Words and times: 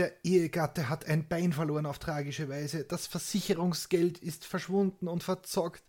Der 0.00 0.24
Ehegatte 0.24 0.88
hat 0.88 1.04
ein 1.04 1.28
Bein 1.28 1.52
verloren 1.52 1.84
auf 1.84 1.98
tragische 1.98 2.48
Weise. 2.48 2.84
Das 2.84 3.06
Versicherungsgeld 3.06 4.16
ist 4.16 4.46
verschwunden 4.46 5.08
und 5.08 5.22
verzockt. 5.22 5.84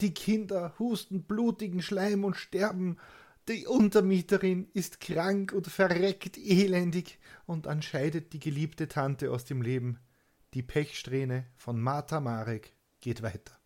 Die 0.00 0.12
Kinder 0.12 0.74
husten 0.80 1.22
blutigen 1.22 1.80
Schleim 1.80 2.24
und 2.24 2.34
sterben. 2.34 2.96
Die 3.46 3.68
Untermieterin 3.68 4.66
ist 4.72 4.98
krank 4.98 5.52
und 5.52 5.68
verreckt 5.68 6.36
elendig. 6.36 7.20
Und 7.46 7.66
dann 7.66 7.80
scheidet 7.80 8.32
die 8.32 8.40
geliebte 8.40 8.88
Tante 8.88 9.30
aus 9.30 9.44
dem 9.44 9.62
Leben. 9.62 10.00
Die 10.54 10.64
Pechsträhne 10.64 11.46
von 11.54 11.80
Martha 11.80 12.18
Marek 12.18 12.72
geht 13.00 13.22
weiter. 13.22 13.56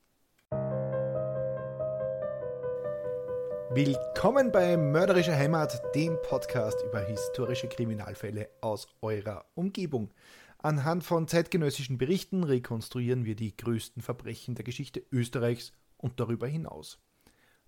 Willkommen 3.79 4.51
bei 4.51 4.77
Mörderische 4.77 5.37
Heimat, 5.37 5.81
dem 5.95 6.19
Podcast 6.29 6.83
über 6.85 6.99
historische 6.99 7.69
Kriminalfälle 7.69 8.49
aus 8.61 8.89
eurer 9.03 9.45
Umgebung. 9.55 10.13
Anhand 10.59 11.05
von 11.05 11.29
zeitgenössischen 11.29 11.97
Berichten 11.97 12.43
rekonstruieren 12.43 13.25
wir 13.25 13.37
die 13.37 13.57
größten 13.57 14.03
Verbrechen 14.03 14.57
der 14.57 14.65
Geschichte 14.65 15.05
Österreichs 15.13 15.73
und 15.97 16.19
darüber 16.19 16.49
hinaus. 16.49 16.99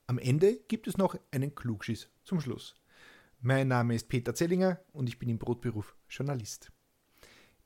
Am 0.09 0.18
Ende 0.18 0.56
gibt 0.66 0.88
es 0.88 0.98
noch 0.98 1.16
einen 1.30 1.54
Klugschiss 1.54 2.09
zum 2.24 2.40
Schluss. 2.40 2.74
Mein 3.38 3.68
Name 3.68 3.95
ist 3.95 4.09
Peter 4.09 4.34
Zellinger 4.34 4.80
und 4.92 5.09
ich 5.09 5.16
bin 5.16 5.29
im 5.29 5.38
Brotberuf 5.38 5.95
Journalist. 6.09 6.73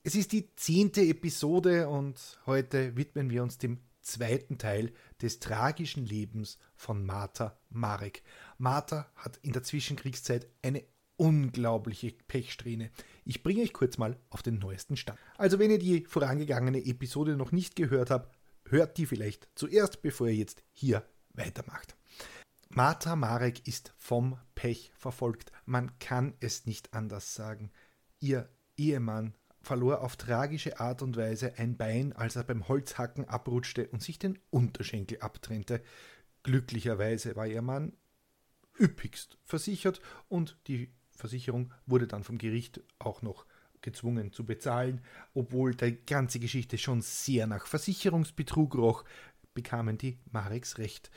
Es 0.03 0.15
ist 0.15 0.33
die 0.33 0.55
zehnte 0.55 1.01
Episode 1.01 1.89
und 1.89 2.39
heute 2.45 2.95
widmen 2.95 3.31
wir 3.31 3.43
uns 3.43 3.57
dem 3.57 3.79
zweiten 4.05 4.59
Teil 4.59 4.93
des 5.21 5.41
tragischen 5.41 6.07
Lebens 6.07 6.59
von 6.77 7.05
Martha 7.05 7.59
Marek. 7.71 8.23
Martha 8.59 9.11
hat 9.17 9.39
in 9.39 9.53
der 9.53 9.63
Zwischenkriegszeit 9.63 10.49
eine 10.63 10.85
unglaubliche 11.17 12.13
Pechsträhne. 12.13 12.91
Ich 13.25 13.43
bringe 13.43 13.63
euch 13.63 13.73
kurz 13.73 13.99
mal 13.99 14.19
auf 14.31 14.43
den 14.43 14.59
neuesten 14.59 14.97
Stand. 14.97 15.19
Also 15.37 15.59
wenn 15.59 15.71
ihr 15.71 15.79
die 15.79 16.05
vorangegangene 16.05 16.85
Episode 16.85 17.37
noch 17.37 17.53
nicht 17.53 17.77
gehört 17.77 18.11
habt, 18.11 18.37
hört 18.67 18.97
die 18.99 19.07
vielleicht 19.07 19.49
zuerst, 19.55 20.03
bevor 20.03 20.29
ihr 20.29 20.37
jetzt 20.37 20.63
hier 20.73 21.05
weitermacht. 21.35 21.97
Martha 22.69 23.15
Marek 23.15 23.67
ist 23.69 23.95
vom 23.97 24.39
Pech 24.55 24.93
verfolgt. 24.97 25.53
Man 25.65 25.99
kann 25.99 26.35
es 26.41 26.67
nicht 26.67 26.93
anders 26.93 27.35
sagen. 27.35 27.71
Ihr 28.19 28.49
Ehemann 28.77 29.35
verlor 29.65 30.03
auf 30.03 30.17
tragische 30.17 30.81
Art 30.81 31.03
und 31.03 31.17
Weise 31.17 31.59
ein 31.59 31.77
Bein, 31.77 32.13
als 32.13 32.37
er 32.37 32.45
beim 32.45 32.69
Holzhacken 32.69 33.29
abrutschte 33.29 33.89
und 33.89 34.03
sich 34.03 34.19
den 34.19 34.39
Unterschenkel 34.51 35.21
abtrennte. 35.21 35.83
Glücklicherweise 36.43 37.37
war 37.37 37.47
ihr 37.47 37.63
Mann 37.63 37.93
üppigst 38.79 39.39
versichert 39.45 40.01
und 40.29 40.59
die 40.67 40.93
Versicherung 41.13 41.73
wurde 41.87 42.07
dann 42.07 42.25
vom 42.25 42.39
Gericht 42.39 42.81
auch 42.99 43.23
noch 43.23 43.47
gezwungen 43.83 44.33
zu 44.33 44.45
bezahlen, 44.45 45.03
obwohl 45.35 45.75
die 45.75 46.05
ganze 46.07 46.41
Geschichte 46.41 46.79
schon 46.79 47.03
sehr 47.03 47.47
nach 47.47 47.67
Versicherungsbetrug 47.67 48.75
roch, 48.75 49.05
bekamen 49.53 49.99
die 49.99 50.19
Mareks 50.33 50.79
recht. 50.79 51.11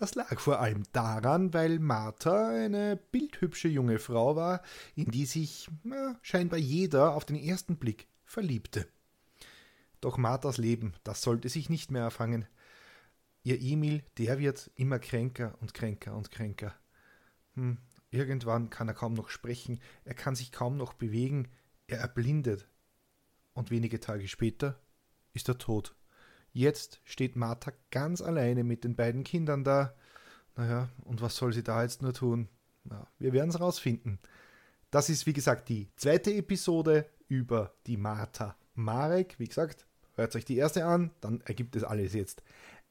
Das 0.00 0.14
lag 0.14 0.40
vor 0.40 0.60
allem 0.60 0.84
daran, 0.92 1.52
weil 1.52 1.78
Martha 1.78 2.48
eine 2.48 2.96
bildhübsche 2.96 3.68
junge 3.68 3.98
Frau 3.98 4.34
war, 4.34 4.62
in 4.94 5.10
die 5.10 5.26
sich 5.26 5.68
na, 5.82 6.18
scheinbar 6.22 6.58
jeder 6.58 7.14
auf 7.14 7.26
den 7.26 7.36
ersten 7.36 7.76
Blick 7.76 8.08
verliebte. 8.24 8.88
Doch 10.00 10.16
Marthas 10.16 10.56
Leben, 10.56 10.94
das 11.04 11.20
sollte 11.20 11.50
sich 11.50 11.68
nicht 11.68 11.90
mehr 11.90 12.00
erfangen. 12.00 12.46
Ihr 13.42 13.60
Emil, 13.60 14.02
der 14.16 14.38
wird 14.38 14.70
immer 14.74 14.98
kränker 14.98 15.58
und 15.60 15.74
kränker 15.74 16.16
und 16.16 16.30
kränker. 16.30 16.74
Hm, 17.52 17.76
irgendwann 18.10 18.70
kann 18.70 18.88
er 18.88 18.94
kaum 18.94 19.12
noch 19.12 19.28
sprechen, 19.28 19.80
er 20.06 20.14
kann 20.14 20.34
sich 20.34 20.50
kaum 20.50 20.78
noch 20.78 20.94
bewegen, 20.94 21.46
er 21.88 21.98
erblindet. 21.98 22.66
Und 23.52 23.70
wenige 23.70 24.00
Tage 24.00 24.28
später 24.28 24.80
ist 25.34 25.46
er 25.48 25.58
tot. 25.58 25.94
Jetzt 26.52 27.00
steht 27.04 27.36
Martha 27.36 27.72
ganz 27.90 28.20
alleine 28.20 28.64
mit 28.64 28.84
den 28.84 28.96
beiden 28.96 29.22
Kindern 29.22 29.62
da. 29.62 29.94
Naja, 30.56 30.88
und 31.04 31.22
was 31.22 31.36
soll 31.36 31.52
sie 31.52 31.62
da 31.62 31.82
jetzt 31.82 32.02
nur 32.02 32.12
tun? 32.12 32.48
Na, 32.84 33.06
wir 33.18 33.32
werden 33.32 33.50
es 33.50 33.60
rausfinden. 33.60 34.18
Das 34.90 35.08
ist, 35.08 35.26
wie 35.26 35.32
gesagt, 35.32 35.68
die 35.68 35.88
zweite 35.94 36.34
Episode 36.34 37.06
über 37.28 37.72
die 37.86 37.96
Martha 37.96 38.56
Marek. 38.74 39.38
Wie 39.38 39.46
gesagt, 39.46 39.86
hört 40.16 40.34
euch 40.34 40.44
die 40.44 40.56
erste 40.56 40.84
an, 40.84 41.12
dann 41.20 41.40
ergibt 41.42 41.76
es 41.76 41.84
alles 41.84 42.14
jetzt 42.14 42.42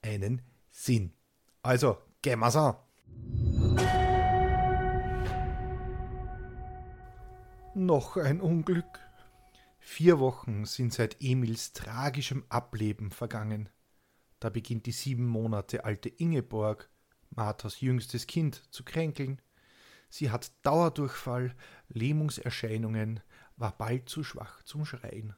einen 0.01 0.41
Sinn. 0.69 1.11
Also, 1.61 1.97
gehen 2.22 2.39
wir's 2.39 2.55
an. 2.55 2.75
Noch 7.75 8.16
ein 8.16 8.39
Unglück. 8.39 9.00
Vier 9.91 10.19
Wochen 10.19 10.66
sind 10.66 10.94
seit 10.94 11.19
Emils 11.19 11.73
tragischem 11.73 12.45
Ableben 12.47 13.09
vergangen. 13.09 13.69
Da 14.39 14.50
beginnt 14.50 14.85
die 14.85 14.91
sieben 14.91 15.25
Monate 15.25 15.83
alte 15.83 16.09
Ingeborg, 16.09 16.91
Marthas 17.31 17.81
jüngstes 17.81 18.28
Kind, 18.28 18.63
zu 18.72 18.85
kränkeln. 18.85 19.41
Sie 20.07 20.29
hat 20.29 20.53
Dauerdurchfall, 20.61 21.55
Lähmungserscheinungen, 21.89 23.19
war 23.57 23.78
bald 23.78 24.07
zu 24.07 24.23
schwach 24.23 24.61
zum 24.61 24.85
Schreien. 24.85 25.35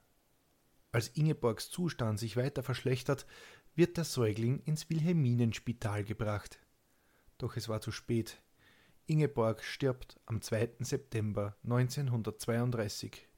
Als 0.92 1.08
Ingeborgs 1.08 1.70
Zustand 1.70 2.20
sich 2.20 2.36
weiter 2.36 2.62
verschlechtert, 2.62 3.26
wird 3.74 3.96
der 3.96 4.04
Säugling 4.04 4.60
ins 4.60 4.90
Wilhelminenspital 4.90 6.04
gebracht. 6.04 6.60
Doch 7.38 7.56
es 7.56 7.70
war 7.70 7.80
zu 7.80 7.92
spät. 7.92 8.44
Ingeborg 9.06 9.64
stirbt 9.64 10.20
am 10.26 10.42
2. 10.42 10.74
September 10.82 11.56
1932. 11.64 13.31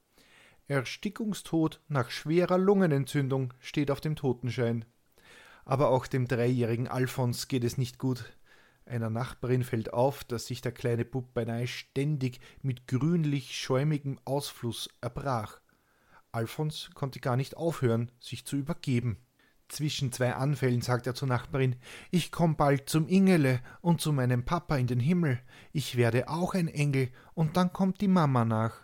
Erstickungstod 0.67 1.81
nach 1.87 2.09
schwerer 2.09 2.57
Lungenentzündung 2.57 3.53
steht 3.59 3.91
auf 3.91 4.01
dem 4.01 4.15
Totenschein. 4.15 4.85
Aber 5.65 5.89
auch 5.89 6.07
dem 6.07 6.27
dreijährigen 6.27 6.87
Alfons 6.87 7.47
geht 7.47 7.63
es 7.63 7.77
nicht 7.77 7.97
gut. 7.99 8.25
Einer 8.85 9.09
Nachbarin 9.09 9.63
fällt 9.63 9.93
auf, 9.93 10.23
dass 10.23 10.47
sich 10.47 10.61
der 10.61 10.71
kleine 10.71 11.05
Bub 11.05 11.33
beinahe 11.33 11.67
ständig 11.67 12.39
mit 12.61 12.87
grünlich-schäumigem 12.87 14.19
Ausfluss 14.25 14.89
erbrach. 14.99 15.59
Alfons 16.31 16.89
konnte 16.93 17.19
gar 17.19 17.37
nicht 17.37 17.55
aufhören, 17.55 18.11
sich 18.19 18.45
zu 18.45 18.57
übergeben. 18.57 19.17
Zwischen 19.69 20.11
zwei 20.11 20.33
Anfällen 20.33 20.81
sagt 20.81 21.07
er 21.07 21.15
zur 21.15 21.27
Nachbarin 21.27 21.77
Ich 22.11 22.31
komm 22.31 22.55
bald 22.57 22.89
zum 22.89 23.07
Ingele 23.07 23.61
und 23.81 24.01
zu 24.01 24.11
meinem 24.11 24.43
Papa 24.43 24.77
in 24.77 24.87
den 24.87 24.99
Himmel. 24.99 25.39
Ich 25.71 25.95
werde 25.95 26.27
auch 26.27 26.53
ein 26.53 26.67
Engel, 26.67 27.09
und 27.33 27.57
dann 27.57 27.71
kommt 27.71 28.01
die 28.01 28.07
Mama 28.07 28.45
nach. 28.45 28.82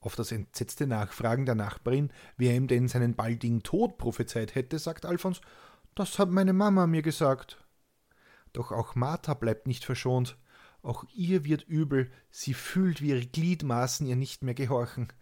Auf 0.00 0.16
das 0.16 0.32
entsetzte 0.32 0.86
Nachfragen 0.86 1.44
der 1.44 1.54
Nachbarin, 1.54 2.10
wer 2.38 2.54
ihm 2.54 2.68
denn 2.68 2.88
seinen 2.88 3.14
baldigen 3.14 3.62
Tod 3.62 3.98
prophezeit 3.98 4.54
hätte, 4.54 4.78
sagt 4.78 5.04
Alfons, 5.04 5.42
das 5.94 6.18
hat 6.18 6.30
meine 6.30 6.54
Mama 6.54 6.86
mir 6.86 7.02
gesagt. 7.02 7.62
Doch 8.52 8.72
auch 8.72 8.94
Martha 8.94 9.34
bleibt 9.34 9.66
nicht 9.66 9.84
verschont. 9.84 10.38
Auch 10.82 11.04
ihr 11.14 11.44
wird 11.44 11.68
übel, 11.68 12.10
sie 12.30 12.54
fühlt, 12.54 13.02
wie 13.02 13.10
ihre 13.10 13.26
Gliedmaßen 13.26 14.06
ihr 14.06 14.16
nicht 14.16 14.42
mehr 14.42 14.54
gehorchen. 14.54 15.12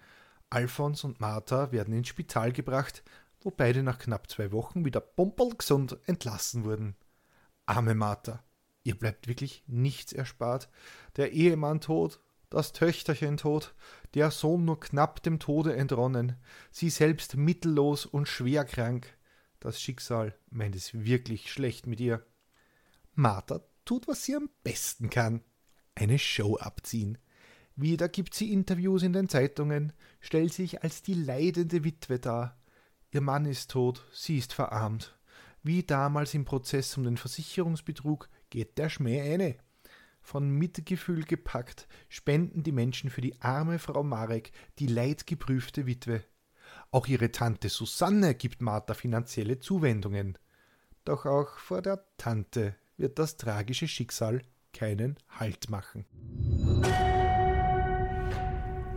Alfons 0.51 1.03
und 1.03 1.21
Martha 1.21 1.73
werden 1.73 1.95
ins 1.95 2.09
Spital 2.09 2.53
gebracht, 2.53 3.03
wo 3.41 3.51
beide 3.51 3.83
nach 3.83 3.99
knapp 3.99 4.31
zwei 4.31 4.53
Wochen 4.53 4.85
wieder 4.85 5.01
pumperlgesund 5.01 5.99
entlassen 6.07 6.65
wurden. 6.65 6.97
Arme 7.67 7.95
Martha, 7.95 8.45
ihr 8.85 8.97
bleibt 8.97 9.27
wirklich 9.27 9.65
nichts 9.67 10.13
erspart. 10.13 10.69
Der 11.17 11.33
Ehemann 11.33 11.81
tot, 11.81 12.21
das 12.51 12.73
Töchterchen 12.73 13.37
tot, 13.37 13.75
der 14.15 14.31
Sohn 14.31 14.65
nur 14.65 14.81
knapp 14.81 15.23
dem 15.23 15.39
Tode 15.39 15.77
entronnen, 15.77 16.37
sie 16.71 16.91
selbst 16.91 17.37
mittellos 17.37 18.07
und 18.07 18.27
schwer 18.29 18.65
krank. 18.65 19.17
Das 19.61 19.81
Schicksal 19.81 20.35
meint 20.51 20.77
es 20.77 20.95
wirklich 20.95 21.53
schlecht 21.53 21.87
mit 21.87 22.01
ihr. 22.01 22.25
Martha 23.15 23.61
tut, 23.85 24.07
was 24.07 24.25
sie 24.25 24.37
am 24.37 24.49
besten 24.63 25.11
kann. 25.11 25.43
Eine 25.95 26.19
Show 26.19 26.57
abziehen. 26.57 27.19
Wieder 27.75 28.09
gibt 28.09 28.35
sie 28.35 28.53
Interviews 28.53 29.03
in 29.03 29.13
den 29.13 29.29
Zeitungen, 29.29 29.93
stellt 30.21 30.53
sich 30.53 30.83
als 30.83 31.03
die 31.03 31.15
leidende 31.15 31.85
Witwe 31.85 32.19
dar. 32.19 32.61
Ihr 33.11 33.21
Mann 33.21 33.47
ist 33.47 33.71
tot, 33.71 34.05
sie 34.13 34.39
ist 34.39 34.53
verarmt. 34.53 35.19
Wie 35.63 35.83
damals 35.83 36.35
im 36.35 36.45
Prozess 36.45 36.97
um 36.97 37.05
den 37.05 37.17
Versicherungsbetrug 37.17 38.29
geht 38.51 38.79
der 38.79 38.89
Schmäh 38.89 39.21
eine. 39.21 39.57
Von 40.29 40.51
Mitgefühl 40.51 41.25
gepackt 41.25 41.89
spenden 42.11 42.63
die 42.63 42.71
Menschen 42.71 43.09
für 43.09 43.23
die 43.23 43.41
arme 43.41 43.79
Frau 43.79 44.03
Marek, 44.03 44.53
die 44.79 44.87
leidgeprüfte 44.87 45.87
Witwe. 45.87 46.23
Auch 46.91 47.07
ihre 47.07 47.33
Tante 47.33 47.71
Susanne 47.71 48.35
gibt 48.35 48.61
Martha 48.61 48.93
finanzielle 48.93 49.59
Zuwendungen. 49.59 50.37
Doch 51.07 51.25
auch 51.25 51.57
vor 51.57 51.81
der 51.81 52.05
Tante 52.19 52.77
wird 52.99 53.19
das 53.19 53.39
tragische 53.39 53.89
Schicksal 53.89 54.43
keinen 54.75 55.17
Halt 55.31 55.71
machen. 55.71 56.05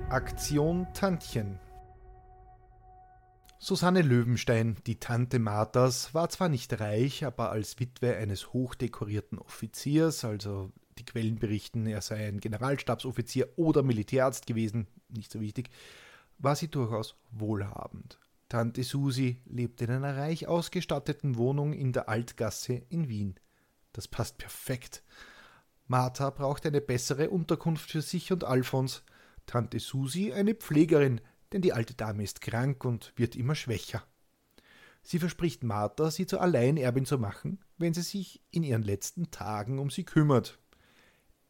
Aktion 0.09 0.85
Tantchen 0.93 1.59
Susanne 3.57 4.01
Löwenstein, 4.01 4.75
die 4.85 4.99
Tante 4.99 5.39
Marthas, 5.39 6.13
war 6.13 6.27
zwar 6.27 6.49
nicht 6.49 6.81
reich, 6.81 7.23
aber 7.23 7.51
als 7.51 7.79
Witwe 7.79 8.17
eines 8.17 8.51
hochdekorierten 8.51 9.39
Offiziers, 9.39 10.25
also 10.25 10.73
die 10.97 11.05
Quellen 11.05 11.37
berichten, 11.37 11.85
er 11.87 12.01
sei 12.01 12.27
ein 12.27 12.39
Generalstabsoffizier 12.39 13.49
oder 13.55 13.83
Militärarzt 13.83 14.45
gewesen, 14.47 14.87
nicht 15.09 15.31
so 15.31 15.41
wichtig, 15.41 15.69
war 16.37 16.55
sie 16.55 16.67
durchaus 16.69 17.15
wohlhabend. 17.31 18.19
Tante 18.49 18.83
Susi 18.83 19.41
lebte 19.45 19.85
in 19.85 19.91
einer 19.91 20.17
reich 20.17 20.47
ausgestatteten 20.47 21.37
Wohnung 21.37 21.73
in 21.73 21.93
der 21.93 22.09
Altgasse 22.09 22.81
in 22.89 23.07
Wien. 23.07 23.35
Das 23.93 24.07
passt 24.07 24.37
perfekt. 24.37 25.03
Martha 25.87 26.29
brauchte 26.29 26.67
eine 26.67 26.81
bessere 26.81 27.29
Unterkunft 27.29 27.91
für 27.91 28.01
sich 28.01 28.31
und 28.31 28.43
Alfons, 28.43 29.03
Tante 29.45 29.79
Susi 29.79 30.33
eine 30.33 30.53
Pflegerin, 30.53 31.21
denn 31.51 31.61
die 31.61 31.73
alte 31.73 31.93
Dame 31.93 32.23
ist 32.23 32.41
krank 32.41 32.85
und 32.85 33.13
wird 33.15 33.35
immer 33.35 33.55
schwächer. 33.55 34.03
Sie 35.03 35.19
verspricht 35.19 35.63
Martha, 35.63 36.11
sie 36.11 36.27
zur 36.27 36.41
Alleinerbin 36.41 37.05
zu 37.05 37.17
machen, 37.17 37.59
wenn 37.77 37.93
sie 37.93 38.03
sich 38.03 38.41
in 38.51 38.63
ihren 38.63 38.83
letzten 38.83 39.31
Tagen 39.31 39.79
um 39.79 39.89
sie 39.89 40.03
kümmert. 40.03 40.59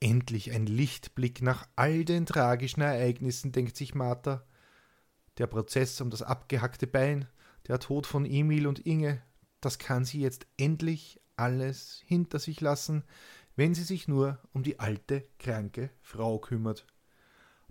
Endlich 0.01 0.51
ein 0.51 0.65
Lichtblick 0.65 1.44
nach 1.44 1.68
all 1.75 2.03
den 2.03 2.25
tragischen 2.25 2.81
Ereignissen, 2.81 3.51
denkt 3.51 3.77
sich 3.77 3.94
Martha. 3.94 4.44
Der 5.38 5.45
Prozess 5.45 6.01
um 6.01 6.09
das 6.09 6.24
abgehackte 6.24 6.88
Bein, 6.88 7.27
der 7.68 7.80
Tod 7.80 8.07
von 8.07 8.25
Emil 8.25 8.65
und 8.65 8.80
Inge, 8.80 9.21
das 9.62 9.77
kann 9.77 10.03
sie 10.03 10.19
jetzt 10.19 10.48
endlich 10.57 11.21
alles 11.36 12.01
hinter 12.03 12.39
sich 12.39 12.62
lassen, 12.62 13.03
wenn 13.56 13.75
sie 13.75 13.83
sich 13.83 14.07
nur 14.07 14.39
um 14.53 14.63
die 14.63 14.80
alte, 14.80 15.24
kranke 15.38 15.92
Frau 16.01 16.39
kümmert. 16.39 16.88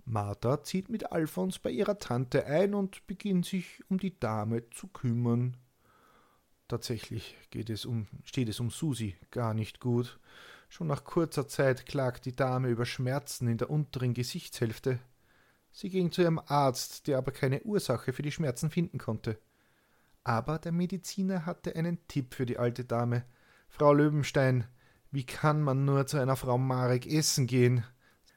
Martha 0.05 0.63
zieht 0.63 0.87
mit 0.87 1.11
Alfons 1.11 1.59
bei 1.59 1.69
ihrer 1.69 1.99
Tante 1.99 2.45
ein 2.45 2.73
und 2.73 3.05
beginnt 3.07 3.45
sich 3.45 3.83
um 3.89 3.99
die 3.99 4.17
Dame 4.17 4.69
zu 4.69 4.87
kümmern. 4.87 5.57
Tatsächlich 6.69 7.35
geht 7.49 7.69
es 7.69 7.85
um, 7.85 8.07
steht 8.23 8.47
es 8.47 8.61
um 8.61 8.69
Susi 8.69 9.17
gar 9.31 9.53
nicht 9.53 9.81
gut. 9.81 10.17
Schon 10.71 10.87
nach 10.87 11.03
kurzer 11.03 11.49
Zeit 11.49 11.85
klagt 11.85 12.23
die 12.23 12.33
Dame 12.33 12.69
über 12.69 12.85
Schmerzen 12.85 13.49
in 13.49 13.57
der 13.57 13.69
unteren 13.69 14.13
Gesichtshälfte. 14.13 14.99
Sie 15.69 15.89
ging 15.89 16.13
zu 16.13 16.21
ihrem 16.21 16.39
Arzt, 16.39 17.07
der 17.07 17.17
aber 17.17 17.33
keine 17.33 17.61
Ursache 17.63 18.13
für 18.13 18.21
die 18.21 18.31
Schmerzen 18.31 18.69
finden 18.69 18.97
konnte. 18.97 19.37
Aber 20.23 20.59
der 20.59 20.71
Mediziner 20.71 21.45
hatte 21.45 21.75
einen 21.75 22.07
Tipp 22.07 22.33
für 22.35 22.45
die 22.45 22.57
alte 22.57 22.85
Dame. 22.85 23.25
Frau 23.67 23.93
Löwenstein, 23.93 24.63
wie 25.11 25.25
kann 25.25 25.61
man 25.61 25.83
nur 25.83 26.07
zu 26.07 26.17
einer 26.17 26.37
Frau 26.37 26.57
Marek 26.57 27.05
essen 27.05 27.47
gehen? 27.47 27.83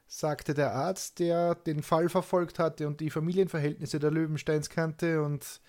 sagte 0.08 0.54
der 0.54 0.74
Arzt, 0.74 1.20
der 1.20 1.54
den 1.54 1.84
Fall 1.84 2.08
verfolgt 2.08 2.58
hatte 2.58 2.88
und 2.88 2.98
die 2.98 3.10
Familienverhältnisse 3.10 4.00
der 4.00 4.10
Löwensteins 4.10 4.70
kannte 4.70 5.22
und 5.22 5.60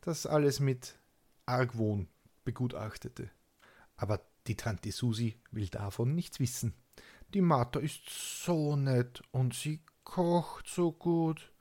das 0.00 0.26
alles 0.26 0.60
mit 0.60 0.96
Argwohn 1.44 2.06
begutachtete. 2.44 3.30
Aber 3.96 4.20
die 4.46 4.56
Tante 4.56 4.92
Susi 4.92 5.36
will 5.50 5.68
davon 5.68 6.14
nichts 6.14 6.40
wissen. 6.40 6.74
Die 7.32 7.40
Martha 7.40 7.80
ist 7.80 8.08
so 8.08 8.76
nett 8.76 9.22
und 9.30 9.54
sie 9.54 9.80
kocht 10.04 10.68
so 10.68 10.92
gut. 10.92 11.52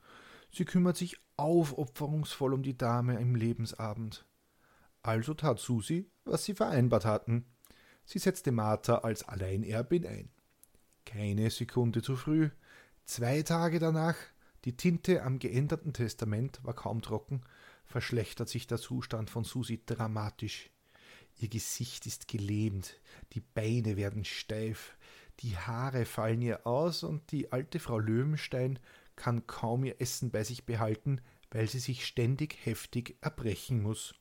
Sie 0.51 0.65
kümmert 0.65 0.97
sich 0.97 1.17
aufopferungsvoll 1.37 2.53
um 2.53 2.61
die 2.61 2.77
Dame 2.77 3.19
im 3.19 3.35
Lebensabend. 3.35 4.25
Also 5.01 5.33
tat 5.33 5.59
Susi, 5.59 6.09
was 6.25 6.45
sie 6.45 6.53
vereinbart 6.53 7.05
hatten. 7.05 7.45
Sie 8.05 8.19
setzte 8.19 8.51
Martha 8.51 8.99
als 8.99 9.23
Alleinerbin 9.23 10.05
ein. 10.05 10.29
Keine 11.05 11.49
Sekunde 11.49 12.01
zu 12.01 12.15
früh. 12.15 12.49
Zwei 13.05 13.43
Tage 13.43 13.79
danach, 13.79 14.15
die 14.65 14.77
Tinte 14.77 15.23
am 15.23 15.39
geänderten 15.39 15.93
Testament 15.93 16.63
war 16.63 16.73
kaum 16.73 17.01
trocken, 17.01 17.41
verschlechtert 17.85 18.47
sich 18.47 18.67
der 18.67 18.77
Zustand 18.77 19.29
von 19.29 19.43
Susi 19.43 19.83
dramatisch. 19.85 20.69
Ihr 21.35 21.49
Gesicht 21.49 22.05
ist 22.05 22.27
gelähmt, 22.27 22.99
die 23.33 23.41
Beine 23.41 23.97
werden 23.97 24.23
steif, 24.23 24.95
die 25.39 25.57
Haare 25.57 26.05
fallen 26.05 26.41
ihr 26.41 26.65
aus 26.65 27.03
und 27.03 27.31
die 27.31 27.51
alte 27.51 27.79
Frau 27.79 27.99
Löwenstein 27.99 28.79
kann 29.15 29.47
kaum 29.47 29.83
ihr 29.83 29.99
Essen 29.99 30.31
bei 30.31 30.43
sich 30.43 30.65
behalten, 30.65 31.21
weil 31.51 31.67
sie 31.67 31.79
sich 31.79 32.05
ständig 32.05 32.57
heftig 32.65 33.17
erbrechen 33.21 33.81
muss. 33.81 34.15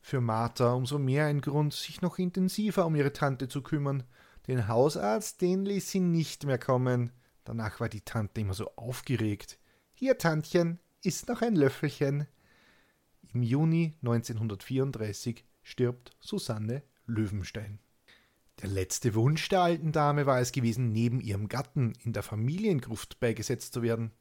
Für 0.00 0.20
Martha 0.20 0.72
umso 0.72 0.98
mehr 0.98 1.26
ein 1.26 1.40
Grund, 1.40 1.72
sich 1.72 2.02
noch 2.02 2.18
intensiver 2.18 2.84
um 2.86 2.94
ihre 2.94 3.12
Tante 3.12 3.48
zu 3.48 3.62
kümmern. 3.62 4.04
Den 4.46 4.68
Hausarzt, 4.68 5.40
den 5.40 5.64
ließ 5.64 5.90
sie 5.90 6.00
nicht 6.00 6.44
mehr 6.44 6.58
kommen. 6.58 7.10
Danach 7.44 7.80
war 7.80 7.88
die 7.88 8.02
Tante 8.02 8.42
immer 8.42 8.54
so 8.54 8.70
aufgeregt. 8.76 9.58
Hier, 9.94 10.18
Tantchen, 10.18 10.78
isst 11.02 11.28
noch 11.28 11.40
ein 11.40 11.56
Löffelchen. 11.56 12.26
Im 13.32 13.42
Juni 13.42 13.94
1934 14.02 15.44
stirbt 15.64 16.12
Susanne 16.20 16.84
Löwenstein. 17.06 17.80
Der 18.62 18.68
letzte 18.68 19.14
Wunsch 19.14 19.48
der 19.48 19.62
alten 19.62 19.90
Dame 19.90 20.26
war 20.26 20.40
es 20.40 20.52
gewesen, 20.52 20.92
neben 20.92 21.20
ihrem 21.20 21.48
Gatten 21.48 21.94
in 22.04 22.12
der 22.12 22.22
Familiengruft 22.22 23.18
beigesetzt 23.18 23.72
zu 23.74 23.82
werden. 23.82 24.12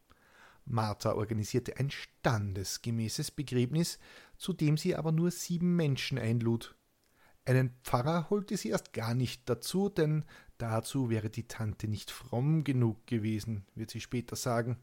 Martha 0.66 1.14
organisierte 1.14 1.78
ein 1.78 1.92
standesgemäßes 1.92 3.32
Begräbnis, 3.32 4.00
zu 4.38 4.54
dem 4.54 4.78
sie 4.78 4.96
aber 4.96 5.12
nur 5.12 5.30
sieben 5.30 5.76
Menschen 5.76 6.18
einlud. 6.18 6.76
Einen 7.46 7.72
Pfarrer 7.84 8.30
holte 8.30 8.58
sie 8.58 8.70
erst 8.70 8.94
gar 8.94 9.14
nicht 9.14 9.48
dazu, 9.50 9.90
denn 9.90 10.24
dazu 10.58 11.10
wäre 11.10 11.30
die 11.30 11.48
Tante 11.48 11.88
nicht 11.88 12.10
fromm 12.10 12.64
genug 12.64 13.06
gewesen, 13.06 13.66
wird 13.76 13.92
sie 13.92 14.02
später 14.02 14.38
sagen. 14.38 14.78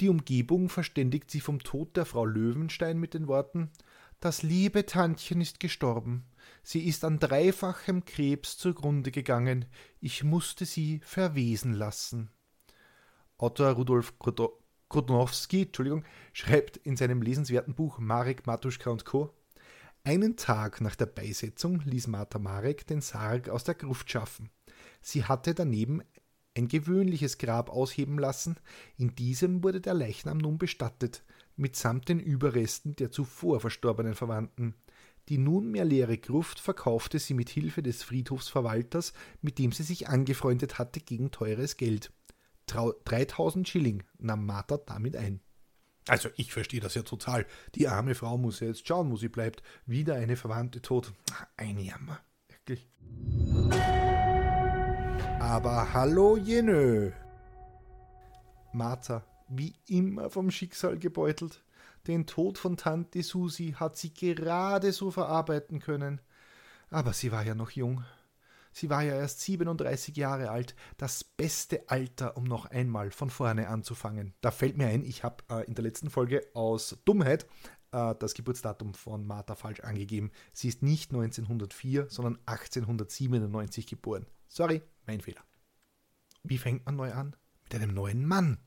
Die 0.00 0.08
Umgebung 0.08 0.68
verständigt 0.68 1.30
sie 1.30 1.40
vom 1.40 1.60
Tod 1.60 1.96
der 1.96 2.04
Frau 2.04 2.24
Löwenstein 2.24 2.98
mit 2.98 3.14
den 3.14 3.26
Worten 3.26 3.70
Das 4.20 4.42
liebe 4.42 4.84
Tantchen 4.84 5.40
ist 5.40 5.60
gestorben. 5.60 6.24
Sie 6.64 6.88
ist 6.88 7.04
an 7.04 7.20
dreifachem 7.20 8.04
Krebs 8.04 8.58
zugrunde 8.58 9.12
gegangen. 9.12 9.66
Ich 10.00 10.24
musste 10.24 10.64
sie 10.64 11.00
verwesen 11.04 11.72
lassen. 11.72 12.28
Autor 13.36 13.70
Rudolf 13.74 14.14
Krodnowski 14.88 15.70
schreibt 16.32 16.78
in 16.78 16.96
seinem 16.96 17.22
lesenswerten 17.22 17.76
Buch 17.76 18.00
Marek 18.00 18.44
Matuschka 18.44 18.90
und 18.90 19.04
Co. 19.04 19.32
Einen 20.02 20.36
Tag 20.36 20.80
nach 20.80 20.96
der 20.96 21.06
Beisetzung 21.06 21.80
ließ 21.84 22.08
Martha 22.08 22.40
Marek 22.40 22.88
den 22.88 23.00
Sarg 23.00 23.48
aus 23.48 23.62
der 23.62 23.76
Gruft 23.76 24.10
schaffen. 24.10 24.50
Sie 25.00 25.24
hatte 25.24 25.54
daneben 25.54 26.02
ein 26.56 26.66
gewöhnliches 26.66 27.38
Grab 27.38 27.70
ausheben 27.70 28.18
lassen, 28.18 28.56
in 28.96 29.14
diesem 29.14 29.62
wurde 29.62 29.80
der 29.80 29.94
Leichnam 29.94 30.38
nun 30.38 30.58
bestattet, 30.58 31.22
mitsamt 31.58 32.08
den 32.08 32.20
Überresten 32.20 32.96
der 32.96 33.10
zuvor 33.10 33.60
verstorbenen 33.60 34.14
Verwandten. 34.14 34.74
Die 35.28 35.38
nunmehr 35.38 35.84
leere 35.84 36.16
Gruft 36.16 36.58
verkaufte 36.58 37.18
sie 37.18 37.34
mit 37.34 37.50
Hilfe 37.50 37.82
des 37.82 38.02
Friedhofsverwalters, 38.02 39.12
mit 39.42 39.58
dem 39.58 39.72
sie 39.72 39.82
sich 39.82 40.08
angefreundet 40.08 40.78
hatte, 40.78 41.00
gegen 41.00 41.30
teures 41.30 41.76
Geld. 41.76 42.12
3000 42.66 43.68
Schilling 43.68 44.02
nahm 44.18 44.46
Martha 44.46 44.78
damit 44.78 45.16
ein. 45.16 45.40
Also 46.06 46.30
ich 46.36 46.52
verstehe 46.52 46.80
das 46.80 46.94
ja 46.94 47.02
total. 47.02 47.46
Die 47.74 47.88
arme 47.88 48.14
Frau 48.14 48.38
muss 48.38 48.60
ja 48.60 48.68
jetzt 48.68 48.88
schauen, 48.88 49.10
wo 49.10 49.16
sie 49.16 49.28
bleibt. 49.28 49.62
Wieder 49.84 50.14
eine 50.14 50.36
Verwandte 50.36 50.80
tot. 50.80 51.12
Ein 51.56 51.78
Jammer. 51.78 52.20
Wirklich. 52.48 52.88
Aber 55.40 55.92
hallo 55.92 56.36
Jenö. 56.36 57.12
Martha, 58.72 59.24
wie 59.50 59.74
immer 59.86 60.30
vom 60.30 60.50
Schicksal 60.50 60.98
gebeutelt. 60.98 61.62
Den 62.06 62.26
Tod 62.26 62.58
von 62.58 62.76
Tante 62.76 63.22
Susi 63.22 63.74
hat 63.78 63.96
sie 63.96 64.14
gerade 64.14 64.92
so 64.92 65.10
verarbeiten 65.10 65.80
können. 65.80 66.20
Aber 66.90 67.12
sie 67.12 67.32
war 67.32 67.44
ja 67.44 67.54
noch 67.54 67.70
jung. 67.70 68.04
Sie 68.72 68.90
war 68.90 69.02
ja 69.02 69.14
erst 69.14 69.40
37 69.40 70.16
Jahre 70.16 70.50
alt, 70.50 70.74
das 70.98 71.24
beste 71.24 71.88
Alter, 71.88 72.36
um 72.36 72.44
noch 72.44 72.66
einmal 72.66 73.10
von 73.10 73.28
vorne 73.28 73.68
anzufangen. 73.68 74.34
Da 74.40 74.50
fällt 74.50 74.76
mir 74.76 74.86
ein, 74.86 75.04
ich 75.04 75.24
habe 75.24 75.42
äh, 75.50 75.66
in 75.66 75.74
der 75.74 75.82
letzten 75.82 76.10
Folge 76.10 76.46
aus 76.54 76.96
Dummheit 77.04 77.46
äh, 77.92 78.14
das 78.18 78.34
Geburtsdatum 78.34 78.94
von 78.94 79.26
Martha 79.26 79.54
falsch 79.54 79.80
angegeben. 79.80 80.30
Sie 80.52 80.68
ist 80.68 80.82
nicht 80.82 81.10
1904, 81.10 82.06
sondern 82.08 82.38
1897 82.46 83.86
geboren. 83.86 84.26
Sorry, 84.48 84.82
mein 85.06 85.20
Fehler. 85.20 85.42
Wie 86.44 86.58
fängt 86.58 86.86
man 86.86 86.96
neu 86.96 87.12
an? 87.12 87.34
Mit 87.64 87.74
einem 87.74 87.92
neuen 87.92 88.24
Mann. 88.24 88.58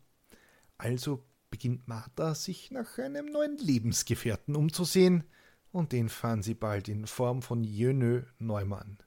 Also 0.81 1.23
beginnt 1.51 1.87
Martha 1.87 2.33
sich 2.33 2.71
nach 2.71 2.97
einem 2.97 3.27
neuen 3.27 3.55
Lebensgefährten 3.57 4.55
umzusehen, 4.55 5.25
und 5.71 5.91
den 5.91 6.09
fand 6.09 6.43
sie 6.43 6.55
bald 6.55 6.89
in 6.89 7.05
Form 7.05 7.43
von 7.43 7.63
Jönö 7.63 8.23
Neumann. 8.39 8.97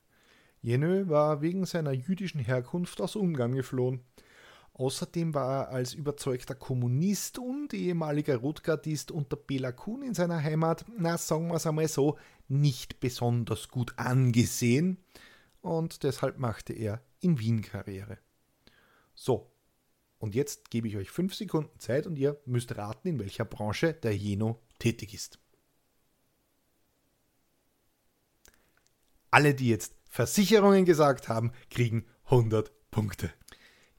Jenö 0.62 1.08
war 1.08 1.42
wegen 1.42 1.66
seiner 1.66 1.90
jüdischen 1.90 2.38
Herkunft 2.38 3.00
aus 3.00 3.16
Ungarn 3.16 3.56
geflohen. 3.56 4.04
Außerdem 4.74 5.34
war 5.34 5.64
er 5.64 5.68
als 5.70 5.94
überzeugter 5.94 6.54
Kommunist 6.54 7.40
und 7.40 7.74
ehemaliger 7.74 8.36
Rotgardist 8.36 9.10
unter 9.10 9.34
Bela 9.34 9.72
Kuhn 9.72 10.02
in 10.02 10.14
seiner 10.14 10.40
Heimat, 10.40 10.84
na 10.96 11.18
sagen 11.18 11.48
wir 11.48 11.56
es 11.56 11.66
einmal 11.66 11.88
so, 11.88 12.18
nicht 12.46 13.00
besonders 13.00 13.68
gut 13.68 13.94
angesehen 13.96 14.98
und 15.60 16.04
deshalb 16.04 16.38
machte 16.38 16.72
er 16.72 17.02
in 17.18 17.40
Wien 17.40 17.62
Karriere. 17.62 18.18
So, 19.16 19.50
und 20.18 20.34
jetzt 20.34 20.70
gebe 20.70 20.88
ich 20.88 20.96
euch 20.96 21.10
fünf 21.10 21.34
Sekunden 21.34 21.78
Zeit 21.78 22.06
und 22.06 22.16
ihr 22.16 22.40
müsst 22.46 22.76
raten, 22.76 23.08
in 23.08 23.18
welcher 23.18 23.44
Branche 23.44 23.94
der 23.94 24.16
Jeno 24.16 24.60
tätig 24.78 25.14
ist. 25.14 25.38
Alle, 29.30 29.54
die 29.54 29.68
jetzt 29.68 29.94
Versicherungen 30.08 30.84
gesagt 30.84 31.28
haben, 31.28 31.52
kriegen 31.68 32.06
100 32.26 32.72
Punkte. 32.90 33.32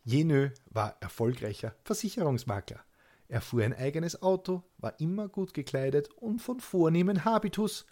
Jenö 0.04 0.52
war 0.70 0.96
erfolgreicher 1.02 1.76
Versicherungsmakler. 1.84 2.80
Er 3.28 3.42
fuhr 3.42 3.64
ein 3.64 3.74
eigenes 3.74 4.22
Auto, 4.22 4.64
war 4.78 5.00
immer 5.00 5.28
gut 5.28 5.54
gekleidet 5.54 6.10
und 6.14 6.40
von 6.40 6.60
vornehmen 6.60 7.26
Habitus. 7.26 7.86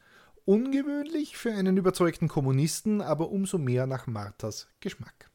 Ungewöhnlich 0.45 1.37
für 1.37 1.53
einen 1.53 1.75
überzeugten 1.75 2.27
Kommunisten, 2.27 3.01
aber 3.01 3.29
umso 3.29 3.57
mehr 3.57 3.87
nach 3.87 4.07
Marthas 4.07 4.67
Geschmack. 4.79 5.29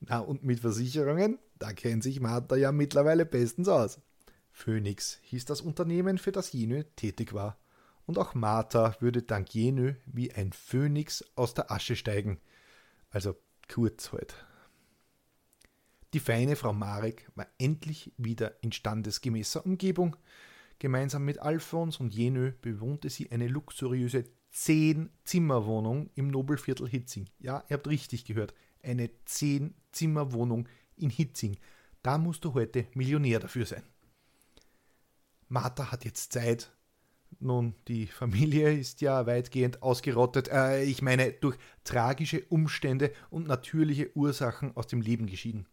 Na, 0.00 0.20
und 0.20 0.44
mit 0.44 0.60
Versicherungen, 0.60 1.38
da 1.58 1.72
kennt 1.72 2.02
sich 2.02 2.20
Martha 2.20 2.56
ja 2.56 2.72
mittlerweile 2.72 3.26
bestens 3.26 3.68
aus. 3.68 4.00
Phoenix 4.52 5.18
hieß 5.22 5.44
das 5.44 5.60
Unternehmen, 5.60 6.18
für 6.18 6.32
das 6.32 6.52
Jenö 6.52 6.84
tätig 6.96 7.32
war. 7.32 7.58
Und 8.06 8.18
auch 8.18 8.34
Martha 8.34 8.96
würde 9.00 9.22
dank 9.22 9.54
Jenö 9.54 9.94
wie 10.06 10.32
ein 10.32 10.52
Phönix 10.52 11.24
aus 11.36 11.54
der 11.54 11.70
Asche 11.70 11.94
steigen. 11.94 12.40
Also 13.10 13.36
kurz 13.72 14.12
halt. 14.12 14.34
Die 16.14 16.20
feine 16.20 16.56
Frau 16.56 16.72
Marek 16.72 17.30
war 17.34 17.46
endlich 17.58 18.12
wieder 18.16 18.62
in 18.62 18.72
standesgemäßer 18.72 19.64
Umgebung. 19.64 20.16
Gemeinsam 20.78 21.24
mit 21.24 21.38
Alfons 21.38 21.98
und 21.98 22.14
Jenö 22.14 22.52
bewohnte 22.62 23.10
sie 23.10 23.30
eine 23.30 23.46
luxuriöse 23.46 24.24
Zehn-Zimmer-Wohnung 24.50 26.10
im 26.14 26.28
Nobelviertel 26.28 26.88
Hitzing. 26.88 27.28
Ja, 27.38 27.62
ihr 27.68 27.76
habt 27.76 27.88
richtig 27.88 28.24
gehört. 28.24 28.54
Eine 28.82 29.10
Zehn-Zimmer-Wohnung 29.26 30.66
in 30.98 31.10
Hitzing. 31.10 31.56
Da 32.02 32.18
musst 32.18 32.44
du 32.44 32.54
heute 32.54 32.86
Millionär 32.94 33.40
dafür 33.40 33.66
sein. 33.66 33.82
Martha 35.48 35.90
hat 35.90 36.04
jetzt 36.04 36.32
Zeit. 36.32 36.70
Nun, 37.40 37.74
die 37.88 38.06
Familie 38.06 38.72
ist 38.72 39.00
ja 39.00 39.26
weitgehend 39.26 39.82
ausgerottet. 39.82 40.48
Äh, 40.48 40.84
ich 40.84 41.02
meine, 41.02 41.32
durch 41.32 41.56
tragische 41.84 42.44
Umstände 42.46 43.12
und 43.30 43.46
natürliche 43.46 44.16
Ursachen 44.16 44.76
aus 44.76 44.86
dem 44.86 45.00
Leben 45.00 45.26
geschieden. 45.26 45.66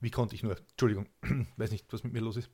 Wie 0.00 0.10
konnte 0.10 0.34
ich 0.34 0.42
nur? 0.42 0.58
Entschuldigung, 0.58 1.06
weiß 1.56 1.70
nicht, 1.70 1.92
was 1.92 2.04
mit 2.04 2.12
mir 2.12 2.20
los 2.20 2.36
ist. 2.36 2.50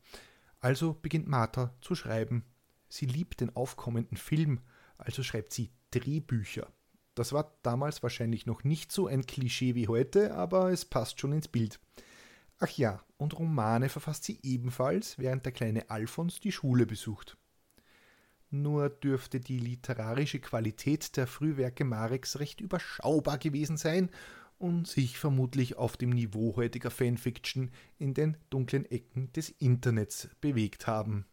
Also 0.60 0.94
beginnt 0.94 1.28
Martha 1.28 1.74
zu 1.80 1.94
schreiben. 1.94 2.44
Sie 2.88 3.06
liebt 3.06 3.40
den 3.40 3.54
aufkommenden 3.56 4.16
Film, 4.16 4.60
also 4.98 5.22
schreibt 5.22 5.52
sie 5.52 5.70
Drehbücher. 5.90 6.70
Das 7.14 7.32
war 7.32 7.58
damals 7.62 8.02
wahrscheinlich 8.02 8.46
noch 8.46 8.64
nicht 8.64 8.92
so 8.92 9.06
ein 9.06 9.26
Klischee 9.26 9.74
wie 9.74 9.88
heute, 9.88 10.34
aber 10.34 10.70
es 10.70 10.84
passt 10.84 11.20
schon 11.20 11.32
ins 11.32 11.48
Bild. 11.48 11.80
Ach 12.58 12.70
ja, 12.70 13.02
und 13.16 13.38
Romane 13.38 13.88
verfasst 13.88 14.24
sie 14.24 14.38
ebenfalls, 14.42 15.18
während 15.18 15.44
der 15.44 15.52
kleine 15.52 15.90
Alfons 15.90 16.40
die 16.40 16.52
Schule 16.52 16.86
besucht. 16.86 17.36
Nur 18.50 18.90
dürfte 18.90 19.40
die 19.40 19.58
literarische 19.58 20.40
Qualität 20.40 21.16
der 21.16 21.26
Frühwerke 21.26 21.84
Mareks 21.84 22.38
recht 22.38 22.60
überschaubar 22.60 23.38
gewesen 23.38 23.76
sein 23.76 24.10
und 24.58 24.86
sich 24.88 25.18
vermutlich 25.18 25.76
auf 25.78 25.96
dem 25.96 26.10
Niveau 26.10 26.56
heutiger 26.56 26.90
Fanfiction 26.90 27.70
in 27.98 28.12
den 28.12 28.36
dunklen 28.50 28.84
Ecken 28.84 29.32
des 29.32 29.48
Internets 29.48 30.28
bewegt 30.40 30.86
haben. 30.86 31.26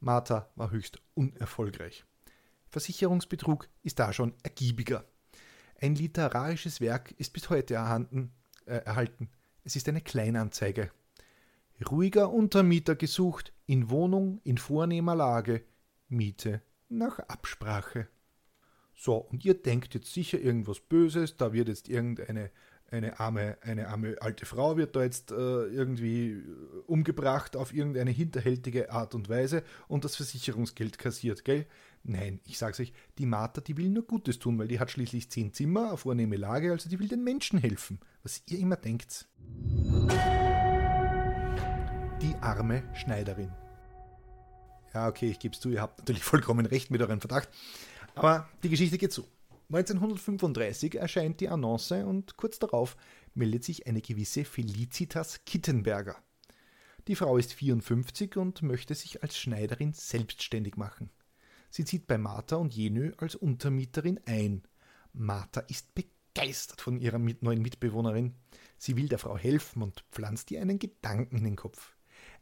Martha 0.00 0.50
war 0.54 0.70
höchst 0.70 1.02
unerfolgreich. 1.14 2.06
Versicherungsbetrug 2.76 3.70
ist 3.84 3.98
da 3.98 4.12
schon 4.12 4.34
ergiebiger. 4.42 5.06
Ein 5.80 5.94
literarisches 5.94 6.82
Werk 6.82 7.14
ist 7.16 7.32
bis 7.32 7.48
heute 7.48 7.72
erhalten, 7.72 8.32
äh, 8.66 8.76
erhalten. 8.84 9.30
Es 9.64 9.76
ist 9.76 9.88
eine 9.88 10.02
Kleinanzeige. 10.02 10.90
Ruhiger 11.90 12.30
Untermieter 12.30 12.94
gesucht, 12.94 13.54
in 13.64 13.88
Wohnung 13.88 14.42
in 14.44 14.58
vornehmer 14.58 15.14
Lage, 15.14 15.64
Miete 16.10 16.60
nach 16.90 17.18
Absprache. 17.20 18.08
So, 18.94 19.16
und 19.16 19.42
ihr 19.46 19.54
denkt 19.54 19.94
jetzt 19.94 20.12
sicher 20.12 20.38
irgendwas 20.38 20.80
Böses, 20.80 21.38
da 21.38 21.54
wird 21.54 21.68
jetzt 21.68 21.88
irgendeine 21.88 22.50
eine 22.90 23.18
arme, 23.18 23.58
eine 23.62 23.88
arme 23.88 24.16
alte 24.20 24.46
Frau 24.46 24.76
wird 24.76 24.94
da 24.94 25.02
jetzt 25.02 25.32
äh, 25.32 25.34
irgendwie 25.34 26.42
umgebracht 26.86 27.56
auf 27.56 27.74
irgendeine 27.74 28.10
hinterhältige 28.10 28.92
Art 28.92 29.14
und 29.14 29.28
Weise 29.28 29.64
und 29.88 30.04
das 30.04 30.16
Versicherungsgeld 30.16 30.98
kassiert, 30.98 31.44
gell? 31.44 31.66
Nein, 32.08 32.40
ich 32.44 32.56
sag's 32.56 32.78
euch, 32.78 32.92
die 33.18 33.26
Martha, 33.26 33.60
die 33.60 33.76
will 33.76 33.88
nur 33.88 34.04
Gutes 34.04 34.38
tun, 34.38 34.56
weil 34.60 34.68
die 34.68 34.78
hat 34.78 34.92
schließlich 34.92 35.28
zehn 35.28 35.52
Zimmer, 35.52 35.88
eine 35.88 35.96
vornehme 35.96 36.36
Lage, 36.36 36.70
also 36.70 36.88
die 36.88 37.00
will 37.00 37.08
den 37.08 37.24
Menschen 37.24 37.58
helfen. 37.58 37.98
Was 38.22 38.42
ihr 38.46 38.60
immer 38.60 38.76
denkt. 38.76 39.26
Die 42.22 42.34
arme 42.40 42.84
Schneiderin. 42.94 43.50
Ja, 44.94 45.08
okay, 45.08 45.30
ich 45.30 45.40
gebe 45.40 45.58
zu, 45.58 45.70
ihr 45.70 45.82
habt 45.82 45.98
natürlich 45.98 46.22
vollkommen 46.22 46.64
recht 46.64 46.92
mit 46.92 47.02
euren 47.02 47.20
Verdacht. 47.20 47.48
Aber 48.14 48.48
die 48.62 48.68
Geschichte 48.68 48.98
geht 48.98 49.12
so. 49.12 49.26
1935 49.68 50.94
erscheint 50.94 51.40
die 51.40 51.48
Annonce 51.48 52.04
und 52.04 52.36
kurz 52.36 52.60
darauf 52.60 52.96
meldet 53.34 53.64
sich 53.64 53.88
eine 53.88 54.00
gewisse 54.00 54.44
Felicitas 54.44 55.44
Kittenberger. 55.44 56.16
Die 57.08 57.16
Frau 57.16 57.36
ist 57.36 57.52
54 57.52 58.36
und 58.36 58.62
möchte 58.62 58.94
sich 58.94 59.24
als 59.24 59.36
Schneiderin 59.36 59.92
selbstständig 59.92 60.76
machen. 60.76 61.10
Sie 61.76 61.84
zieht 61.84 62.06
bei 62.06 62.16
Martha 62.16 62.56
und 62.56 62.74
Jenö 62.74 63.12
als 63.18 63.34
Untermieterin 63.34 64.18
ein. 64.24 64.62
Martha 65.12 65.60
ist 65.60 65.94
begeistert 65.94 66.80
von 66.80 66.98
ihrer 66.98 67.18
neuen 67.18 67.60
Mitbewohnerin. 67.60 68.34
Sie 68.78 68.96
will 68.96 69.10
der 69.10 69.18
Frau 69.18 69.36
helfen 69.36 69.82
und 69.82 70.02
pflanzt 70.10 70.50
ihr 70.50 70.62
einen 70.62 70.78
Gedanken 70.78 71.36
in 71.36 71.44
den 71.44 71.56
Kopf. 71.56 71.94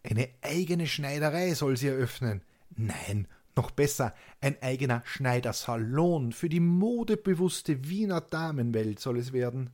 Eine 0.05 0.29
eigene 0.41 0.87
Schneiderei 0.87 1.53
soll 1.55 1.77
sie 1.77 1.89
eröffnen. 1.89 2.43
Nein, 2.77 3.27
noch 3.57 3.73
besser, 3.73 4.15
ein 4.41 4.63
eigener 4.63 5.03
Schneidersalon 5.05 6.31
für 6.31 6.49
die 6.49 6.61
modebewusste 6.61 7.89
Wiener 7.89 8.21
Damenwelt 8.21 9.01
soll 9.01 9.19
es 9.19 9.33
werden. 9.33 9.71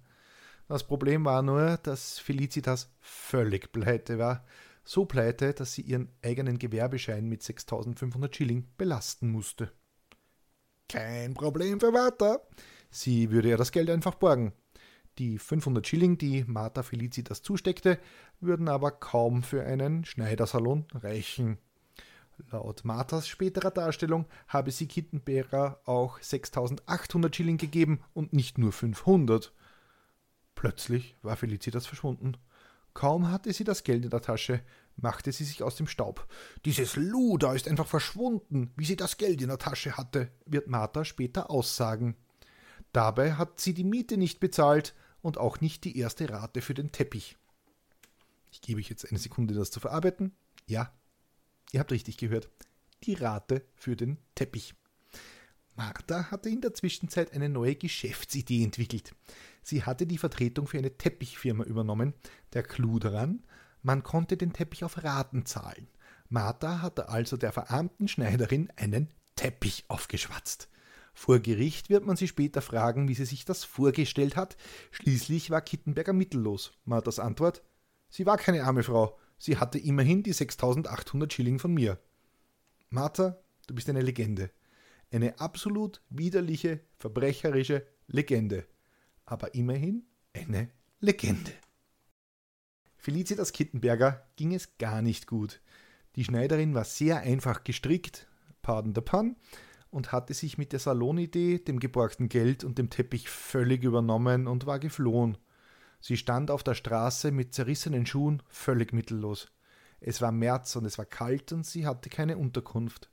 Das 0.69 0.87
Problem 0.87 1.27
war 1.27 1.43
nur, 1.43 1.77
dass 1.83 2.19
Felicitas 2.19 2.91
völlig 3.03 3.73
pleite 3.73 4.19
war. 4.19 4.43
So 4.85 5.05
pleite, 5.05 5.53
dass 5.53 5.73
sie 5.73 5.83
ihren 5.83 6.09
eigenen 6.23 6.59
Gewerbeschein 6.59 7.29
mit 7.29 7.43
6500 7.43 8.35
Schilling 8.35 8.67
belasten 8.77 9.31
musste. 9.31 9.73
Kein 10.89 11.35
Problem 11.35 11.79
für 11.79 11.93
Martha. 11.93 12.41
Sie 12.91 13.31
würde 13.31 13.51
ja 13.51 13.57
das 13.57 13.73
Geld 13.73 13.91
einfach 13.91 14.17
borgen. 14.17 14.53
Die 15.19 15.39
500 15.39 15.87
Schilling, 15.87 16.19
die 16.19 16.45
Martha 16.45 16.83
Felicitas 16.83 17.43
zusteckte, 17.43 17.99
würden 18.41 18.69
aber 18.69 18.91
kaum 18.91 19.43
für 19.43 19.65
einen 19.65 20.05
Schneidersalon 20.05 20.87
reichen. 20.95 21.59
Laut 22.51 22.85
Marthas 22.85 23.29
späterer 23.29 23.71
Darstellung 23.71 24.27
habe 24.49 24.71
sie 24.71 24.87
Kittenberger 24.87 25.81
auch 25.85 26.21
6800 26.21 27.37
Schilling 27.37 27.59
gegeben 27.59 28.01
und 28.15 28.33
nicht 28.33 28.59
nur 28.59 28.73
500. 28.73 29.53
Plötzlich 30.55 31.17
war 31.23 31.37
Felicitas 31.37 31.87
verschwunden. 31.87 32.37
Kaum 32.95 33.31
hatte 33.31 33.53
sie 33.53 33.65
das 33.65 33.85
Geld 33.85 34.05
in 34.05 34.11
der 34.11 34.23
Tasche, 34.23 34.63
machte 34.97 35.33
sie 35.33 35.45
sich 35.45 35.63
aus 35.63 35.77
dem 35.77 35.87
Staub. 35.87 36.27
Dieses 36.65 36.97
Luder 36.97 37.55
ist 37.55 37.69
einfach 37.69 37.87
verschwunden, 37.87 38.73
wie 38.77 38.85
sie 38.85 38.97
das 38.97 39.17
Geld 39.17 39.41
in 39.41 39.49
der 39.49 39.59
Tasche 39.59 39.97
hatte, 39.97 40.31
wird 40.47 40.69
Martha 40.69 41.05
später 41.05 41.51
aussagen. 41.51 42.17
Dabei 42.93 43.35
hat 43.35 43.61
sie 43.61 43.75
die 43.75 43.85
Miete 43.85 44.17
nicht 44.17 44.41
bezahlt 44.41 44.95
und 45.23 45.39
auch 45.39 45.61
nicht 45.61 45.85
die 45.85 45.97
erste 45.99 46.29
Rate 46.29 46.61
für 46.61 46.75
den 46.75 46.93
Teppich. 46.93 47.37
Ich 48.51 48.61
gebe 48.61 48.81
euch 48.81 48.91
jetzt 48.91 49.09
eine 49.09 49.19
Sekunde, 49.19 49.55
das 49.55 49.71
zu 49.71 49.79
verarbeiten. 49.79 50.33
Ja, 50.67 50.93
Ihr 51.73 51.81
habt 51.81 51.93
richtig 51.93 52.17
gehört. 52.17 52.49
Die 53.05 53.15
Rate 53.15 53.65
für 53.75 53.97
den 53.97 54.19
Teppich. 54.35 54.75
Martha 55.81 56.31
hatte 56.31 56.51
in 56.51 56.61
der 56.61 56.75
Zwischenzeit 56.75 57.33
eine 57.33 57.49
neue 57.49 57.75
Geschäftsidee 57.75 58.63
entwickelt. 58.63 59.15
Sie 59.63 59.83
hatte 59.83 60.07
die 60.07 60.19
Vertretung 60.19 60.67
für 60.67 60.77
eine 60.77 60.99
Teppichfirma 60.99 61.65
übernommen. 61.65 62.13
Der 62.53 62.63
Clou 62.63 62.99
daran, 62.99 63.47
man 63.83 64.03
konnte 64.03 64.37
den 64.37 64.53
Teppich 64.53 64.85
auf 64.85 65.03
Raten 65.03 65.47
zahlen. 65.47 65.89
Martha 66.29 66.83
hatte 66.83 67.09
also 67.09 67.39
der 67.39 67.53
verarmten 67.53 68.09
Schneiderin 68.09 68.71
einen 68.77 69.09
Teppich 69.37 69.87
aufgeschwatzt. 69.89 70.69
Vor 71.15 71.39
Gericht 71.39 71.89
wird 71.89 72.05
man 72.05 72.19
sie 72.19 72.29
später 72.29 72.61
fragen, 72.61 73.09
wie 73.09 73.15
sie 73.15 73.25
sich 73.25 73.47
das 73.47 73.65
vorgestellt 73.65 74.37
hat. 74.37 74.59
Schließlich 74.91 75.49
war 75.49 75.63
Kittenberger 75.63 76.13
mittellos. 76.13 76.73
Marthas 76.85 77.19
Antwort: 77.19 77.63
Sie 78.11 78.27
war 78.27 78.37
keine 78.37 78.65
arme 78.65 78.83
Frau. 78.83 79.19
Sie 79.39 79.57
hatte 79.57 79.79
immerhin 79.79 80.23
die 80.25 80.35
6800 80.35 81.33
Schilling 81.33 81.59
von 81.59 81.73
mir. 81.73 81.99
Martha, 82.91 83.39
du 83.67 83.75
bist 83.75 83.89
eine 83.89 84.03
Legende. 84.03 84.51
Eine 85.11 85.41
absolut 85.41 86.03
widerliche, 86.09 86.81
verbrecherische 86.99 87.87
Legende. 88.07 88.67
Aber 89.25 89.55
immerhin 89.55 90.05
eine 90.35 90.71
Legende. 91.01 91.53
Felicitas 92.97 93.53
Kittenberger 93.53 94.27
ging 94.37 94.55
es 94.55 94.77
gar 94.79 95.03
nicht 95.03 95.27
gut. 95.27 95.61
Die 96.17 96.25
Schneiderin 96.25 96.75
war 96.75 96.85
sehr 96.85 97.21
einfach 97.21 97.65
gestrickt, 97.65 98.29
pardon 98.63 98.95
the 98.95 99.01
pun, 99.01 99.37
und 99.91 100.13
hatte 100.13 100.35
sich 100.35 100.59
mit 100.59 100.73
der 100.73 100.81
Salonidee, 100.81 101.59
dem 101.59 101.81
geborgten 101.81 102.29
Geld 102.29 102.63
und 102.63 102.79
dem 102.79 102.91
Teppich 102.91 103.29
völlig 103.29 103.83
übernommen 103.83 104.47
und 104.47 104.67
war 104.67 104.79
geflohen. 104.79 105.39
Sie 106.01 106.17
stand 106.17 106.51
auf 106.51 106.63
der 106.63 106.75
Straße 106.75 107.31
mit 107.31 107.55
zerrissenen 107.55 108.07
Schuhen, 108.07 108.43
völlig 108.49 108.93
mittellos. 108.93 109.49
Es 110.01 110.23
war 110.23 110.33
März 110.33 110.77
und 110.77 110.85
es 110.85 110.99
war 110.99 111.05
kalt 111.05 111.53
und 111.53 111.67
sie 111.67 111.87
hatte 111.87 112.09
keine 112.09 112.39
Unterkunft. 112.39 113.11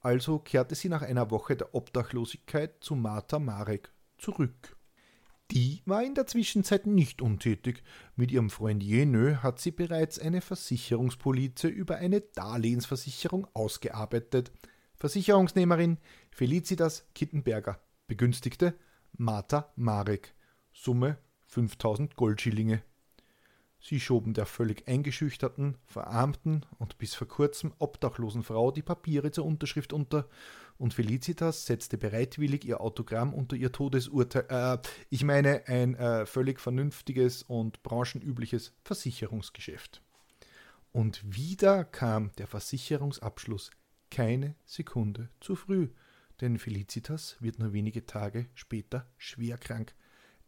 Also 0.00 0.38
kehrte 0.38 0.74
sie 0.74 0.88
nach 0.88 1.02
einer 1.02 1.30
Woche 1.30 1.56
der 1.56 1.74
Obdachlosigkeit 1.74 2.82
zu 2.82 2.94
Martha 2.94 3.38
Marek 3.38 3.92
zurück. 4.18 4.76
Die 5.50 5.82
war 5.84 6.04
in 6.04 6.14
der 6.14 6.26
Zwischenzeit 6.26 6.86
nicht 6.86 7.20
untätig. 7.20 7.82
Mit 8.14 8.30
ihrem 8.30 8.50
Freund 8.50 8.82
Jenö 8.82 9.36
hat 9.36 9.58
sie 9.58 9.72
bereits 9.72 10.18
eine 10.18 10.40
Versicherungspolize 10.40 11.66
über 11.66 11.96
eine 11.96 12.20
Darlehensversicherung 12.20 13.48
ausgearbeitet. 13.52 14.52
Versicherungsnehmerin 14.94 15.98
Felicitas 16.30 17.08
Kittenberger. 17.14 17.80
Begünstigte 18.06 18.74
Martha 19.12 19.72
Marek. 19.74 20.34
Summe 20.72 21.18
5000 21.46 22.14
Goldschillinge. 22.14 22.82
Sie 23.82 23.98
schoben 23.98 24.34
der 24.34 24.44
völlig 24.44 24.86
eingeschüchterten, 24.86 25.76
verarmten 25.86 26.66
und 26.78 26.98
bis 26.98 27.14
vor 27.14 27.28
kurzem 27.28 27.72
obdachlosen 27.78 28.42
Frau 28.42 28.70
die 28.70 28.82
Papiere 28.82 29.30
zur 29.30 29.46
Unterschrift 29.46 29.92
unter, 29.92 30.28
und 30.76 30.94
Felicitas 30.94 31.66
setzte 31.66 31.98
bereitwillig 31.98 32.64
ihr 32.64 32.80
Autogramm 32.80 33.34
unter 33.34 33.54
ihr 33.54 33.70
Todesurteil, 33.70 34.46
äh, 34.48 34.78
ich 35.10 35.24
meine 35.24 35.68
ein 35.68 35.94
äh, 35.94 36.24
völlig 36.24 36.58
vernünftiges 36.58 37.42
und 37.42 37.82
branchenübliches 37.82 38.72
Versicherungsgeschäft. 38.82 40.00
Und 40.92 41.22
wieder 41.24 41.84
kam 41.84 42.32
der 42.38 42.46
Versicherungsabschluss 42.46 43.70
keine 44.10 44.54
Sekunde 44.64 45.28
zu 45.40 45.54
früh, 45.54 45.88
denn 46.40 46.58
Felicitas 46.58 47.36
wird 47.40 47.58
nur 47.58 47.74
wenige 47.74 48.06
Tage 48.06 48.46
später 48.54 49.06
schwer 49.18 49.58
krank. 49.58 49.94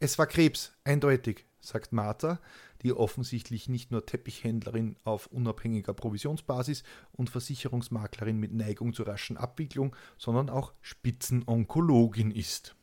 Es 0.00 0.18
war 0.18 0.26
Krebs, 0.26 0.72
eindeutig, 0.82 1.44
sagt 1.62 1.92
Martha, 1.92 2.40
die 2.83 2.92
offensichtlich 2.92 3.69
nicht 3.69 3.90
nur 3.90 4.04
Teppichhändlerin 4.04 4.97
auf 5.04 5.28
unabhängiger 5.28 5.95
Provisionsbasis 5.95 6.83
und 7.12 7.31
Versicherungsmaklerin 7.31 8.38
mit 8.38 8.52
Neigung 8.52 8.92
zur 8.92 9.09
raschen 9.09 9.37
Abwicklung, 9.37 9.95
sondern 10.19 10.50
auch 10.50 10.73
Spitzenonkologin 10.81 12.31
ist. 12.31 12.75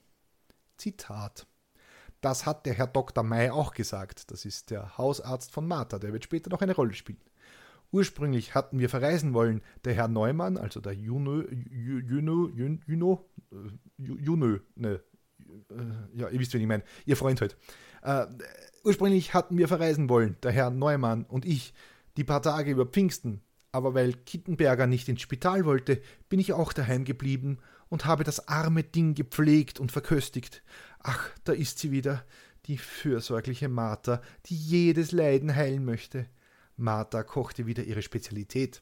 Zitat 0.78 1.46
Das 2.22 2.46
hat 2.46 2.66
der 2.66 2.74
Herr 2.74 2.88
Dr. 2.88 3.24
May 3.24 3.50
auch 3.50 3.74
gesagt. 3.74 4.32
Das 4.32 4.46
ist 4.46 4.72
der 4.72 4.98
Hausarzt 4.98 5.52
von 5.52 5.68
Martha, 5.68 6.00
der 6.00 6.14
wird 6.14 6.24
später 6.24 6.50
noch 6.50 6.62
eine 6.62 6.76
Rolle 6.76 6.94
spielen. 6.94 7.22
Ursprünglich 7.92 8.54
hatten 8.54 8.78
wir 8.78 8.88
verreisen 8.88 9.34
wollen, 9.34 9.62
der 9.84 9.96
Herr 9.96 10.08
Neumann, 10.08 10.58
also 10.58 10.80
der 10.80 10.94
Juno, 10.94 11.42
Juno, 11.42 12.48
Juno, 12.50 13.26
Juno, 13.98 14.60
ne, 14.76 14.90
äh, 14.94 15.00
ja, 16.16 16.30
ihr 16.30 16.40
wisst, 16.40 16.54
wen 16.54 16.62
ich 16.62 16.68
meine, 16.68 16.84
ihr 17.06 17.18
Freund 17.18 17.42
halt. 17.42 17.58
Äh, 18.02 18.26
ursprünglich 18.84 19.34
hatten 19.34 19.58
wir 19.58 19.68
verreisen 19.68 20.10
wollen, 20.10 20.38
der 20.44 20.52
Herr 20.52 20.70
Neumann 20.70 21.26
und 21.26 21.46
ich, 21.46 21.74
die 22.18 22.24
paar 22.24 22.42
Tage 22.42 22.72
über 22.72 22.86
Pfingsten. 22.86 23.42
Aber 23.72 23.94
weil 23.94 24.14
Kittenberger 24.14 24.88
nicht 24.88 25.10
ins 25.10 25.22
Spital 25.22 25.66
wollte, 25.66 26.02
bin 26.28 26.40
ich 26.40 26.54
auch 26.54 26.74
daheim 26.74 27.06
geblieben 27.06 27.60
und 27.88 28.06
habe 28.06 28.24
das 28.24 28.48
arme 28.48 28.84
Ding 28.84 29.14
gepflegt 29.14 29.80
und 29.80 29.92
verköstigt. 29.92 30.64
Ach, 31.00 31.30
da 31.44 31.54
ist 31.54 31.80
sie 31.80 31.92
wieder, 31.92 32.26
die 32.66 32.78
fürsorgliche 32.78 33.70
Martha, 33.70 34.22
die 34.48 34.56
jedes 34.56 35.12
Leiden 35.12 35.56
heilen 35.56 35.86
möchte. 35.86 36.28
Martha 36.78 37.24
kochte 37.24 37.66
wieder 37.66 37.84
ihre 37.84 38.02
Spezialität. 38.02 38.82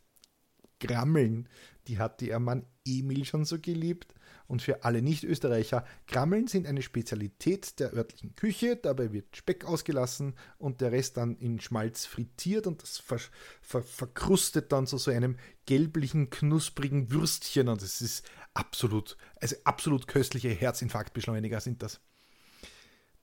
Grammeln, 0.80 1.50
die 1.88 2.00
hatte 2.00 2.26
ihr 2.26 2.40
Mann 2.40 2.66
Emil 2.86 3.26
schon 3.26 3.46
so 3.46 3.60
geliebt. 3.60 4.14
Und 4.48 4.62
für 4.62 4.84
alle 4.84 5.02
Nicht-Österreicher, 5.02 5.86
Grammeln 6.08 6.48
sind 6.48 6.68
eine 6.68 6.82
Spezialität 6.82 7.80
der 7.80 7.94
örtlichen 7.94 8.36
Küche. 8.36 8.78
Dabei 8.78 9.12
wird 9.12 9.36
Speck 9.36 9.66
ausgelassen 9.66 10.36
und 10.58 10.80
der 10.80 10.94
Rest 10.94 11.18
dann 11.18 11.36
in 11.36 11.60
Schmalz 11.60 12.06
frittiert 12.06 12.66
und 12.66 12.82
das 12.82 12.98
ver 12.98 13.20
ver 13.62 13.84
verkrustet 13.84 14.72
dann 14.72 14.88
zu 14.88 14.98
so 14.98 15.12
einem 15.12 15.38
gelblichen, 15.66 16.30
knusprigen 16.30 17.12
Würstchen. 17.12 17.68
Und 17.68 17.82
es 17.82 18.02
ist 18.02 18.26
absolut, 18.54 19.18
also 19.42 19.56
absolut 19.66 20.08
köstliche 20.08 20.50
Herzinfarktbeschleuniger 20.50 21.60
sind 21.60 21.84
das. 21.84 22.00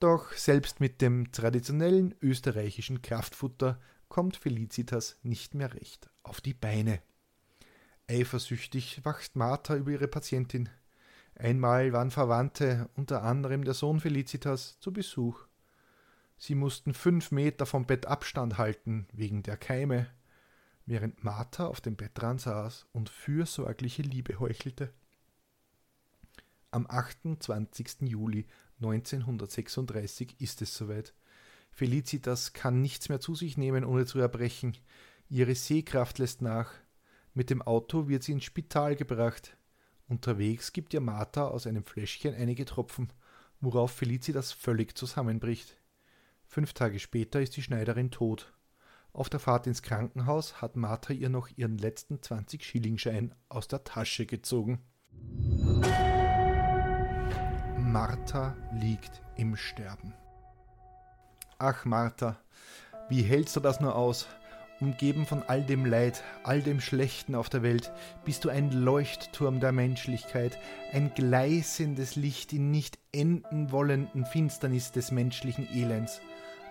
Doch 0.01 0.33
selbst 0.33 0.81
mit 0.81 1.01
dem 1.01 1.33
traditionellen 1.33 2.15
österreichischen 2.21 3.01
Kraftfutter 3.01 3.81
kommt 4.09 4.37
Felicitas 4.37 5.17
nicht 5.23 5.55
mehr 5.55 5.73
recht 5.73 6.11
auf 6.23 6.43
die 6.43 6.53
Beine. 6.55 7.01
Eifersüchtig 8.07 9.01
wacht 9.05 9.35
Martha 9.35 9.77
über 9.77 9.93
ihre 9.93 10.09
Patientin. 10.09 10.69
Einmal 11.37 11.93
waren 11.93 12.11
Verwandte, 12.11 12.89
unter 12.95 13.23
anderem 13.23 13.65
der 13.65 13.75
Sohn 13.75 14.01
Felicitas, 14.01 14.79
zu 14.81 14.93
Besuch. 14.93 15.47
Sie 16.37 16.55
mussten 16.55 16.95
fünf 16.95 17.31
Meter 17.33 17.67
vom 17.67 17.87
Bett 17.87 18.07
Abstand 18.07 18.59
halten, 18.59 19.07
wegen 19.13 19.43
der 19.43 19.57
Keime, 19.57 20.09
während 20.87 21.25
Martha 21.25 21.67
auf 21.67 21.81
dem 21.81 21.97
Bettrand 21.97 22.41
saß 22.41 22.87
und 22.93 23.09
fürsorgliche 23.09 24.03
Liebe 24.03 24.39
heuchelte. 24.39 24.93
Am 26.71 26.87
28. 26.89 28.03
Juli 28.03 28.47
1936 28.81 30.41
ist 30.41 30.63
es 30.63 30.75
soweit. 30.77 31.15
Felicitas 31.71 32.53
kann 32.53 32.81
nichts 32.81 33.09
mehr 33.09 33.21
zu 33.21 33.35
sich 33.35 33.57
nehmen, 33.57 33.85
ohne 33.85 34.07
zu 34.07 34.19
erbrechen. 34.19 34.77
Ihre 35.29 35.55
Sehkraft 35.55 36.19
lässt 36.19 36.43
nach. 36.43 36.73
Mit 37.33 37.51
dem 37.51 37.63
Auto 37.63 38.09
wird 38.09 38.23
sie 38.23 38.33
ins 38.33 38.45
Spital 38.45 38.95
gebracht. 38.95 39.57
Unterwegs 40.09 40.73
gibt 40.73 40.93
ihr 40.93 41.01
Martha 41.01 41.47
aus 41.47 41.67
einem 41.67 41.85
Fläschchen 41.85 42.35
einige 42.35 42.65
Tropfen, 42.67 43.11
worauf 43.61 43.91
Felicitas 43.91 44.53
völlig 44.53 44.97
zusammenbricht. 44.97 45.81
Fünf 46.47 46.75
Tage 46.75 47.01
später 47.01 47.41
ist 47.41 47.57
die 47.57 47.63
Schneiderin 47.63 48.11
tot. 48.11 48.53
Auf 49.13 49.31
der 49.31 49.41
Fahrt 49.41 49.67
ins 49.67 49.83
Krankenhaus 49.83 50.61
hat 50.61 50.77
Martha 50.77 51.13
ihr 51.13 51.31
noch 51.31 51.49
ihren 51.57 51.79
letzten 51.79 52.17
20-Schillingschein 52.17 53.31
aus 53.49 53.69
der 53.69 53.85
Tasche 53.85 54.27
gezogen. 54.27 54.81
Martha 57.79 58.57
liegt 58.73 59.23
im 59.37 59.57
Sterben. 59.57 60.13
Ach, 61.59 61.85
Martha, 61.85 62.37
wie 63.09 63.23
hältst 63.23 63.57
du 63.57 63.61
das 63.61 63.81
nur 63.81 63.95
aus? 63.95 64.27
Umgeben 64.81 65.25
von 65.25 65.43
all 65.45 65.63
dem 65.63 65.87
Leid, 65.87 66.23
all 66.43 66.61
dem 66.61 66.81
Schlechten 66.81 67.35
auf 67.35 67.49
der 67.49 67.63
Welt, 67.63 67.93
bist 68.25 68.45
du 68.45 68.49
ein 68.49 68.73
Leuchtturm 68.73 69.61
der 69.61 69.73
Menschlichkeit, 69.73 70.59
ein 70.93 71.13
gleißendes 71.15 72.17
Licht 72.17 72.53
in 72.53 72.71
nicht 72.71 72.99
enden 73.13 73.71
wollenden 73.71 74.27
Finsternis 74.27 74.91
des 74.91 75.13
menschlichen 75.13 75.69
Elends. 75.73 76.21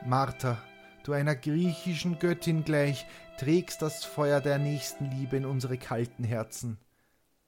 Martha, 0.05 0.61
du 1.03 1.13
einer 1.13 1.35
griechischen 1.35 2.19
Göttin 2.19 2.65
gleich, 2.65 3.05
trägst 3.37 3.81
das 3.81 4.03
Feuer 4.03 4.41
der 4.41 4.59
Nächstenliebe 4.59 5.37
in 5.37 5.45
unsere 5.45 5.77
kalten 5.77 6.25
Herzen. 6.25 6.77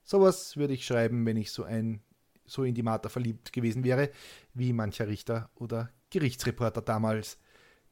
Sowas 0.03 0.55
würde 0.55 0.73
ich 0.73 0.85
schreiben, 0.85 1.25
wenn 1.25 1.37
ich 1.37 1.51
so 1.51 1.63
ein 1.63 2.01
so 2.45 2.63
in 2.63 2.75
die 2.75 2.83
Martha 2.83 3.09
verliebt 3.09 3.53
gewesen 3.53 3.83
wäre, 3.83 4.11
wie 4.53 4.71
mancher 4.71 5.07
Richter 5.07 5.49
oder 5.55 5.89
Gerichtsreporter 6.11 6.81
damals. 6.81 7.39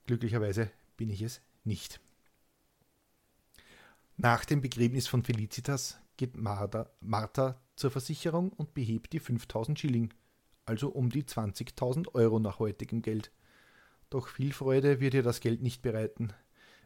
Glücklicherweise 0.05 0.69
bin 0.95 1.09
ich 1.09 1.21
es 1.21 1.41
nicht. 1.63 1.99
Nach 4.17 4.45
dem 4.45 4.61
Begräbnis 4.61 5.07
von 5.07 5.23
Felicitas 5.23 5.99
geht 6.17 6.37
Martha, 6.37 6.89
Martha 6.99 7.59
zur 7.75 7.91
Versicherung 7.91 8.53
und 8.53 8.73
behebt 8.73 9.13
die 9.13 9.19
5000 9.19 9.79
Schilling, 9.79 10.13
also 10.65 10.89
um 10.89 11.09
die 11.09 11.23
20.000 11.23 12.13
Euro 12.13 12.39
nach 12.39 12.59
heutigem 12.59 13.01
Geld. 13.01 13.31
Doch 14.09 14.27
viel 14.27 14.53
Freude 14.53 14.99
wird 14.99 15.15
ihr 15.15 15.23
das 15.23 15.39
Geld 15.39 15.61
nicht 15.63 15.81
bereiten. 15.81 16.31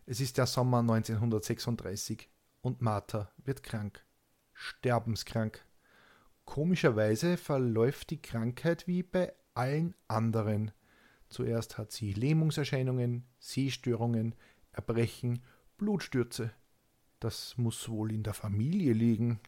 Es 0.06 0.22
ist 0.22 0.38
der 0.38 0.48
Sommer 0.48 0.80
1936 0.80 2.30
und 2.62 2.82
Martha 2.82 3.30
wird 3.44 3.62
krank. 3.62 4.06
Sterbenskrank. 4.54 5.66
Komischerweise 6.46 7.36
verläuft 7.36 8.10
die 8.10 8.22
Krankheit 8.22 8.88
wie 8.88 9.04
bei 9.04 9.34
allen 9.54 9.94
anderen. 10.08 10.72
Zuerst 11.28 11.78
hat 11.78 11.92
sie 11.92 12.14
Lähmungserscheinungen, 12.14 13.26
Sehstörungen, 13.38 14.34
Erbrechen, 14.72 15.44
Blutstürze. 15.78 16.52
Das 17.20 17.58
muss 17.58 17.90
wohl 17.90 18.12
in 18.12 18.24
der 18.24 18.34
Familie 18.34 18.94
liegen. 18.94 19.40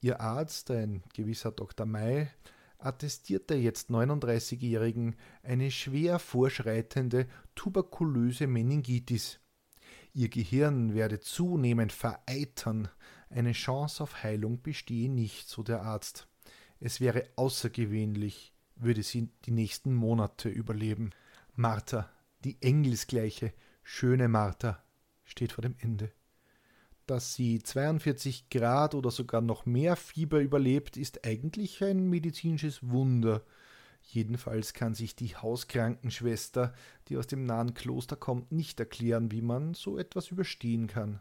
Ihr 0.00 0.20
Arzt, 0.20 0.70
ein 0.70 1.02
gewisser 1.14 1.52
Dr. 1.52 1.86
May, 1.86 2.28
attestiert 2.78 3.48
der 3.50 3.60
jetzt 3.60 3.90
39-Jährigen 3.90 5.16
eine 5.42 5.70
schwer 5.70 6.18
vorschreitende 6.18 7.28
tuberkulöse 7.54 8.46
Meningitis. 8.46 9.38
Ihr 10.12 10.28
Gehirn 10.28 10.94
werde 10.94 11.20
zunehmend 11.20 11.92
vereitern, 11.92 12.88
eine 13.30 13.52
Chance 13.52 14.02
auf 14.02 14.22
Heilung 14.22 14.60
bestehe 14.60 15.10
nicht, 15.10 15.48
so 15.48 15.62
der 15.62 15.82
Arzt. 15.82 16.28
Es 16.80 17.00
wäre 17.00 17.24
außergewöhnlich, 17.36 18.52
würde 18.76 19.02
sie 19.02 19.30
die 19.46 19.52
nächsten 19.52 19.94
Monate 19.94 20.50
überleben. 20.50 21.10
Martha, 21.54 22.10
die 22.44 22.60
engelsgleiche, 22.60 23.54
schöne 23.82 24.28
Martha, 24.28 24.82
steht 25.24 25.52
vor 25.52 25.62
dem 25.62 25.76
Ende. 25.78 26.12
Dass 27.06 27.34
sie 27.34 27.62
42 27.62 28.48
Grad 28.48 28.94
oder 28.94 29.10
sogar 29.10 29.40
noch 29.40 29.66
mehr 29.66 29.96
Fieber 29.96 30.40
überlebt, 30.40 30.96
ist 30.96 31.26
eigentlich 31.26 31.82
ein 31.82 32.08
medizinisches 32.08 32.88
Wunder. 32.88 33.42
Jedenfalls 34.02 34.72
kann 34.72 34.94
sich 34.94 35.16
die 35.16 35.36
Hauskrankenschwester, 35.36 36.72
die 37.08 37.16
aus 37.16 37.26
dem 37.26 37.44
nahen 37.44 37.74
Kloster 37.74 38.16
kommt, 38.16 38.52
nicht 38.52 38.78
erklären, 38.78 39.30
wie 39.32 39.42
man 39.42 39.74
so 39.74 39.98
etwas 39.98 40.30
überstehen 40.30 40.86
kann. 40.86 41.20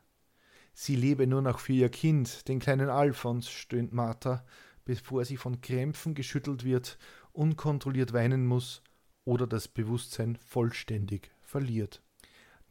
Sie 0.74 0.96
lebe 0.96 1.28
nur 1.28 1.42
noch 1.42 1.60
für 1.60 1.74
ihr 1.74 1.90
Kind, 1.90 2.48
den 2.48 2.60
kleinen 2.60 2.90
Alfons, 2.90 3.50
stöhnt 3.50 3.92
Martha, 3.92 4.46
bevor 4.86 5.26
sie 5.26 5.38
von 5.38 5.62
Krämpfen 5.62 6.16
geschüttelt 6.16 6.64
wird, 6.64 6.98
unkontrolliert 7.34 8.14
weinen 8.14 8.46
muss 8.46 8.82
oder 9.26 9.48
das 9.48 9.68
Bewusstsein 9.68 10.38
vollständig 10.38 11.32
verliert. 11.42 12.02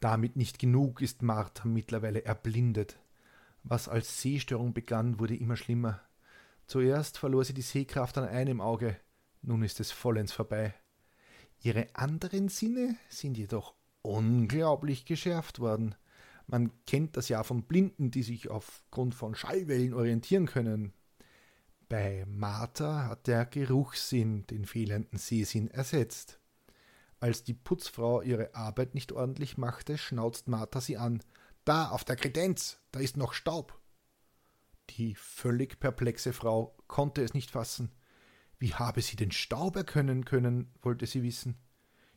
Damit 0.01 0.35
nicht 0.35 0.59
genug 0.59 1.01
ist 1.01 1.21
Martha 1.21 1.67
mittlerweile 1.67 2.25
erblindet. 2.25 2.99
Was 3.63 3.87
als 3.87 4.19
Sehstörung 4.19 4.73
begann, 4.73 5.19
wurde 5.19 5.35
immer 5.35 5.55
schlimmer. 5.55 6.01
Zuerst 6.65 7.19
verlor 7.19 7.45
sie 7.45 7.53
die 7.53 7.61
Sehkraft 7.61 8.17
an 8.17 8.27
einem 8.27 8.61
Auge, 8.61 8.97
nun 9.43 9.63
ist 9.63 9.79
es 9.79 9.91
vollends 9.91 10.33
vorbei. 10.33 10.73
Ihre 11.61 11.87
anderen 11.93 12.49
Sinne 12.49 12.95
sind 13.09 13.37
jedoch 13.37 13.75
unglaublich 14.01 15.05
geschärft 15.05 15.59
worden. 15.59 15.93
Man 16.47 16.71
kennt 16.87 17.15
das 17.15 17.29
ja 17.29 17.43
von 17.43 17.63
Blinden, 17.63 18.09
die 18.09 18.23
sich 18.23 18.49
aufgrund 18.49 19.13
von 19.13 19.35
Schallwellen 19.35 19.93
orientieren 19.93 20.47
können. 20.47 20.93
Bei 21.89 22.25
Martha 22.27 23.07
hat 23.07 23.27
der 23.27 23.45
Geruchssinn 23.45 24.47
den 24.47 24.65
fehlenden 24.65 25.19
Sehsinn 25.19 25.69
ersetzt. 25.69 26.40
Als 27.21 27.43
die 27.43 27.53
Putzfrau 27.53 28.23
ihre 28.23 28.55
Arbeit 28.55 28.95
nicht 28.95 29.11
ordentlich 29.11 29.55
machte, 29.55 29.99
schnauzt 29.99 30.47
Martha 30.47 30.81
sie 30.81 30.97
an. 30.97 31.21
Da, 31.65 31.89
auf 31.89 32.03
der 32.03 32.15
Kredenz, 32.15 32.79
da 32.91 32.99
ist 32.99 33.15
noch 33.15 33.33
Staub. 33.33 33.79
Die 34.89 35.13
völlig 35.13 35.79
perplexe 35.79 36.33
Frau 36.33 36.75
konnte 36.87 37.21
es 37.21 37.35
nicht 37.35 37.51
fassen. 37.51 37.91
Wie 38.57 38.73
habe 38.73 39.03
sie 39.03 39.15
den 39.15 39.31
Staub 39.31 39.75
erkennen 39.75 40.25
können, 40.25 40.73
wollte 40.81 41.05
sie 41.05 41.21
wissen. 41.21 41.59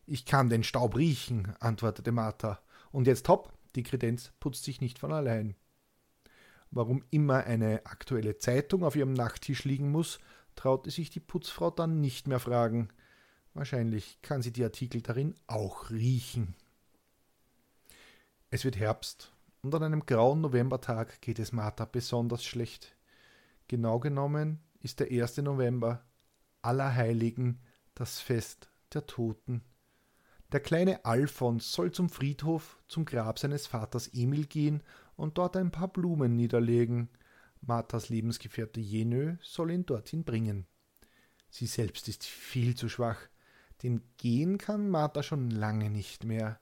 Ich 0.07 0.25
kann 0.25 0.49
den 0.49 0.65
Staub 0.65 0.97
riechen, 0.97 1.55
antwortete 1.61 2.11
Martha. 2.11 2.61
Und 2.91 3.07
jetzt 3.07 3.29
hopp, 3.29 3.53
die 3.77 3.83
Kredenz 3.83 4.33
putzt 4.41 4.65
sich 4.65 4.81
nicht 4.81 4.99
von 4.99 5.13
allein. 5.13 5.55
Warum 6.71 7.05
immer 7.11 7.45
eine 7.45 7.85
aktuelle 7.85 8.39
Zeitung 8.39 8.83
auf 8.83 8.97
ihrem 8.97 9.13
Nachttisch 9.13 9.65
liegen 9.65 9.91
muss, 9.91 10.19
traute 10.57 10.91
sich 10.91 11.11
die 11.11 11.21
Putzfrau 11.21 11.71
dann 11.71 12.01
nicht 12.01 12.27
mehr 12.27 12.41
fragen. 12.41 12.89
Wahrscheinlich 13.55 14.21
kann 14.21 14.43
sie 14.43 14.53
die 14.53 14.65
Artikel 14.65 15.01
darin 15.01 15.35
auch 15.47 15.91
riechen. 15.91 16.55
Es 18.51 18.65
wird 18.65 18.77
Herbst 18.77 19.33
und 19.63 19.75
an 19.75 19.83
einem 19.85 20.05
grauen 20.07 20.41
Novembertag 20.41 21.21
geht 21.23 21.39
es 21.39 21.53
Martha 21.53 21.85
besonders 21.85 22.45
schlecht. 22.45 22.97
Genau 23.69 24.01
genommen 24.01 24.61
ist 24.81 25.01
der 25.01 25.11
1. 25.11 25.39
November, 25.39 26.05
Allerheiligen, 26.63 27.61
das 27.95 28.21
Fest 28.21 28.71
der 28.93 29.07
Toten. 29.07 29.63
Der 30.53 30.61
kleine 30.61 31.05
Alfons 31.05 31.73
soll 31.73 31.91
zum 31.93 32.09
Friedhof 32.09 32.79
zum 32.87 33.05
Grab 33.05 33.39
seines 33.39 33.67
Vaters 33.67 34.09
Emil 34.13 34.47
gehen 34.47 34.83
und 35.17 35.39
dort 35.39 35.57
ein 35.57 35.71
paar 35.71 35.89
Blumen 35.89 36.37
niederlegen. 36.37 37.09
Marthas 37.61 38.09
Lebensgefährte 38.09 38.81
Jenö 38.81 39.37
soll 39.43 39.71
ihn 39.71 39.87
dorthin 39.87 40.25
bringen. 40.25 40.67
Sie 41.51 41.67
selbst 41.67 42.09
ist 42.09 42.25
viel 42.25 42.77
zu 42.77 42.89
schwach, 42.89 43.19
denn 43.83 44.03
gehen 44.17 44.59
kann 44.59 44.89
Martha 44.89 45.23
schon 45.23 45.51
lange 45.51 45.91
nicht 45.91 46.25
mehr. 46.25 46.61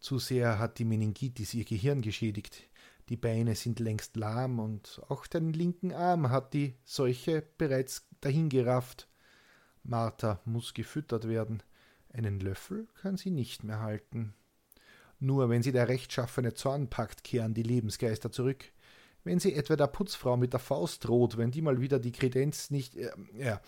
Zu 0.00 0.18
sehr 0.18 0.58
hat 0.58 0.78
die 0.78 0.84
Meningitis 0.84 1.54
ihr 1.54 1.64
Gehirn 1.64 2.02
geschädigt. 2.02 2.62
Die 3.08 3.16
Beine 3.16 3.54
sind 3.54 3.80
längst 3.80 4.16
lahm 4.16 4.58
und 4.58 5.02
auch 5.08 5.26
den 5.26 5.52
linken 5.52 5.92
Arm 5.92 6.30
hat 6.30 6.54
die 6.54 6.74
Seuche 6.84 7.42
bereits 7.58 8.08
dahingerafft. 8.20 9.08
Martha 9.82 10.40
muss 10.44 10.72
gefüttert 10.72 11.28
werden. 11.28 11.62
Einen 12.12 12.40
Löffel 12.40 12.86
kann 13.00 13.16
sie 13.16 13.30
nicht 13.30 13.64
mehr 13.64 13.80
halten. 13.80 14.34
Nur 15.20 15.48
wenn 15.48 15.62
sie 15.62 15.72
der 15.72 15.88
rechtschaffene 15.88 16.54
Zorn 16.54 16.88
packt, 16.88 17.24
kehren 17.24 17.54
die 17.54 17.62
Lebensgeister 17.62 18.30
zurück. 18.30 18.72
Wenn 19.24 19.40
sie 19.40 19.54
etwa 19.54 19.74
der 19.76 19.86
Putzfrau 19.86 20.36
mit 20.36 20.52
der 20.52 20.60
Faust 20.60 21.06
droht, 21.06 21.38
wenn 21.38 21.50
die 21.50 21.62
mal 21.62 21.80
wieder 21.80 21.98
die 21.98 22.12
Kredenz 22.12 22.70
nicht. 22.70 22.94
Äh, 22.94 23.10
ja, 23.38 23.60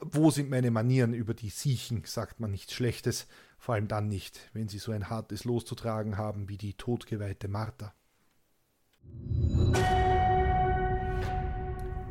wo 0.00 0.30
sind 0.30 0.50
meine 0.50 0.70
Manieren 0.70 1.14
über 1.14 1.34
die 1.34 1.50
Siechen, 1.50 2.02
sagt 2.04 2.40
man 2.40 2.50
nichts 2.50 2.72
Schlechtes, 2.72 3.26
vor 3.58 3.74
allem 3.74 3.88
dann 3.88 4.08
nicht, 4.08 4.50
wenn 4.52 4.68
sie 4.68 4.78
so 4.78 4.92
ein 4.92 5.08
hartes 5.08 5.44
Los 5.44 5.64
zu 5.64 5.74
tragen 5.74 6.16
haben 6.16 6.48
wie 6.48 6.58
die 6.58 6.74
todgeweihte 6.74 7.48
Martha. 7.48 7.94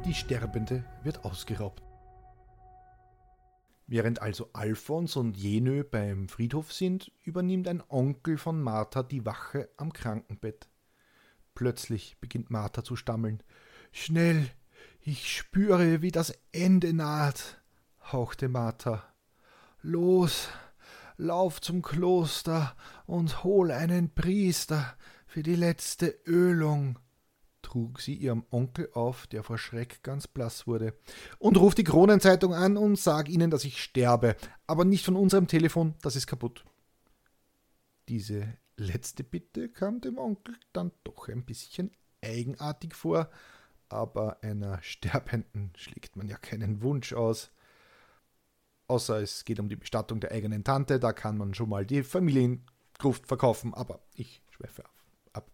Die 0.05 0.13
Sterbende 0.13 0.83
wird 1.03 1.23
ausgeraubt. 1.23 1.81
Während 3.87 4.21
also 4.21 4.49
Alfons 4.53 5.15
und 5.15 5.37
Jenö 5.37 5.83
beim 5.83 6.27
Friedhof 6.27 6.73
sind, 6.73 7.11
übernimmt 7.23 7.67
ein 7.67 7.83
Onkel 7.89 8.37
von 8.37 8.61
Martha 8.61 9.03
die 9.03 9.25
Wache 9.25 9.69
am 9.77 9.93
Krankenbett. 9.93 10.67
Plötzlich 11.55 12.17
beginnt 12.19 12.49
Martha 12.49 12.83
zu 12.83 12.95
stammeln. 12.95 13.43
Schnell, 13.91 14.49
ich 15.01 15.35
spüre, 15.35 16.01
wie 16.01 16.11
das 16.11 16.33
Ende 16.51 16.93
naht 16.93 17.61
hauchte 18.11 18.49
Martha. 18.49 19.03
Los, 19.81 20.49
lauf 21.17 21.61
zum 21.61 21.81
Kloster 21.81 22.75
und 23.05 23.43
hol 23.43 23.71
einen 23.71 24.13
Priester 24.13 24.95
für 25.25 25.43
die 25.43 25.55
letzte 25.55 26.07
Ölung, 26.25 26.99
trug 27.61 28.01
sie 28.01 28.13
ihrem 28.13 28.45
Onkel 28.51 28.89
auf, 28.93 29.27
der 29.27 29.43
vor 29.43 29.57
Schreck 29.57 30.03
ganz 30.03 30.27
blass 30.27 30.67
wurde. 30.67 30.93
Und 31.39 31.57
ruf 31.57 31.75
die 31.75 31.83
Kronenzeitung 31.83 32.53
an 32.53 32.77
und 32.77 32.97
sag 32.97 33.29
ihnen, 33.29 33.51
dass 33.51 33.65
ich 33.65 33.81
sterbe, 33.81 34.35
aber 34.67 34.85
nicht 34.85 35.05
von 35.05 35.15
unserem 35.15 35.47
Telefon, 35.47 35.95
das 36.01 36.15
ist 36.15 36.27
kaputt. 36.27 36.65
Diese 38.09 38.57
letzte 38.77 39.23
Bitte 39.23 39.69
kam 39.69 40.01
dem 40.01 40.17
Onkel 40.17 40.55
dann 40.73 40.91
doch 41.03 41.27
ein 41.27 41.45
bisschen 41.45 41.91
eigenartig 42.21 42.95
vor, 42.95 43.29
aber 43.89 44.41
einer 44.43 44.81
Sterbenden 44.81 45.71
schlägt 45.75 46.15
man 46.15 46.27
ja 46.27 46.37
keinen 46.37 46.81
Wunsch 46.81 47.13
aus. 47.13 47.51
Außer 48.87 49.21
es 49.21 49.45
geht 49.45 49.59
um 49.59 49.69
die 49.69 49.75
Bestattung 49.75 50.19
der 50.19 50.31
eigenen 50.31 50.63
Tante, 50.63 50.99
da 50.99 51.13
kann 51.13 51.37
man 51.37 51.53
schon 51.53 51.69
mal 51.69 51.85
die 51.85 52.03
Familiengruft 52.03 53.27
verkaufen, 53.27 53.73
aber 53.73 54.01
ich 54.13 54.41
schweife 54.49 54.83
ab. 55.31 55.49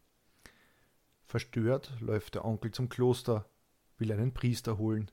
Verstört 1.25 1.93
läuft 1.99 2.35
der 2.35 2.45
Onkel 2.45 2.71
zum 2.71 2.89
Kloster, 2.89 3.49
will 3.97 4.11
einen 4.11 4.33
Priester 4.33 4.77
holen. 4.77 5.11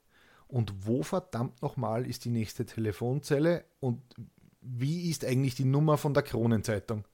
Und 0.49 0.87
wo 0.87 1.03
verdammt 1.03 1.61
nochmal 1.61 2.07
ist 2.07 2.25
die 2.25 2.31
nächste 2.31 2.65
Telefonzelle 2.65 3.65
und 3.81 4.01
wie 4.61 5.11
ist 5.11 5.25
eigentlich 5.25 5.57
die 5.57 5.65
Nummer 5.65 5.99
von 5.99 6.15
der 6.15 6.23
Kronenzeitung? 6.23 7.05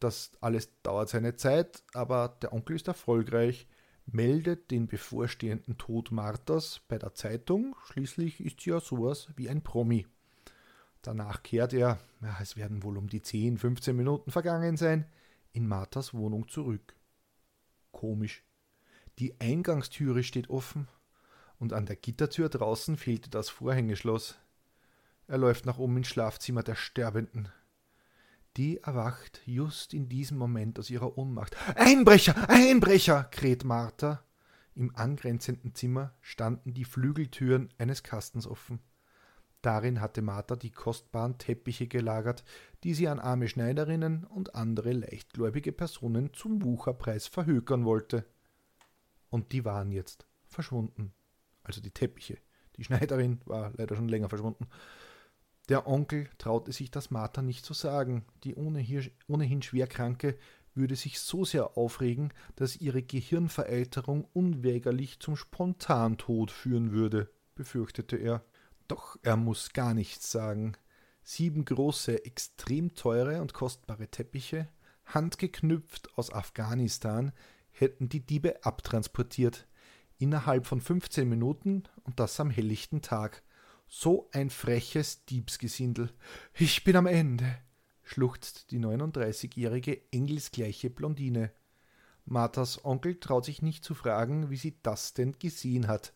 Das 0.00 0.32
alles 0.40 0.70
dauert 0.82 1.08
seine 1.08 1.36
Zeit, 1.36 1.82
aber 1.94 2.36
der 2.42 2.52
Onkel 2.52 2.76
ist 2.76 2.88
erfolgreich 2.88 3.66
meldet 4.06 4.70
den 4.70 4.86
bevorstehenden 4.86 5.78
Tod 5.78 6.10
Marthas 6.12 6.80
bei 6.88 6.98
der 6.98 7.14
Zeitung, 7.14 7.74
schließlich 7.86 8.40
ist 8.40 8.60
sie 8.60 8.70
ja 8.70 8.80
sowas 8.80 9.28
wie 9.36 9.48
ein 9.48 9.62
Promi. 9.62 10.06
Danach 11.02 11.42
kehrt 11.42 11.72
er, 11.72 11.98
ja, 12.22 12.38
es 12.40 12.56
werden 12.56 12.82
wohl 12.82 12.96
um 12.96 13.08
die 13.08 13.22
10, 13.22 13.58
15 13.58 13.94
Minuten 13.96 14.30
vergangen 14.30 14.76
sein, 14.76 15.06
in 15.52 15.66
Marthas 15.66 16.14
Wohnung 16.14 16.48
zurück. 16.48 16.94
Komisch. 17.92 18.42
Die 19.18 19.38
Eingangstüre 19.40 20.22
steht 20.22 20.50
offen 20.50 20.88
und 21.58 21.72
an 21.72 21.86
der 21.86 21.96
Gittertür 21.96 22.48
draußen 22.48 22.96
fehlte 22.96 23.30
das 23.30 23.48
Vorhängeschloss. 23.48 24.38
Er 25.26 25.38
läuft 25.38 25.66
nach 25.66 25.78
oben 25.78 25.98
ins 25.98 26.08
Schlafzimmer 26.08 26.62
der 26.62 26.74
Sterbenden. 26.74 27.50
Die 28.56 28.78
erwacht 28.78 29.40
just 29.46 29.94
in 29.94 30.08
diesem 30.08 30.38
Moment 30.38 30.78
aus 30.78 30.90
ihrer 30.90 31.18
Ohnmacht. 31.18 31.56
Einbrecher, 31.76 32.48
Einbrecher! 32.48 33.24
kräht 33.24 33.64
Martha. 33.64 34.22
Im 34.76 34.94
angrenzenden 34.94 35.74
Zimmer 35.74 36.14
standen 36.20 36.74
die 36.74 36.84
Flügeltüren 36.84 37.68
eines 37.78 38.02
Kastens 38.02 38.46
offen. 38.46 38.80
Darin 39.62 40.00
hatte 40.00 40.20
Martha 40.20 40.56
die 40.56 40.70
kostbaren 40.70 41.38
Teppiche 41.38 41.86
gelagert, 41.86 42.44
die 42.82 42.94
sie 42.94 43.08
an 43.08 43.18
arme 43.18 43.48
Schneiderinnen 43.48 44.24
und 44.24 44.54
andere 44.54 44.92
leichtgläubige 44.92 45.72
Personen 45.72 46.32
zum 46.34 46.62
Wucherpreis 46.62 47.26
verhökern 47.26 47.84
wollte. 47.84 48.26
Und 49.30 49.52
die 49.52 49.64
waren 49.64 49.90
jetzt 49.90 50.26
verschwunden. 50.46 51.12
Also 51.62 51.80
die 51.80 51.92
Teppiche. 51.92 52.38
Die 52.76 52.84
Schneiderin 52.84 53.40
war 53.46 53.72
leider 53.76 53.96
schon 53.96 54.08
länger 54.08 54.28
verschwunden. 54.28 54.68
Der 55.68 55.86
Onkel 55.86 56.28
traute 56.38 56.72
sich 56.72 56.90
das 56.90 57.10
Martha 57.10 57.40
nicht 57.40 57.64
zu 57.64 57.72
sagen. 57.72 58.24
Die 58.44 58.54
ohnehin 58.54 59.62
schwerkranke 59.62 60.36
würde 60.74 60.96
sich 60.96 61.20
so 61.20 61.44
sehr 61.44 61.78
aufregen, 61.78 62.32
dass 62.56 62.76
ihre 62.76 63.02
Gehirnvereiterung 63.02 64.26
unweigerlich 64.32 65.20
zum 65.20 65.36
Spontantod 65.36 66.50
führen 66.50 66.92
würde, 66.92 67.30
befürchtete 67.54 68.16
er. 68.16 68.44
Doch 68.88 69.16
er 69.22 69.36
muss 69.36 69.72
gar 69.72 69.94
nichts 69.94 70.30
sagen. 70.30 70.76
Sieben 71.22 71.64
große, 71.64 72.24
extrem 72.26 72.94
teure 72.94 73.40
und 73.40 73.54
kostbare 73.54 74.08
Teppiche, 74.08 74.68
handgeknüpft 75.06 76.18
aus 76.18 76.30
Afghanistan, 76.30 77.32
hätten 77.70 78.10
die 78.10 78.20
Diebe 78.20 78.64
abtransportiert. 78.64 79.66
Innerhalb 80.18 80.66
von 80.66 80.80
15 80.80 81.28
Minuten 81.28 81.84
und 82.02 82.20
das 82.20 82.38
am 82.40 82.50
helllichten 82.50 83.00
Tag. 83.00 83.42
So 83.86 84.28
ein 84.32 84.50
freches 84.50 85.24
Diebsgesindel. 85.26 86.10
Ich 86.54 86.84
bin 86.84 86.96
am 86.96 87.06
Ende, 87.06 87.58
schluchzt 88.02 88.70
die 88.70 88.78
39-jährige 88.78 90.00
engelsgleiche 90.12 90.90
Blondine. 90.90 91.52
Marthas 92.26 92.84
Onkel 92.84 93.20
traut 93.20 93.44
sich 93.44 93.62
nicht 93.62 93.84
zu 93.84 93.94
fragen, 93.94 94.50
wie 94.50 94.56
sie 94.56 94.78
das 94.82 95.14
denn 95.14 95.38
gesehen 95.38 95.88
hat. 95.88 96.14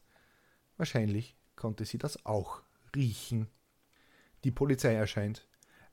Wahrscheinlich 0.76 1.36
konnte 1.56 1.84
sie 1.84 1.98
das 1.98 2.24
auch 2.24 2.62
riechen. 2.96 3.48
Die 4.44 4.50
Polizei 4.50 4.94
erscheint. 4.94 5.46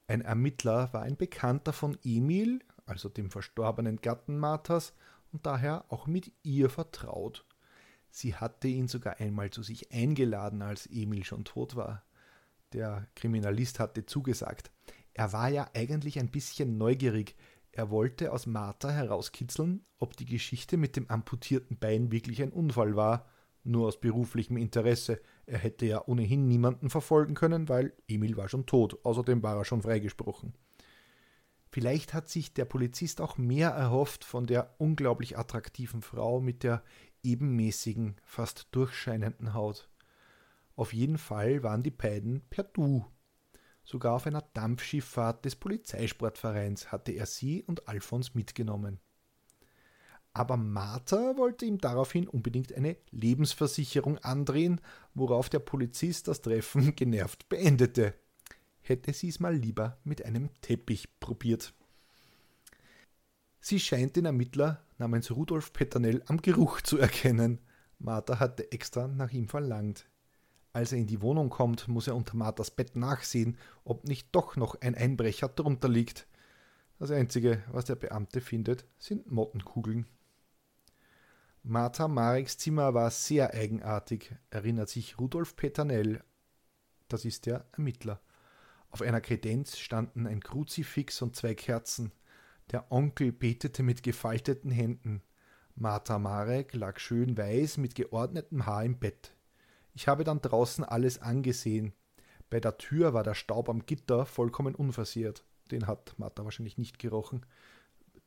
Ein 0.08 0.22
Ermittler 0.22 0.94
war 0.94 1.02
ein 1.02 1.18
Bekannter 1.18 1.74
von 1.74 1.98
Emil, 2.04 2.60
also 2.86 3.10
dem 3.10 3.32
verstorbenen 3.32 3.98
Gatten 3.98 4.38
Marthas, 4.38 4.94
und 5.32 5.46
daher 5.46 5.86
auch 5.90 6.08
mit 6.08 6.32
ihr 6.44 6.70
vertraut. 6.70 7.46
Sie 8.18 8.34
hatte 8.34 8.70
ihn 8.70 8.88
sogar 8.88 9.20
einmal 9.20 9.50
zu 9.50 9.62
sich 9.62 9.92
eingeladen, 9.92 10.62
als 10.62 10.88
Emil 10.88 11.26
schon 11.26 11.44
tot 11.44 11.76
war. 11.76 12.06
Der 12.72 13.10
Kriminalist 13.14 13.78
hatte 13.82 14.06
zugesagt. 14.06 14.72
Er 15.14 15.34
war 15.34 15.50
ja 15.50 15.70
eigentlich 15.74 16.18
ein 16.18 16.32
bisschen 16.32 16.78
neugierig. 16.78 17.36
Er 17.74 17.90
wollte 17.90 18.32
aus 18.32 18.46
Martha 18.46 18.90
herauskitzeln, 18.90 19.84
ob 20.00 20.16
die 20.16 20.24
Geschichte 20.24 20.78
mit 20.78 20.96
dem 20.96 21.10
amputierten 21.10 21.78
Bein 21.78 22.10
wirklich 22.10 22.42
ein 22.42 22.54
Unfall 22.54 22.96
war, 22.96 23.26
nur 23.66 23.88
aus 23.88 24.00
beruflichem 24.00 24.56
Interesse. 24.56 25.20
Er 25.46 25.58
hätte 25.58 25.86
ja 25.86 26.02
ohnehin 26.08 26.48
niemanden 26.48 26.90
verfolgen 26.90 27.34
können, 27.34 27.68
weil 27.68 27.92
Emil 28.08 28.38
war 28.38 28.48
schon 28.48 28.66
tot. 28.66 28.98
Außerdem 29.04 29.44
war 29.44 29.58
er 29.58 29.66
schon 29.66 29.82
freigesprochen. 29.82 30.54
Vielleicht 31.76 32.14
hat 32.14 32.30
sich 32.30 32.54
der 32.54 32.64
Polizist 32.64 33.20
auch 33.20 33.38
mehr 33.38 33.72
erhofft 33.72 34.24
von 34.24 34.46
der 34.46 34.74
unglaublich 34.78 35.38
attraktiven 35.38 36.02
Frau 36.02 36.40
mit 36.40 36.64
der 36.64 36.82
ebenmäßigen, 37.26 38.16
fast 38.24 38.68
durchscheinenden 38.72 39.54
Haut. 39.54 39.90
Auf 40.76 40.94
jeden 40.94 41.18
Fall 41.18 41.64
waren 41.64 41.84
die 41.84 41.92
beiden 41.92 42.42
per 42.50 42.64
Du. 42.64 43.06
Sogar 43.84 44.14
auf 44.14 44.28
einer 44.28 44.42
Dampfschifffahrt 44.54 45.44
des 45.46 45.56
Polizeisportvereins 45.56 46.92
hatte 46.92 47.12
er 47.12 47.26
sie 47.26 47.64
und 47.64 47.88
Alfons 47.88 48.34
mitgenommen. 48.34 49.00
Aber 50.34 50.58
Martha 50.58 51.38
wollte 51.38 51.66
ihm 51.66 51.78
daraufhin 51.78 52.28
unbedingt 52.28 52.74
eine 52.74 52.98
Lebensversicherung 53.12 54.18
andrehen, 54.20 54.82
worauf 55.14 55.50
der 55.50 55.60
Polizist 55.60 56.28
das 56.28 56.42
Treffen 56.42 56.96
genervt 56.96 57.50
beendete 57.50 58.14
hätte 58.88 59.14
sie 59.14 59.30
es 59.30 59.40
mal 59.40 59.56
lieber 59.56 59.98
mit 60.04 60.24
einem 60.24 60.50
Teppich 60.62 61.20
probiert. 61.20 61.74
Sie 63.68 63.80
scheint 63.80 64.16
den 64.16 64.26
Ermittler 64.26 64.84
namens 65.00 65.32
Rudolf 65.32 65.74
Peternell 65.74 66.22
am 66.28 66.40
Geruch 66.40 66.82
zu 66.82 67.00
erkennen. 67.00 67.58
Martha 67.98 68.38
hatte 68.38 68.72
extra 68.72 69.08
nach 69.08 69.32
ihm 69.32 69.48
verlangt. 69.48 70.08
Als 70.72 70.92
er 70.92 71.00
in 71.00 71.08
die 71.08 71.24
Wohnung 71.24 71.50
kommt, 71.50 71.88
muss 71.88 72.06
er 72.06 72.16
unter 72.16 72.38
Marthas 72.38 72.70
Bett 72.70 72.96
nachsehen, 72.96 73.58
ob 73.84 74.08
nicht 74.08 74.28
doch 74.34 74.56
noch 74.56 74.80
ein 74.82 74.94
Einbrecher 74.94 75.50
drunter 75.50 75.90
liegt. 75.90 76.28
Das 77.00 77.10
Einzige, 77.10 77.64
was 77.72 77.86
der 77.86 77.96
Beamte 77.96 78.40
findet, 78.40 78.86
sind 79.00 79.32
Mottenkugeln. 79.32 80.06
Martha 81.64 82.08
Mareks 82.08 82.60
Zimmer 82.60 82.94
war 82.94 83.10
sehr 83.10 83.56
eigenartig, 83.56 84.32
erinnert 84.52 84.90
sich 84.90 85.18
Rudolf 85.18 85.56
Peternell. 85.56 86.24
Das 87.08 87.26
ist 87.26 87.48
der 87.48 87.66
Ermittler. 87.72 88.22
Auf 88.92 89.02
einer 89.02 89.22
Kredenz 89.22 89.80
standen 89.80 90.28
ein 90.28 90.42
Kruzifix 90.42 91.24
und 91.24 91.36
zwei 91.36 91.56
Kerzen. 91.56 92.12
Der 92.72 92.92
Onkel 92.92 93.32
betete 93.32 93.84
mit 93.84 94.04
gefalteten 94.04 94.72
Händen. 94.72 95.22
Martha 95.76 96.18
Marek 96.18 96.74
lag 96.74 97.00
schön 97.00 97.38
weiß 97.38 97.78
mit 97.78 97.96
geordnetem 97.96 98.66
Haar 98.66 98.84
im 98.86 98.98
Bett. 98.98 99.34
Ich 99.94 100.08
habe 100.08 100.24
dann 100.24 100.42
draußen 100.42 100.84
alles 100.84 101.22
angesehen. 101.22 101.94
Bei 102.50 102.60
der 102.60 102.78
Tür 102.78 103.14
war 103.14 103.24
der 103.24 103.34
Staub 103.34 103.70
am 103.70 103.86
Gitter 103.86 104.26
vollkommen 104.26 104.76
unversehrt. 104.76 105.44
Den 105.72 105.88
hat 105.88 106.16
Martha 106.18 106.44
wahrscheinlich 106.44 106.78
nicht 106.78 107.00
gerochen. 107.00 107.46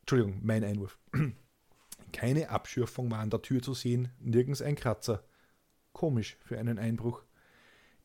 Entschuldigung, 0.01 0.41
mein 0.43 0.65
Einwurf. 0.65 0.99
Keine 2.13 2.51
Abschürfung 2.51 3.11
war 3.11 3.21
an 3.21 3.31
der 3.31 3.43
Tür 3.43 3.63
zu 3.63 3.75
sehen, 3.75 4.11
nirgends 4.19 4.63
ein 4.63 4.77
Kratzer. 4.77 5.25
Komisch 5.93 6.37
für 6.41 6.59
einen 6.59 6.79
Einbruch. 6.79 7.23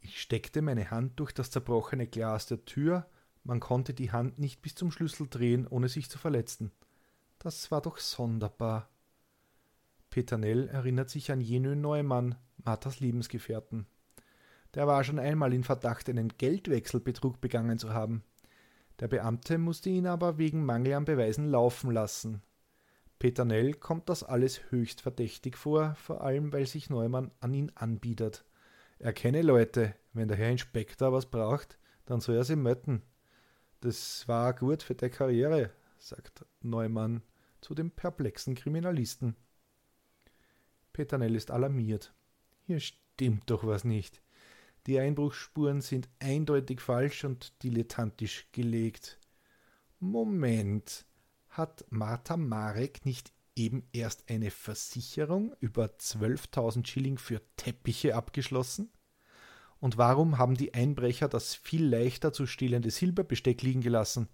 Ich 0.02 0.22
steckte 0.22 0.62
meine 0.62 0.92
Hand 0.92 1.20
durch 1.20 1.32
das 1.32 1.52
zerbrochene 1.52 2.08
Glas 2.08 2.48
der 2.48 2.66
Tür, 2.66 3.08
man 3.44 3.60
konnte 3.60 3.94
die 3.94 4.12
Hand 4.12 4.40
nicht 4.40 4.62
bis 4.62 4.76
zum 4.76 4.92
Schlüssel 4.92 5.28
drehen, 5.30 5.68
ohne 5.68 5.90
sich 5.90 6.10
zu 6.10 6.18
verletzen. 6.18 6.72
Das 7.40 7.72
war 7.72 7.82
doch 7.82 7.98
sonderbar. 7.98 8.90
Peternell 10.10 10.68
erinnert 10.70 11.10
sich 11.10 11.32
an 11.32 11.42
jenen 11.42 11.82
Neumann, 11.82 12.36
Marthas 12.64 13.00
Lebensgefährten. 13.00 13.88
Der 14.76 14.88
war 14.88 15.04
schon 15.04 15.20
einmal 15.20 15.54
in 15.54 15.64
Verdacht, 15.64 16.10
einen 16.10 16.30
Geldwechselbetrug 16.30 17.42
begangen 17.42 17.78
zu 17.78 17.94
haben. 17.94 18.24
Der 19.00 19.08
Beamte 19.08 19.58
musste 19.58 19.90
ihn 19.90 20.08
aber 20.08 20.38
wegen 20.38 20.66
Mangel 20.66 20.94
an 20.94 21.06
Beweisen 21.06 21.48
laufen 21.48 21.92
lassen. 21.92 22.42
Peternell 23.20 23.74
kommt 23.74 24.10
das 24.10 24.24
alles 24.24 24.70
höchst 24.70 25.02
verdächtig 25.02 25.58
vor, 25.58 25.96
vor 25.96 26.22
allem 26.22 26.54
weil 26.54 26.66
sich 26.66 26.90
Neumann 26.90 27.32
an 27.40 27.54
ihn 27.54 27.72
anbietet. 27.76 28.46
Er 29.00 29.14
kenne 29.14 29.42
Leute, 29.42 29.96
wenn 30.14 30.28
der 30.28 30.38
Herr 30.38 30.52
Inspektor 30.52 31.12
was 31.12 31.26
braucht, 31.26 31.78
dann 32.06 32.22
soll 32.22 32.36
er 32.36 32.44
sie 32.44 32.56
möten. 32.56 33.02
Das 33.84 34.26
war 34.30 34.54
gut 34.54 34.82
für 34.82 34.96
die 34.96 35.10
Karriere, 35.10 35.70
sagt 36.00 36.46
Neumann 36.62 37.22
zu 37.60 37.76
dem 37.76 37.92
perplexen 37.92 38.56
Kriminalisten. 38.56 39.36
Peternell 40.94 41.36
ist 41.36 41.52
alarmiert. 41.52 42.14
Hier 42.66 42.80
stimmt 42.80 43.50
doch 43.50 43.68
was 43.68 43.84
nicht. 43.84 44.22
Die 44.88 44.98
Einbruchsspuren 45.00 45.82
sind 45.82 46.08
eindeutig 46.20 46.80
falsch 46.80 47.26
und 47.26 47.62
dilettantisch 47.62 48.48
gelegt. 48.54 49.20
Moment, 50.00 51.06
hat 51.50 51.84
Martha 51.90 52.38
Marek 52.38 53.06
nicht 53.06 53.34
eben 53.54 53.86
erst 53.92 54.30
eine 54.30 54.50
Versicherung 54.50 55.54
über 55.60 55.88
12.000 55.88 56.88
Schilling 56.88 57.18
für 57.18 57.42
Teppiche 57.58 58.16
abgeschlossen? 58.16 58.93
Und 59.84 59.98
warum 59.98 60.38
haben 60.38 60.56
die 60.56 60.74
Einbrecher 60.74 61.28
das 61.28 61.56
viel 61.56 61.86
leichter 61.86 62.32
zu 62.32 62.46
stehlende 62.46 62.90
Silberbesteck 62.90 63.62
liegen 63.64 63.82
gelassen? 63.82 64.30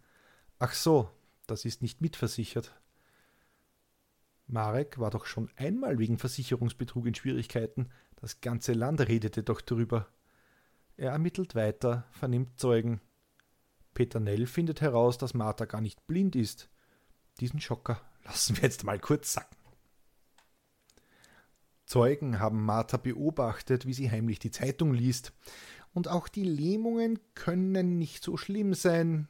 Ach 0.60 0.74
so, 0.74 1.10
das 1.48 1.66
ist 1.66 1.82
nicht 1.82 2.02
mitversichert. 2.02 2.80
Marek 4.46 5.00
war 5.00 5.10
doch 5.10 5.26
schon 5.26 5.50
einmal 5.56 5.98
wegen 5.98 6.20
Versicherungsbetrug 6.20 7.08
in 7.08 7.16
Schwierigkeiten. 7.16 7.90
Das 8.18 8.42
ganze 8.42 8.74
Land 8.74 9.02
redete 9.02 9.42
doch 9.42 9.60
darüber. 9.62 10.06
Er 10.98 11.14
ermittelt 11.14 11.56
weiter, 11.56 12.06
vernimmt 12.12 12.60
Zeugen. 12.60 13.02
Peter 13.96 14.20
Nell 14.20 14.46
findet 14.46 14.82
heraus, 14.82 15.18
dass 15.18 15.34
Martha 15.34 15.66
gar 15.66 15.82
nicht 15.82 16.06
blind 16.06 16.36
ist. 16.36 16.70
Diesen 17.40 17.60
Schocker 17.60 18.00
lassen 18.24 18.56
wir 18.58 18.66
jetzt 18.66 18.84
mal 18.84 19.00
kurz 19.00 19.34
sacken. 19.34 19.59
Zeugen 21.90 22.40
haben 22.40 22.64
Martha 22.64 22.98
beobachtet, 22.98 23.88
wie 23.88 23.94
sie 23.94 24.12
heimlich 24.12 24.38
die 24.38 24.52
Zeitung 24.52 24.94
liest. 24.94 25.34
Und 25.92 26.08
auch 26.08 26.28
die 26.28 26.44
Lähmungen 26.44 27.18
können 27.34 27.98
nicht 27.98 28.24
so 28.24 28.38
schlimm 28.38 28.76
sein. 28.76 29.28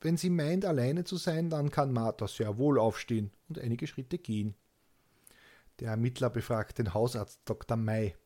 Wenn 0.00 0.16
sie 0.16 0.28
meint, 0.28 0.64
alleine 0.64 1.04
zu 1.04 1.16
sein, 1.16 1.48
dann 1.48 1.70
kann 1.70 1.92
Martha 1.92 2.26
sehr 2.26 2.58
wohl 2.58 2.80
aufstehen 2.80 3.30
und 3.48 3.60
einige 3.60 3.86
Schritte 3.86 4.18
gehen. 4.18 4.56
Der 5.78 5.90
Ermittler 5.90 6.28
befragt 6.28 6.78
den 6.78 6.92
Hausarzt 6.92 7.40
Dr. 7.44 7.76
May. 7.76 8.16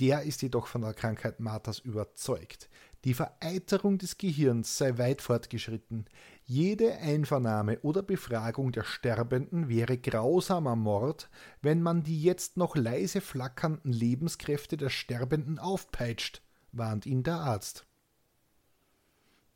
Der 0.00 0.22
ist 0.22 0.42
jedoch 0.42 0.66
von 0.66 0.82
der 0.82 0.94
Krankheit 0.94 1.38
Marthas 1.38 1.78
überzeugt. 1.78 2.68
Die 3.04 3.14
Vereiterung 3.14 3.98
des 3.98 4.18
Gehirns 4.18 4.76
sei 4.76 4.98
weit 4.98 5.22
fortgeschritten. 5.22 6.06
Jede 6.50 6.96
Einvernahme 6.96 7.78
oder 7.80 8.02
Befragung 8.02 8.72
der 8.72 8.82
Sterbenden 8.82 9.68
wäre 9.68 9.98
grausamer 9.98 10.76
Mord, 10.76 11.28
wenn 11.60 11.82
man 11.82 12.04
die 12.04 12.22
jetzt 12.22 12.56
noch 12.56 12.74
leise 12.74 13.20
flackernden 13.20 13.92
Lebenskräfte 13.92 14.78
der 14.78 14.88
Sterbenden 14.88 15.58
aufpeitscht, 15.58 16.40
warnt 16.72 17.04
ihn 17.04 17.22
der 17.22 17.34
Arzt. 17.34 17.86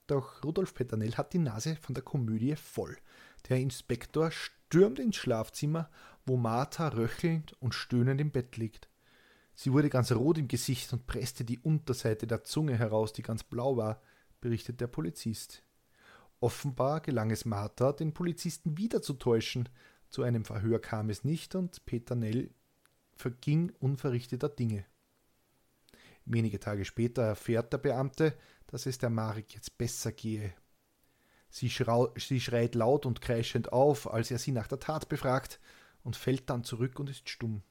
Doch 0.07 0.44
Rudolf 0.44 0.74
Peternell 0.74 1.14
hat 1.14 1.33
die 1.33 1.38
Nase 1.38 1.76
von 1.76 1.94
der 1.94 2.05
Komödie 2.05 2.57
voll. 2.57 2.98
Der 3.48 3.57
Inspektor 3.57 4.31
stürmt 4.31 4.98
ins 4.98 5.16
Schlafzimmer, 5.16 5.88
wo 6.26 6.37
Martha 6.37 6.88
röchelnd 6.88 7.55
und 7.55 7.74
stöhnend 7.74 8.20
im 8.20 8.33
Bett 8.33 8.59
liegt. 8.59 8.90
Sie 9.55 9.72
wurde 9.72 9.88
ganz 9.88 10.12
rot 10.12 10.37
im 10.37 10.46
Gesicht 10.46 10.92
und 10.92 11.07
presste 11.07 11.46
die 11.46 11.59
Unterseite 11.59 12.26
der 12.26 12.44
Zunge 12.44 12.76
heraus, 12.76 13.14
die 13.14 13.22
ganz 13.22 13.44
blau 13.44 13.78
war, 13.78 14.02
berichtet 14.42 14.83
der 14.83 14.88
Polizist. 14.88 15.62
Offenbar 16.42 17.00
gelang 17.00 17.31
es 17.31 17.44
Martha, 17.44 17.92
den 17.92 18.12
Polizisten 18.12 18.76
wieder 18.76 19.00
zu 19.00 19.12
täuschen. 19.14 19.68
Zu 20.09 20.24
einem 20.24 20.44
Verhör 20.44 20.81
kam 20.81 21.09
es 21.09 21.22
nicht 21.22 21.55
und 21.55 21.87
Peter 21.87 22.16
Nell 22.16 22.50
verging 23.14 23.70
unverrichteter 23.78 24.48
Dinge. 24.48 24.85
Wenige 26.24 26.59
Tage 26.59 26.85
später 26.85 27.22
erfährt 27.22 27.72
der 27.72 27.78
Beamte, 27.78 28.37
dass 28.66 28.87
es 28.87 28.98
der 28.98 29.09
Marek 29.09 29.55
jetzt 29.55 29.78
besser 29.78 30.11
gehe. 30.11 30.52
Sie, 31.48 31.72
sie 32.16 32.40
schreit 32.40 32.74
laut 32.74 33.07
und 33.07 33.20
kreischend 33.20 33.72
auf, 33.72 34.12
als 34.12 34.33
er 34.33 34.40
sie 34.40 34.50
nach 34.50 34.66
der 34.66 34.81
Tat 34.81 35.09
befragt, 35.09 35.61
und 36.02 36.16
fällt 36.16 36.50
dann 36.50 36.64
zurück 36.64 36.98
und 36.98 37.09
ist 37.09 37.28
stumm. 37.28 37.62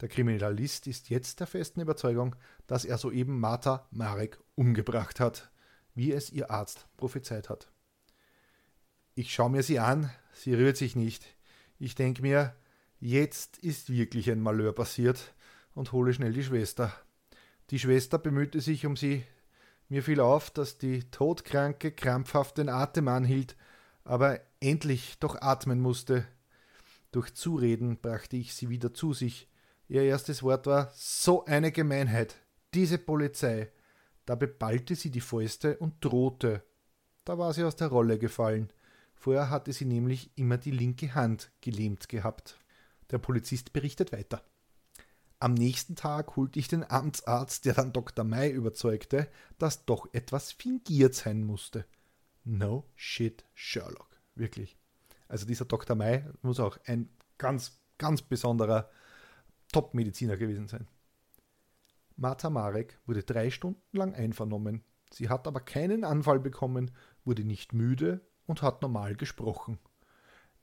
Der 0.00 0.08
Kriminalist 0.08 0.86
ist 0.86 1.10
jetzt 1.10 1.40
der 1.40 1.46
festen 1.46 1.82
Überzeugung, 1.82 2.36
dass 2.66 2.86
er 2.86 2.96
soeben 2.96 3.38
Martha 3.38 3.86
Marek 3.90 4.40
umgebracht 4.54 5.20
hat, 5.20 5.49
wie 5.94 6.12
es 6.12 6.30
ihr 6.30 6.50
Arzt 6.50 6.86
prophezeit 6.96 7.48
hat. 7.48 7.70
Ich 9.14 9.34
schaue 9.34 9.50
mir 9.50 9.62
sie 9.62 9.78
an, 9.78 10.10
sie 10.32 10.54
rührt 10.54 10.76
sich 10.76 10.96
nicht. 10.96 11.24
Ich 11.78 11.94
denke 11.94 12.22
mir, 12.22 12.54
jetzt 13.00 13.58
ist 13.58 13.90
wirklich 13.90 14.30
ein 14.30 14.40
Malheur 14.40 14.72
passiert 14.72 15.34
und 15.74 15.92
hole 15.92 16.14
schnell 16.14 16.32
die 16.32 16.44
Schwester. 16.44 16.92
Die 17.70 17.78
Schwester 17.78 18.18
bemühte 18.18 18.60
sich 18.60 18.86
um 18.86 18.96
sie, 18.96 19.24
Mir 19.90 20.04
fiel 20.04 20.20
auf, 20.20 20.50
dass 20.50 20.78
die 20.78 21.10
Todkranke 21.10 21.90
krampfhaft 21.90 22.58
den 22.58 22.68
Atem 22.68 23.08
anhielt, 23.08 23.56
aber 24.04 24.38
endlich 24.60 25.18
doch 25.18 25.42
atmen 25.42 25.80
musste. 25.80 26.24
Durch 27.10 27.34
Zureden 27.34 28.00
brachte 28.00 28.36
ich 28.36 28.54
sie 28.54 28.68
wieder 28.68 28.94
zu 28.94 29.12
sich. 29.12 29.48
Ihr 29.88 30.02
erstes 30.02 30.44
Wort 30.44 30.66
war 30.66 30.92
so 30.94 31.44
eine 31.44 31.72
Gemeinheit. 31.72 32.36
Diese 32.72 32.98
Polizei. 32.98 33.72
Da 34.30 34.36
beballte 34.36 34.94
sie 34.94 35.10
die 35.10 35.20
Fäuste 35.20 35.76
und 35.78 36.04
drohte. 36.04 36.62
Da 37.24 37.36
war 37.36 37.52
sie 37.52 37.64
aus 37.64 37.74
der 37.74 37.88
Rolle 37.88 38.16
gefallen. 38.16 38.72
Vorher 39.12 39.50
hatte 39.50 39.72
sie 39.72 39.86
nämlich 39.86 40.30
immer 40.36 40.56
die 40.56 40.70
linke 40.70 41.16
Hand 41.16 41.50
gelähmt 41.60 42.08
gehabt. 42.08 42.56
Der 43.10 43.18
Polizist 43.18 43.72
berichtet 43.72 44.12
weiter. 44.12 44.44
Am 45.40 45.54
nächsten 45.54 45.96
Tag 45.96 46.36
holte 46.36 46.60
ich 46.60 46.68
den 46.68 46.88
Amtsarzt, 46.88 47.64
der 47.64 47.74
dann 47.74 47.92
Dr. 47.92 48.24
May 48.24 48.52
überzeugte, 48.52 49.26
dass 49.58 49.84
doch 49.84 50.06
etwas 50.12 50.52
fingiert 50.52 51.16
sein 51.16 51.42
musste. 51.42 51.84
No 52.44 52.88
shit, 52.94 53.44
Sherlock. 53.52 54.16
Wirklich. 54.36 54.78
Also 55.26 55.44
dieser 55.44 55.64
Dr. 55.64 55.96
May 55.96 56.24
muss 56.42 56.60
auch 56.60 56.78
ein 56.84 57.08
ganz, 57.36 57.80
ganz 57.98 58.22
besonderer 58.22 58.90
Top-Mediziner 59.72 60.36
gewesen 60.36 60.68
sein. 60.68 60.86
Martha 62.20 62.50
Marek 62.50 62.98
wurde 63.06 63.22
drei 63.22 63.50
Stunden 63.50 63.96
lang 63.96 64.14
einvernommen. 64.14 64.84
Sie 65.10 65.30
hat 65.30 65.48
aber 65.48 65.60
keinen 65.60 66.04
Anfall 66.04 66.38
bekommen, 66.38 66.90
wurde 67.24 67.44
nicht 67.44 67.72
müde 67.72 68.20
und 68.44 68.60
hat 68.60 68.82
normal 68.82 69.16
gesprochen. 69.16 69.78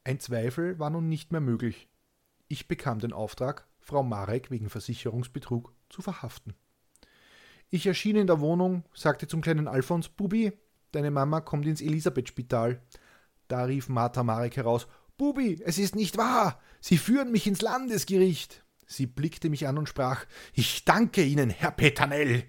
Ein 0.03 0.19
Zweifel 0.19 0.77
war 0.77 0.91
nun 0.91 1.09
nicht 1.09 1.31
mehr 1.31 1.41
möglich. 1.41 1.89
Ich 2.47 2.67
bekam 2.67 2.99
den 2.99 3.11
Auftrag, 3.11 3.67
Frau 3.79 4.03
Marek 4.03 4.51
wegen 4.51 4.69
Versicherungsbetrug 4.69 5.73
zu 5.89 6.03
verhaften. 6.03 6.53
Ich 7.71 7.87
erschien 7.87 8.17
in 8.17 8.27
der 8.27 8.39
Wohnung, 8.39 8.83
sagte 8.93 9.27
zum 9.27 9.41
kleinen 9.41 9.67
Alfons, 9.67 10.09
Bubi, 10.09 10.53
deine 10.91 11.09
Mama 11.09 11.41
kommt 11.41 11.65
ins 11.65 11.81
Elisabeth-Spital. 11.81 12.83
Da 13.47 13.63
rief 13.63 13.89
Martha 13.89 14.21
Marek 14.21 14.57
heraus, 14.57 14.87
Bubi, 15.17 15.59
es 15.65 15.79
ist 15.79 15.95
nicht 15.95 16.17
wahr! 16.17 16.61
Sie 16.81 16.99
führen 16.99 17.31
mich 17.31 17.47
ins 17.47 17.61
Landesgericht! 17.61 18.63
Sie 18.87 19.05
blickte 19.05 19.49
mich 19.49 19.67
an 19.67 19.77
und 19.77 19.89
sprach, 19.89 20.25
Ich 20.53 20.85
danke 20.85 21.23
Ihnen, 21.23 21.49
Herr 21.49 21.71
Petanell! 21.71 22.45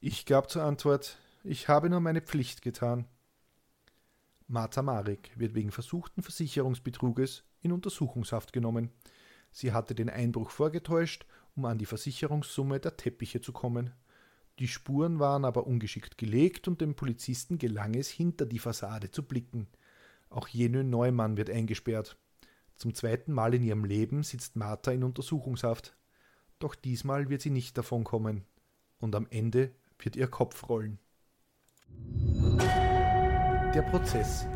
Ich 0.00 0.26
gab 0.26 0.50
zur 0.50 0.64
Antwort, 0.64 1.16
ich 1.44 1.68
habe 1.68 1.88
nur 1.88 2.00
meine 2.00 2.20
Pflicht 2.20 2.60
getan. 2.60 3.06
Martha 4.48 4.82
Marek 4.82 5.30
wird 5.36 5.54
wegen 5.54 5.70
versuchten 5.70 6.22
Versicherungsbetruges 6.22 7.44
in 7.62 7.72
Untersuchungshaft 7.72 8.52
genommen. 8.52 8.90
Sie 9.52 9.72
hatte 9.72 9.94
den 9.94 10.10
Einbruch 10.10 10.50
vorgetäuscht, 10.50 11.24
um 11.54 11.64
an 11.64 11.78
die 11.78 11.86
Versicherungssumme 11.86 12.80
der 12.80 12.96
Teppiche 12.96 13.40
zu 13.40 13.52
kommen. 13.52 13.92
Die 14.58 14.68
Spuren 14.68 15.20
waren 15.20 15.44
aber 15.44 15.66
ungeschickt 15.66 16.18
gelegt 16.18 16.66
und 16.66 16.80
dem 16.80 16.94
Polizisten 16.94 17.58
gelang 17.58 17.94
es, 17.94 18.08
hinter 18.08 18.44
die 18.44 18.58
Fassade 18.58 19.10
zu 19.10 19.22
blicken. 19.22 19.68
Auch 20.30 20.48
Jenö 20.48 20.82
Neumann 20.82 21.36
wird 21.36 21.48
eingesperrt. 21.48 22.16
Zum 22.76 22.94
zweiten 22.94 23.32
Mal 23.32 23.54
in 23.54 23.62
ihrem 23.62 23.84
Leben 23.84 24.22
sitzt 24.22 24.56
Martha 24.56 24.90
in 24.92 25.04
Untersuchungshaft. 25.04 25.96
Doch 26.58 26.74
diesmal 26.74 27.28
wird 27.28 27.42
sie 27.42 27.50
nicht 27.50 27.76
davonkommen. 27.76 28.44
Und 28.98 29.14
am 29.14 29.26
Ende 29.30 29.72
wird 29.98 30.16
ihr 30.16 30.28
Kopf 30.28 30.68
rollen. 30.68 30.98
Der 33.74 33.82
Prozess 33.82 34.46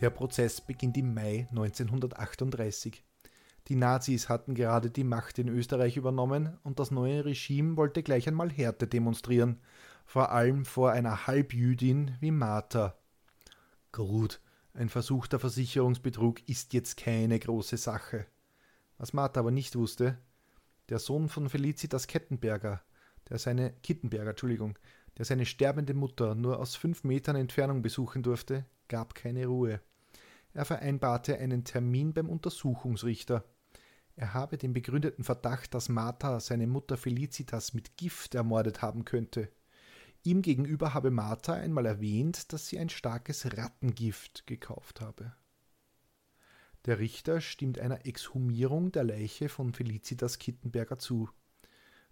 der 0.00 0.10
Prozess 0.10 0.60
beginnt 0.60 0.96
im 0.96 1.12
Mai 1.12 1.48
1938. 1.50 3.02
Die 3.66 3.74
Nazis 3.74 4.28
hatten 4.28 4.54
gerade 4.54 4.90
die 4.90 5.04
Macht 5.04 5.38
in 5.38 5.48
Österreich 5.48 5.96
übernommen 5.96 6.56
und 6.62 6.78
das 6.78 6.92
neue 6.92 7.24
Regime 7.24 7.76
wollte 7.76 8.04
gleich 8.04 8.28
einmal 8.28 8.48
Härte 8.48 8.86
demonstrieren, 8.86 9.60
vor 10.06 10.30
allem 10.30 10.64
vor 10.64 10.92
einer 10.92 11.26
Halbjüdin 11.26 12.16
wie 12.20 12.30
Martha. 12.30 12.96
Gut, 13.90 14.40
ein 14.78 14.88
versuchter 14.88 15.40
Versicherungsbetrug 15.40 16.48
ist 16.48 16.72
jetzt 16.72 16.96
keine 16.96 17.36
große 17.38 17.76
Sache. 17.76 18.26
Was 18.96 19.12
Martha 19.12 19.40
aber 19.40 19.50
nicht 19.50 19.74
wusste, 19.74 20.18
der 20.88 21.00
Sohn 21.00 21.28
von 21.28 21.48
Felicitas 21.48 22.06
Kettenberger, 22.06 22.80
der 23.28 23.38
seine 23.38 23.72
Kittenberger, 23.82 24.30
Entschuldigung, 24.30 24.78
der 25.16 25.24
seine 25.24 25.46
sterbende 25.46 25.94
Mutter 25.94 26.36
nur 26.36 26.60
aus 26.60 26.76
fünf 26.76 27.02
Metern 27.02 27.34
Entfernung 27.34 27.82
besuchen 27.82 28.22
durfte, 28.22 28.66
gab 28.86 29.16
keine 29.16 29.46
Ruhe. 29.46 29.80
Er 30.54 30.64
vereinbarte 30.64 31.38
einen 31.38 31.64
Termin 31.64 32.12
beim 32.14 32.28
Untersuchungsrichter. 32.28 33.44
Er 34.14 34.32
habe 34.32 34.58
den 34.58 34.74
begründeten 34.74 35.24
Verdacht, 35.24 35.74
dass 35.74 35.88
Martha 35.88 36.38
seine 36.38 36.68
Mutter 36.68 36.96
Felicitas 36.96 37.74
mit 37.74 37.96
Gift 37.96 38.36
ermordet 38.36 38.80
haben 38.80 39.04
könnte. 39.04 39.48
Ihm 40.24 40.42
gegenüber 40.42 40.94
habe 40.94 41.10
Martha 41.10 41.54
einmal 41.54 41.86
erwähnt, 41.86 42.52
dass 42.52 42.68
sie 42.68 42.78
ein 42.78 42.88
starkes 42.88 43.56
Rattengift 43.56 44.46
gekauft 44.46 45.00
habe. 45.00 45.34
Der 46.84 46.98
Richter 46.98 47.40
stimmt 47.40 47.78
einer 47.78 48.06
Exhumierung 48.06 48.92
der 48.92 49.04
Leiche 49.04 49.48
von 49.48 49.72
Felicitas 49.74 50.38
Kittenberger 50.38 50.98
zu. 50.98 51.28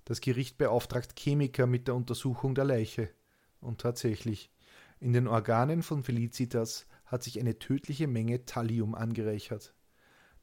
Das 0.04 0.20
Gericht 0.20 0.58
beauftragt 0.58 1.18
Chemiker 1.18 1.66
mit 1.66 1.88
der 1.88 1.94
Untersuchung 1.94 2.54
der 2.54 2.64
Leiche. 2.64 3.10
Und 3.60 3.80
tatsächlich, 3.80 4.50
in 5.00 5.12
den 5.12 5.28
Organen 5.28 5.82
von 5.82 6.02
Felicitas 6.02 6.86
hat 7.06 7.22
sich 7.22 7.40
eine 7.40 7.58
tödliche 7.58 8.06
Menge 8.06 8.44
Thallium 8.44 8.94
angereichert. 8.94 9.74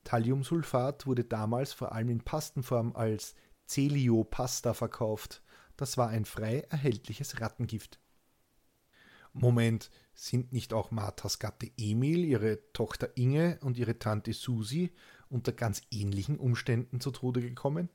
Thalliumsulfat 0.03 1.05
wurde 1.05 1.23
damals 1.23 1.71
vor 1.71 1.91
allem 1.91 2.09
in 2.09 2.21
Pastenform 2.21 2.95
als 2.95 3.35
Celiopasta 3.67 4.73
verkauft. 4.73 5.42
Das 5.77 5.97
war 5.97 6.09
ein 6.09 6.25
frei 6.25 6.59
erhältliches 6.69 7.41
Rattengift. 7.41 7.99
Moment, 9.33 9.89
sind 10.13 10.53
nicht 10.53 10.73
auch 10.73 10.91
Marthas 10.91 11.39
Gatte 11.39 11.71
Emil, 11.75 12.23
ihre 12.23 12.59
Tochter 12.71 13.17
Inge 13.17 13.57
und 13.61 13.77
ihre 13.77 13.97
Tante 13.97 14.31
Susi 14.31 14.93
unter 15.29 15.51
ganz 15.51 15.81
ähnlichen 15.89 16.37
Umständen 16.37 16.99
zu 16.99 17.09
Tode 17.09 17.41
gekommen? 17.41 17.89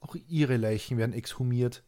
Auch 0.00 0.16
ihre 0.26 0.56
Leichen 0.56 0.98
werden 0.98 1.12
exhumiert. 1.12 1.84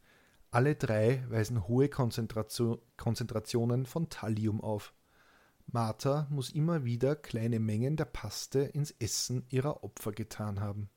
Alle 0.51 0.75
drei 0.75 1.25
weisen 1.29 1.67
hohe 1.67 1.89
Konzentration, 1.89 2.79
Konzentrationen 2.95 3.85
von 3.85 4.09
Thallium 4.09 4.61
auf. 4.61 4.93
Martha 5.67 6.27
muss 6.29 6.49
immer 6.49 6.85
wieder 6.85 7.17
kleine 7.17 7.59
Mengen 7.59 7.97
der 7.97 8.05
Paste 8.05 8.59
ins 8.59 8.91
Essen 8.91 9.45
ihrer 9.49 9.83
Opfer 9.83 10.13
getan 10.13 10.61
haben. 10.61 10.89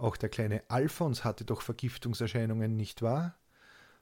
Auch 0.00 0.16
der 0.16 0.30
kleine 0.30 0.62
Alfons 0.68 1.24
hatte 1.24 1.44
doch 1.44 1.60
Vergiftungserscheinungen, 1.60 2.74
nicht 2.74 3.02
wahr? 3.02 3.36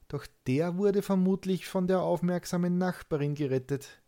Doch 0.06 0.28
der 0.46 0.76
wurde 0.76 1.02
vermutlich 1.02 1.66
von 1.66 1.88
der 1.88 2.02
aufmerksamen 2.02 2.78
Nachbarin 2.78 3.34
gerettet. 3.34 4.00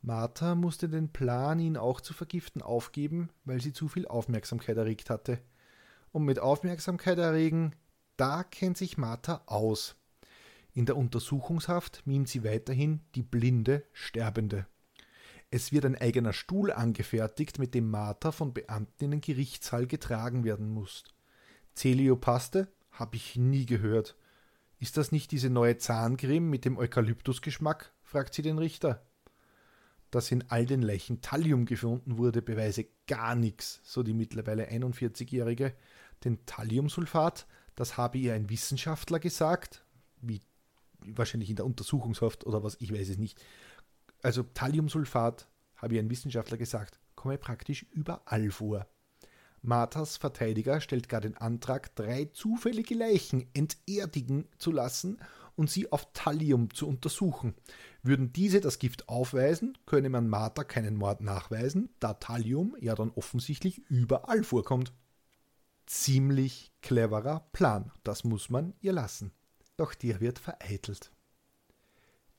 Martha 0.00 0.54
musste 0.54 0.88
den 0.88 1.12
Plan, 1.12 1.60
ihn 1.60 1.76
auch 1.76 2.00
zu 2.00 2.14
vergiften, 2.14 2.62
aufgeben, 2.62 3.28
weil 3.44 3.60
sie 3.60 3.74
zu 3.74 3.88
viel 3.88 4.08
Aufmerksamkeit 4.08 4.78
erregt 4.78 5.10
hatte. 5.10 5.38
Und 6.12 6.24
mit 6.24 6.38
Aufmerksamkeit 6.38 7.18
erregen, 7.18 7.76
da 8.16 8.42
kennt 8.42 8.78
sich 8.78 8.96
Martha 8.96 9.42
aus. 9.44 9.96
In 10.72 10.86
der 10.86 10.96
Untersuchungshaft 10.96 12.06
mimt 12.06 12.30
sie 12.30 12.42
weiterhin 12.42 13.00
die 13.16 13.22
blinde 13.22 13.84
Sterbende. 13.92 14.66
Es 15.50 15.72
wird 15.72 15.84
ein 15.84 16.00
eigener 16.00 16.32
Stuhl 16.32 16.72
angefertigt, 16.72 17.58
mit 17.58 17.74
dem 17.74 17.90
Martha 17.90 18.32
von 18.32 18.54
Beamten 18.54 19.04
in 19.04 19.10
den 19.10 19.20
Gerichtssaal 19.20 19.86
getragen 19.86 20.44
werden 20.44 20.70
muss. 20.70 21.04
Celiopaste? 21.74 22.68
Habe 22.90 23.16
ich 23.16 23.36
nie 23.36 23.66
gehört. 23.66 24.16
Ist 24.78 24.96
das 24.96 25.12
nicht 25.12 25.30
diese 25.30 25.50
neue 25.50 25.78
Zahncreme 25.78 26.48
mit 26.48 26.64
dem 26.64 26.76
Eukalyptusgeschmack? 26.76 27.92
fragt 28.02 28.34
sie 28.34 28.42
den 28.42 28.58
Richter. 28.58 29.04
Dass 30.10 30.30
in 30.30 30.44
all 30.48 30.66
den 30.66 30.82
Leichen 30.82 31.20
Thallium 31.20 31.64
gefunden 31.64 32.18
wurde, 32.18 32.42
beweise 32.42 32.86
gar 33.06 33.34
nichts, 33.34 33.80
so 33.82 34.02
die 34.02 34.14
mittlerweile 34.14 34.70
41-Jährige. 34.70 35.74
Denn 36.22 36.38
Thalliumsulfat, 36.46 37.46
das 37.74 37.96
habe 37.96 38.18
ihr 38.18 38.34
ein 38.34 38.50
Wissenschaftler 38.50 39.18
gesagt, 39.18 39.84
wie 40.20 40.40
wahrscheinlich 41.00 41.50
in 41.50 41.56
der 41.56 41.66
Untersuchungshaft 41.66 42.46
oder 42.46 42.62
was, 42.62 42.76
ich 42.80 42.92
weiß 42.92 43.08
es 43.08 43.18
nicht. 43.18 43.42
Also 44.22 44.42
Thalliumsulfat, 44.42 45.48
habe 45.76 45.94
ich 45.94 46.00
ein 46.00 46.10
Wissenschaftler 46.10 46.56
gesagt, 46.56 47.00
komme 47.14 47.36
praktisch 47.36 47.84
überall 47.90 48.50
vor. 48.50 48.86
Marthas 49.64 50.16
Verteidiger 50.16 50.80
stellt 50.80 51.08
gar 51.08 51.20
den 51.20 51.36
Antrag, 51.36 51.94
drei 51.96 52.26
zufällige 52.26 52.94
Leichen 52.94 53.46
enterdigen 53.54 54.46
zu 54.58 54.70
lassen 54.72 55.18
und 55.56 55.70
sie 55.70 55.90
auf 55.92 56.12
Thallium 56.12 56.72
zu 56.72 56.88
untersuchen. 56.88 57.54
Würden 58.02 58.32
diese 58.32 58.60
das 58.60 58.78
Gift 58.78 59.08
aufweisen, 59.08 59.78
könne 59.86 60.08
man 60.08 60.28
Martha 60.28 60.64
keinen 60.64 60.96
Mord 60.96 61.20
nachweisen, 61.20 61.90
da 62.00 62.14
Thallium 62.14 62.76
ja 62.80 62.94
dann 62.94 63.10
offensichtlich 63.10 63.78
überall 63.88 64.42
vorkommt. 64.44 64.92
Ziemlich 65.86 66.72
cleverer 66.82 67.48
Plan, 67.52 67.92
das 68.02 68.24
muss 68.24 68.50
man 68.50 68.74
ihr 68.80 68.92
lassen 68.92 69.32
doch 69.76 69.94
der 69.94 70.20
wird 70.20 70.38
vereitelt. 70.38 71.10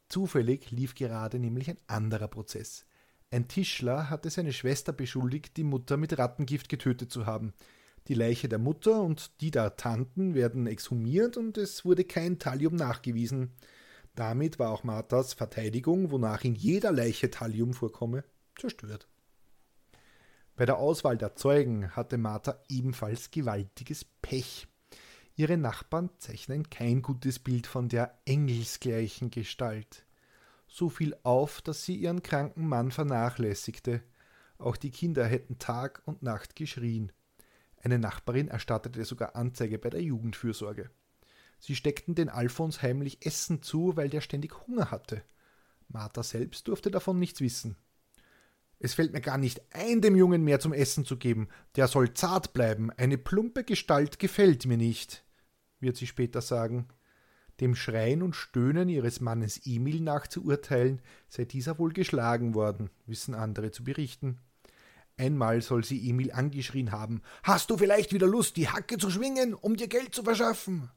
Zufällig 0.09 0.71
lief 0.71 0.95
gerade 0.95 1.39
nämlich 1.39 1.69
ein 1.69 1.79
anderer 1.87 2.27
Prozess. 2.27 2.85
Ein 3.31 3.47
Tischler 3.47 4.09
hatte 4.09 4.29
seine 4.29 4.53
Schwester 4.53 4.93
beschuldigt, 4.93 5.57
die 5.57 5.63
Mutter 5.63 5.97
mit 5.97 6.17
Rattengift 6.17 6.69
getötet 6.69 7.11
zu 7.11 7.25
haben. 7.25 7.53
Die 8.07 8.13
Leiche 8.13 8.47
der 8.47 8.59
Mutter 8.59 9.01
und 9.01 9.41
die 9.41 9.51
der 9.51 9.77
Tanten 9.77 10.35
werden 10.35 10.67
exhumiert 10.67 11.37
und 11.37 11.57
es 11.57 11.85
wurde 11.85 12.03
kein 12.03 12.37
Thallium 12.37 12.75
nachgewiesen. 12.75 13.51
Damit 14.13 14.59
war 14.59 14.71
auch 14.71 14.83
Marthas 14.83 15.33
Verteidigung, 15.33 16.11
wonach 16.11 16.43
in 16.43 16.55
jeder 16.55 16.91
Leiche 16.91 17.29
Thallium 17.31 17.73
vorkomme, 17.73 18.23
zerstört. 18.57 19.07
Bei 20.55 20.65
der 20.65 20.77
Auswahl 20.77 21.17
der 21.17 21.35
Zeugen 21.35 21.91
hatte 21.95 22.17
Martha 22.17 22.57
ebenfalls 22.69 23.31
gewaltiges 23.31 24.05
Pech. 24.21 24.67
Ihre 25.35 25.57
Nachbarn 25.57 26.09
zeichnen 26.17 26.69
kein 26.69 27.01
gutes 27.01 27.39
Bild 27.39 27.67
von 27.67 27.89
der 27.89 28.17
engelsgleichen 28.23 29.31
Gestalt. 29.31 30.05
So 30.75 30.89
fiel 30.89 31.15
auf, 31.23 31.61
dass 31.61 31.85
sie 31.85 31.95
ihren 31.95 32.21
kranken 32.21 32.67
Mann 32.67 32.91
vernachlässigte. 32.91 34.03
Auch 34.57 34.75
die 34.75 34.91
Kinder 34.91 35.25
hätten 35.25 35.57
Tag 35.57 36.01
und 36.03 36.21
Nacht 36.21 36.57
geschrien. 36.57 37.13
Eine 37.81 37.97
Nachbarin 37.97 38.49
erstattete 38.49 39.05
sogar 39.05 39.37
Anzeige 39.37 39.79
bei 39.79 39.89
der 39.89 40.01
Jugendfürsorge. 40.01 40.89
Sie 41.59 41.77
steckten 41.77 42.13
den 42.13 42.27
Alfons 42.27 42.81
heimlich 42.81 43.25
Essen 43.25 43.61
zu, 43.61 43.95
weil 43.95 44.09
der 44.09 44.19
ständig 44.19 44.67
Hunger 44.67 44.91
hatte. 44.91 45.23
Martha 45.87 46.23
selbst 46.23 46.67
durfte 46.67 46.91
davon 46.91 47.19
nichts 47.19 47.39
wissen. 47.39 47.77
Es 48.77 48.95
fällt 48.95 49.13
mir 49.13 49.21
gar 49.21 49.37
nicht 49.37 49.61
ein, 49.73 50.01
dem 50.01 50.17
Jungen 50.17 50.43
mehr 50.43 50.59
zum 50.59 50.73
Essen 50.73 51.05
zu 51.05 51.15
geben. 51.15 51.47
Der 51.77 51.87
soll 51.87 52.13
zart 52.15 52.51
bleiben. 52.51 52.91
Eine 52.91 53.17
plumpe 53.17 53.63
Gestalt 53.63 54.19
gefällt 54.19 54.65
mir 54.65 54.75
nicht, 54.75 55.23
wird 55.79 55.95
sie 55.95 56.05
später 56.05 56.41
sagen. 56.41 56.89
Dem 57.59 57.75
Schreien 57.75 58.21
und 58.21 58.35
Stöhnen 58.35 58.89
ihres 58.89 59.21
Mannes 59.21 59.65
Emil 59.65 60.01
nachzuurteilen, 60.01 61.01
sei 61.29 61.45
dieser 61.45 61.79
wohl 61.79 61.93
geschlagen 61.93 62.53
worden, 62.53 62.89
wissen 63.05 63.33
andere 63.33 63.71
zu 63.71 63.83
berichten. 63.83 64.39
Einmal 65.17 65.61
soll 65.61 65.85
sie 65.85 66.09
Emil 66.09 66.31
angeschrien 66.31 66.91
haben: 66.91 67.21
Hast 67.43 67.69
du 67.69 67.77
vielleicht 67.77 68.11
wieder 68.11 68.27
Lust, 68.27 68.57
die 68.57 68.67
Hacke 68.67 68.97
zu 68.97 69.09
schwingen, 69.09 69.53
um 69.53 69.77
dir 69.77 69.87
Geld 69.87 70.13
zu 70.13 70.23
verschaffen? 70.23 70.89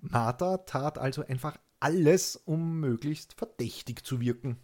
Martha 0.00 0.58
tat 0.58 0.98
also 0.98 1.26
einfach 1.26 1.58
alles, 1.80 2.36
um 2.36 2.80
möglichst 2.80 3.34
verdächtig 3.34 4.04
zu 4.04 4.20
wirken. 4.20 4.56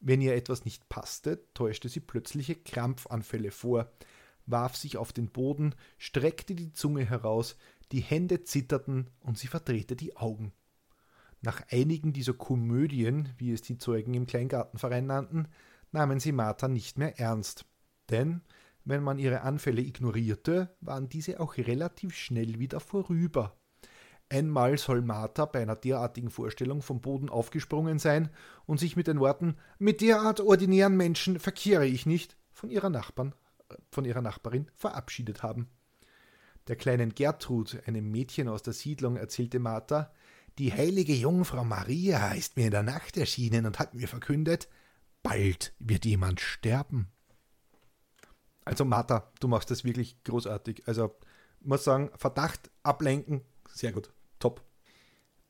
Wenn 0.00 0.20
ihr 0.20 0.34
etwas 0.34 0.64
nicht 0.64 0.88
passte, 0.88 1.44
täuschte 1.54 1.88
sie 1.88 2.00
plötzliche 2.00 2.56
Krampfanfälle 2.56 3.50
vor, 3.50 3.92
warf 4.46 4.76
sich 4.76 4.96
auf 4.96 5.12
den 5.12 5.30
Boden, 5.30 5.74
streckte 5.98 6.54
die 6.54 6.72
Zunge 6.72 7.04
heraus, 7.04 7.56
die 7.92 8.00
Hände 8.00 8.44
zitterten 8.44 9.10
und 9.20 9.38
sie 9.38 9.48
verdrehte 9.48 9.96
die 9.96 10.16
Augen. 10.16 10.52
Nach 11.42 11.62
einigen 11.70 12.12
dieser 12.12 12.34
Komödien, 12.34 13.30
wie 13.38 13.52
es 13.52 13.62
die 13.62 13.78
Zeugen 13.78 14.14
im 14.14 14.26
Kleingartenverein 14.26 15.06
nannten, 15.06 15.48
nahmen 15.90 16.20
sie 16.20 16.32
Martha 16.32 16.68
nicht 16.68 16.98
mehr 16.98 17.18
ernst. 17.18 17.64
Denn 18.10 18.42
wenn 18.84 19.02
man 19.02 19.18
ihre 19.18 19.42
Anfälle 19.42 19.80
ignorierte, 19.80 20.74
waren 20.80 21.08
diese 21.08 21.40
auch 21.40 21.56
relativ 21.56 22.14
schnell 22.14 22.58
wieder 22.58 22.80
vorüber. 22.80 23.56
Einmal 24.28 24.78
soll 24.78 25.02
Martha 25.02 25.44
bei 25.46 25.60
einer 25.62 25.74
derartigen 25.74 26.30
Vorstellung 26.30 26.82
vom 26.82 27.00
Boden 27.00 27.28
aufgesprungen 27.28 27.98
sein 27.98 28.30
und 28.66 28.78
sich 28.78 28.96
mit 28.96 29.08
den 29.08 29.18
Worten 29.18 29.56
Mit 29.78 30.00
derart 30.00 30.40
ordinären 30.40 30.96
Menschen 30.96 31.40
verkehre 31.40 31.86
ich 31.86 32.06
nicht 32.06 32.36
von 32.52 32.70
ihrer, 32.70 32.90
Nachbarn, 32.90 33.34
von 33.90 34.04
ihrer 34.04 34.22
Nachbarin 34.22 34.70
verabschiedet 34.74 35.42
haben. 35.42 35.68
Der 36.70 36.76
kleinen 36.76 37.16
Gertrud, 37.16 37.82
einem 37.86 38.12
Mädchen 38.12 38.46
aus 38.46 38.62
der 38.62 38.74
Siedlung, 38.74 39.16
erzählte 39.16 39.58
Martha, 39.58 40.12
die 40.56 40.72
heilige 40.72 41.12
Jungfrau 41.12 41.64
Maria 41.64 42.30
ist 42.30 42.56
mir 42.56 42.66
in 42.66 42.70
der 42.70 42.84
Nacht 42.84 43.16
erschienen 43.16 43.66
und 43.66 43.80
hat 43.80 43.94
mir 43.94 44.06
verkündet, 44.06 44.68
bald 45.24 45.74
wird 45.80 46.04
jemand 46.04 46.38
sterben. 46.40 47.08
Also 48.64 48.84
Martha, 48.84 49.32
du 49.40 49.48
machst 49.48 49.72
das 49.72 49.82
wirklich 49.82 50.22
großartig. 50.22 50.86
Also 50.86 51.12
muss 51.58 51.82
sagen, 51.82 52.12
Verdacht 52.14 52.70
ablenken, 52.84 53.40
sehr 53.74 53.90
gut. 53.90 54.12
Top. 54.38 54.62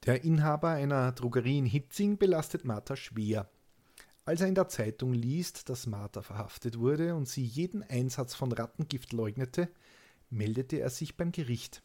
Der 0.07 0.25
Inhaber 0.25 0.71
einer 0.71 1.13
Drogerie 1.13 1.59
in 1.59 1.67
Hitzing 1.67 2.17
belastet 2.17 2.65
Martha 2.65 2.97
schwer. 2.97 3.51
Als 4.25 4.41
er 4.41 4.49
in 4.49 4.55
der 4.55 4.69
Zeitung 4.69 5.13
liest, 5.13 5.69
dass 5.69 5.87
Martha 5.87 6.23
verhaftet 6.23 6.79
wurde 6.79 7.15
und 7.15 7.29
sie 7.29 7.45
jeden 7.45 7.83
Einsatz 7.83 8.35
von 8.35 8.53
Rattengift 8.53 9.13
leugnete, 9.13 9.69
meldete 10.31 10.81
er 10.81 10.91
sich 10.91 11.17
beim 11.17 11.33
Gericht. 11.33 11.83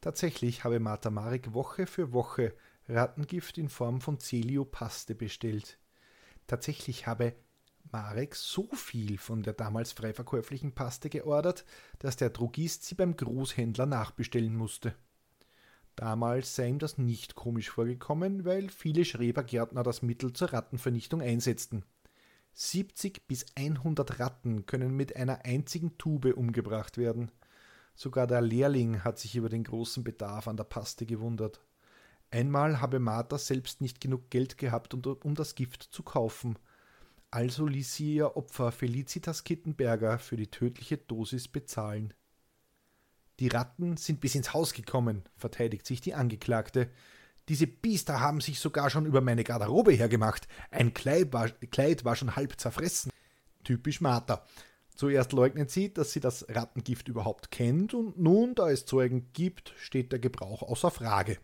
Tatsächlich 0.00 0.64
habe 0.64 0.80
Martha 0.80 1.10
Marek 1.10 1.52
Woche 1.52 1.86
für 1.86 2.12
Woche 2.12 2.54
Rattengift 2.88 3.58
in 3.58 3.68
Form 3.68 4.00
von 4.00 4.20
Celiopaste 4.20 5.14
bestellt. 5.14 5.78
Tatsächlich 6.46 7.06
habe 7.06 7.34
Marek 7.90 8.34
so 8.34 8.68
viel 8.72 9.18
von 9.18 9.42
der 9.42 9.52
damals 9.52 9.92
frei 9.92 10.12
verkäuflichen 10.12 10.72
Paste 10.72 11.08
geordert, 11.08 11.64
dass 11.98 12.16
der 12.16 12.30
Drogist 12.30 12.84
sie 12.84 12.94
beim 12.94 13.16
Großhändler 13.16 13.86
nachbestellen 13.86 14.56
musste. 14.56 14.94
Damals 15.94 16.54
sei 16.54 16.68
ihm 16.68 16.78
das 16.78 16.98
nicht 16.98 17.34
komisch 17.34 17.70
vorgekommen, 17.70 18.44
weil 18.44 18.68
viele 18.68 19.04
Schrebergärtner 19.04 19.82
das 19.82 20.02
Mittel 20.02 20.32
zur 20.32 20.52
Rattenvernichtung 20.52 21.22
einsetzten. 21.22 21.84
70 22.52 23.26
bis 23.26 23.46
100 23.54 24.18
Ratten 24.18 24.66
können 24.66 24.94
mit 24.94 25.16
einer 25.16 25.44
einzigen 25.44 25.96
Tube 25.98 26.36
umgebracht 26.36 26.98
werden. 26.98 27.30
Sogar 27.96 28.26
der 28.26 28.42
Lehrling 28.42 29.02
hat 29.04 29.18
sich 29.18 29.34
über 29.36 29.48
den 29.48 29.64
großen 29.64 30.04
Bedarf 30.04 30.48
an 30.48 30.58
der 30.58 30.64
Paste 30.64 31.06
gewundert. 31.06 31.60
Einmal 32.30 32.82
habe 32.82 32.98
Martha 32.98 33.38
selbst 33.38 33.80
nicht 33.80 34.02
genug 34.02 34.28
Geld 34.28 34.58
gehabt, 34.58 34.92
um 34.92 35.34
das 35.34 35.54
Gift 35.54 35.82
zu 35.82 36.02
kaufen. 36.02 36.58
Also 37.30 37.66
ließ 37.66 37.94
sie 37.94 38.16
ihr 38.16 38.36
Opfer 38.36 38.70
Felicitas 38.70 39.44
Kittenberger 39.44 40.18
für 40.18 40.36
die 40.36 40.50
tödliche 40.50 40.98
Dosis 40.98 41.48
bezahlen. 41.48 42.12
Die 43.40 43.48
Ratten 43.48 43.96
sind 43.96 44.20
bis 44.20 44.34
ins 44.34 44.52
Haus 44.52 44.74
gekommen, 44.74 45.22
verteidigt 45.34 45.86
sich 45.86 46.02
die 46.02 46.14
Angeklagte. 46.14 46.90
Diese 47.48 47.66
Biester 47.66 48.20
haben 48.20 48.42
sich 48.42 48.60
sogar 48.60 48.90
schon 48.90 49.06
über 49.06 49.22
meine 49.22 49.44
Garderobe 49.44 49.92
hergemacht. 49.92 50.48
Ein 50.70 50.92
Kleid 50.92 51.32
war, 51.32 51.48
Kleid 51.48 52.04
war 52.04 52.16
schon 52.16 52.36
halb 52.36 52.60
zerfressen. 52.60 53.10
Typisch 53.64 54.00
Martha. 54.02 54.44
Zuerst 54.96 55.32
leugnet 55.32 55.70
sie, 55.70 55.92
dass 55.92 56.12
sie 56.12 56.20
das 56.20 56.46
Rattengift 56.48 57.08
überhaupt 57.08 57.50
kennt, 57.50 57.92
und 57.92 58.18
nun, 58.18 58.54
da 58.54 58.70
es 58.70 58.86
Zeugen 58.86 59.30
gibt, 59.34 59.74
steht 59.76 60.10
der 60.10 60.18
Gebrauch 60.18 60.62
außer 60.62 60.90
Frage. 60.90 61.38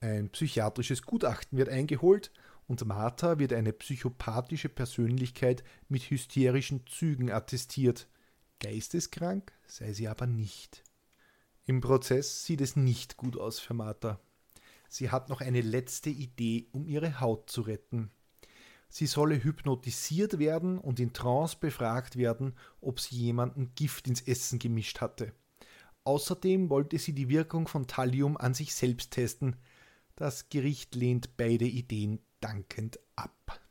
Ein 0.00 0.30
psychiatrisches 0.30 1.02
Gutachten 1.02 1.56
wird 1.56 1.68
eingeholt 1.68 2.32
und 2.66 2.84
Martha 2.84 3.38
wird 3.38 3.52
eine 3.52 3.72
psychopathische 3.72 4.68
Persönlichkeit 4.68 5.62
mit 5.88 6.10
hysterischen 6.10 6.84
Zügen 6.88 7.30
attestiert. 7.30 8.08
Geisteskrank 8.58 9.52
sei 9.68 9.92
sie 9.92 10.08
aber 10.08 10.26
nicht. 10.26 10.82
Im 11.64 11.80
Prozess 11.80 12.44
sieht 12.44 12.60
es 12.60 12.74
nicht 12.74 13.16
gut 13.16 13.36
aus 13.36 13.60
für 13.60 13.74
Martha. 13.74 14.18
Sie 14.88 15.10
hat 15.10 15.28
noch 15.28 15.40
eine 15.40 15.60
letzte 15.60 16.10
Idee, 16.10 16.66
um 16.72 16.88
ihre 16.88 17.20
Haut 17.20 17.48
zu 17.48 17.60
retten. 17.60 18.10
Sie 18.94 19.06
solle 19.06 19.42
hypnotisiert 19.42 20.38
werden 20.38 20.76
und 20.76 21.00
in 21.00 21.14
Trance 21.14 21.56
befragt 21.58 22.18
werden, 22.18 22.52
ob 22.82 23.00
sie 23.00 23.16
jemanden 23.16 23.74
Gift 23.74 24.06
ins 24.06 24.20
Essen 24.20 24.58
gemischt 24.58 25.00
hatte. 25.00 25.32
Außerdem 26.04 26.68
wollte 26.68 26.98
sie 26.98 27.14
die 27.14 27.30
Wirkung 27.30 27.68
von 27.68 27.86
Thallium 27.86 28.36
an 28.36 28.52
sich 28.52 28.74
selbst 28.74 29.12
testen. 29.12 29.56
Das 30.14 30.50
Gericht 30.50 30.94
lehnt 30.94 31.38
beide 31.38 31.64
Ideen 31.64 32.18
dankend 32.40 33.00
ab. 33.16 33.61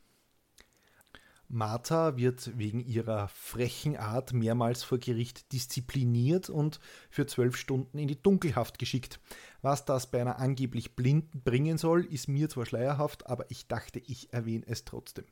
Martha 1.52 2.16
wird 2.16 2.56
wegen 2.56 2.80
ihrer 2.80 3.28
frechen 3.28 3.98
Art 3.98 4.32
mehrmals 4.32 4.82
vor 4.84 4.96
Gericht 4.96 5.52
diszipliniert 5.52 6.48
und 6.48 6.80
für 7.10 7.26
zwölf 7.26 7.56
Stunden 7.56 7.98
in 7.98 8.08
die 8.08 8.20
Dunkelhaft 8.20 8.78
geschickt. 8.78 9.20
Was 9.60 9.84
das 9.84 10.10
bei 10.10 10.22
einer 10.22 10.38
angeblich 10.38 10.96
Blinden 10.96 11.42
bringen 11.42 11.76
soll, 11.76 12.06
ist 12.06 12.26
mir 12.26 12.48
zwar 12.48 12.64
schleierhaft, 12.64 13.26
aber 13.26 13.50
ich 13.50 13.68
dachte, 13.68 13.98
ich 13.98 14.32
erwähne 14.32 14.64
es 14.66 14.86
trotzdem. 14.86 15.26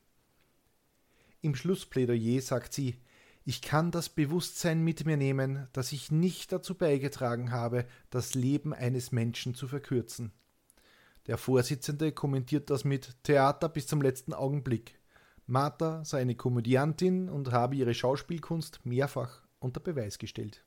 Im 1.41 1.55
Schlussplädoyer 1.55 2.43
sagt 2.43 2.75
sie, 2.75 2.97
ich 3.47 3.63
kann 3.63 3.91
das 3.91 4.11
Bewusstsein 4.11 4.83
mit 4.83 5.07
mir 5.07 5.17
nehmen, 5.17 5.69
dass 5.73 5.91
ich 5.93 6.11
nicht 6.11 6.53
dazu 6.53 6.75
beigetragen 6.75 7.51
habe, 7.51 7.87
das 8.11 8.35
Leben 8.35 8.75
eines 8.75 9.11
Menschen 9.11 9.55
zu 9.55 9.67
verkürzen. 9.67 10.33
Der 11.27 11.39
Vorsitzende 11.39 12.13
kommentiert 12.13 12.69
das 12.69 12.85
mit 12.85 13.17
Theater 13.23 13.71
bis 13.71 13.87
zum 13.87 14.03
letzten 14.03 14.35
Augenblick. 14.35 15.00
Martha 15.51 16.05
sei 16.05 16.21
eine 16.21 16.37
Komödiantin 16.37 17.29
und 17.29 17.51
habe 17.51 17.75
ihre 17.75 17.93
Schauspielkunst 17.93 18.87
mehrfach 18.87 19.43
unter 19.59 19.81
Beweis 19.81 20.19
gestellt. 20.19 20.65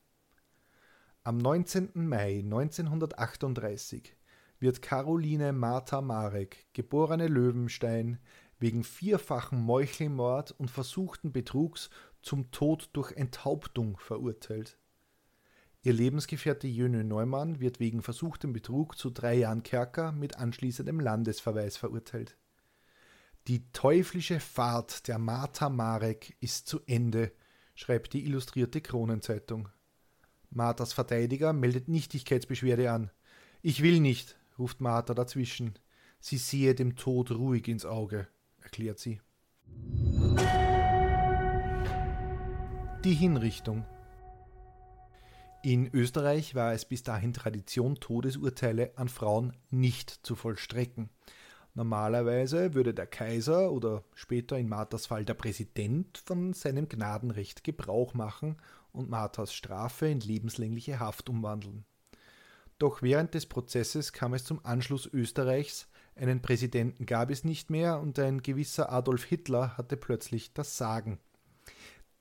Am 1.24 1.38
19. 1.38 1.92
Mai 1.94 2.40
1938 2.40 4.14
wird 4.60 4.82
Caroline 4.82 5.54
Martha 5.54 6.02
Marek, 6.02 6.68
geborene 6.74 7.28
Löwenstein, 7.28 8.20
wegen 8.60 8.84
vierfachen 8.84 9.62
Meuchelmord 9.62 10.52
und 10.52 10.70
versuchten 10.70 11.32
Betrugs 11.32 11.90
zum 12.22 12.52
Tod 12.52 12.90
durch 12.92 13.14
Enthauptung 13.14 13.98
verurteilt. 13.98 14.78
Ihr 15.82 15.94
Lebensgefährte 15.94 16.68
Jönö 16.68 17.06
Neumann 17.06 17.62
wird 17.62 17.80
wegen 17.80 18.02
versuchtem 18.02 18.52
Betrug 18.52 18.98
zu 18.98 19.12
drei 19.12 19.36
Jahren 19.36 19.64
Kerker 19.64 20.12
mit 20.12 20.38
anschließendem 20.40 21.00
Landesverweis 21.00 21.78
verurteilt. 21.78 22.38
Die 23.50 23.70
teuflische 23.74 24.40
Fahrt 24.40 25.10
der 25.10 25.20
Martha 25.20 25.68
Marek 25.68 26.38
ist 26.40 26.66
zu 26.66 26.80
Ende, 26.86 27.34
schreibt 27.76 28.14
die 28.14 28.24
Illustrierte 28.24 28.80
Kronenzeitung. 28.80 29.68
Marthas 30.50 30.94
Verteidiger 30.94 31.52
meldet 31.52 31.90
Nichtigkeitsbeschwerde 31.90 32.90
an. 32.90 33.12
Ich 33.62 33.84
will 33.84 34.00
nicht, 34.00 34.38
ruft 34.58 34.80
Martha 34.80 35.14
dazwischen. 35.14 35.74
Sie 36.22 36.38
sehe 36.38 36.74
dem 36.74 36.96
Tod 36.96 37.32
ruhig 37.32 37.68
ins 37.68 37.86
Auge, 37.86 38.30
erklärt 38.62 39.00
sie. 39.00 39.20
Die 43.04 43.14
Hinrichtung. 43.14 43.86
In 45.64 45.94
Österreich 45.94 46.56
war 46.56 46.72
es 46.72 46.86
bis 46.86 47.04
dahin 47.04 47.34
Tradition, 47.34 47.96
Todesurteile 47.96 48.94
an 48.96 49.10
Frauen 49.10 49.52
nicht 49.70 50.12
zu 50.24 50.36
vollstrecken. 50.36 51.10
Normalerweise 51.76 52.74
würde 52.74 52.94
der 52.94 53.08
Kaiser 53.08 53.72
oder 53.72 54.04
später 54.14 54.58
in 54.58 54.70
Marthas 54.70 55.08
Fall 55.08 55.26
der 55.26 55.34
Präsident 55.34 56.20
von 56.20 56.54
seinem 56.54 56.88
Gnadenrecht 56.88 57.64
Gebrauch 57.64 58.14
machen 58.14 58.58
und 58.92 59.10
Marthas 59.10 59.54
Strafe 59.54 60.08
in 60.08 60.20
lebenslängliche 60.20 61.00
Haft 61.00 61.30
umwandeln. 61.30 61.86
Doch 62.78 63.02
während 63.02 63.34
des 63.34 63.48
Prozesses 63.48 64.14
kam 64.14 64.34
es 64.34 64.44
zum 64.44 64.64
Anschluss 64.64 65.08
Österreichs, 65.12 65.88
einen 66.16 66.42
Präsidenten 66.42 67.08
gab 67.08 67.32
es 67.32 67.44
nicht 67.44 67.72
mehr 67.72 68.00
und 68.00 68.20
ein 68.20 68.44
gewisser 68.44 68.92
Adolf 68.92 69.24
Hitler 69.24 69.78
hatte 69.78 69.98
plötzlich 69.98 70.54
das 70.54 70.78
Sagen. 70.78 71.18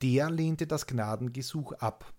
Der 0.01 0.31
lehnte 0.31 0.65
das 0.65 0.87
Gnadengesuch 0.87 1.73
ab 1.73 2.11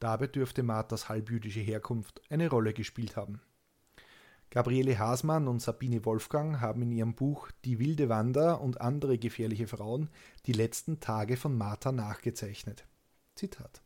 Dabei 0.00 0.28
dürfte 0.28 0.62
Marthas 0.62 1.10
halbjüdische 1.10 1.60
Herkunft 1.60 2.22
eine 2.30 2.48
Rolle 2.48 2.72
gespielt 2.72 3.16
haben. 3.16 3.42
Gabriele 4.50 4.98
Hasmann 4.98 5.46
und 5.46 5.62
Sabine 5.62 6.04
Wolfgang 6.04 6.60
haben 6.60 6.82
in 6.82 6.92
ihrem 6.92 7.14
Buch 7.14 7.50
Die 7.64 7.78
wilde 7.78 8.08
Wanda 8.08 8.54
und 8.54 8.80
andere 8.80 9.16
gefährliche 9.16 9.68
Frauen 9.68 10.10
die 10.46 10.52
letzten 10.52 11.00
Tage 11.00 11.36
von 11.36 11.56
Martha 11.56 11.92
nachgezeichnet. 11.92 12.86
Zitat 13.36 13.82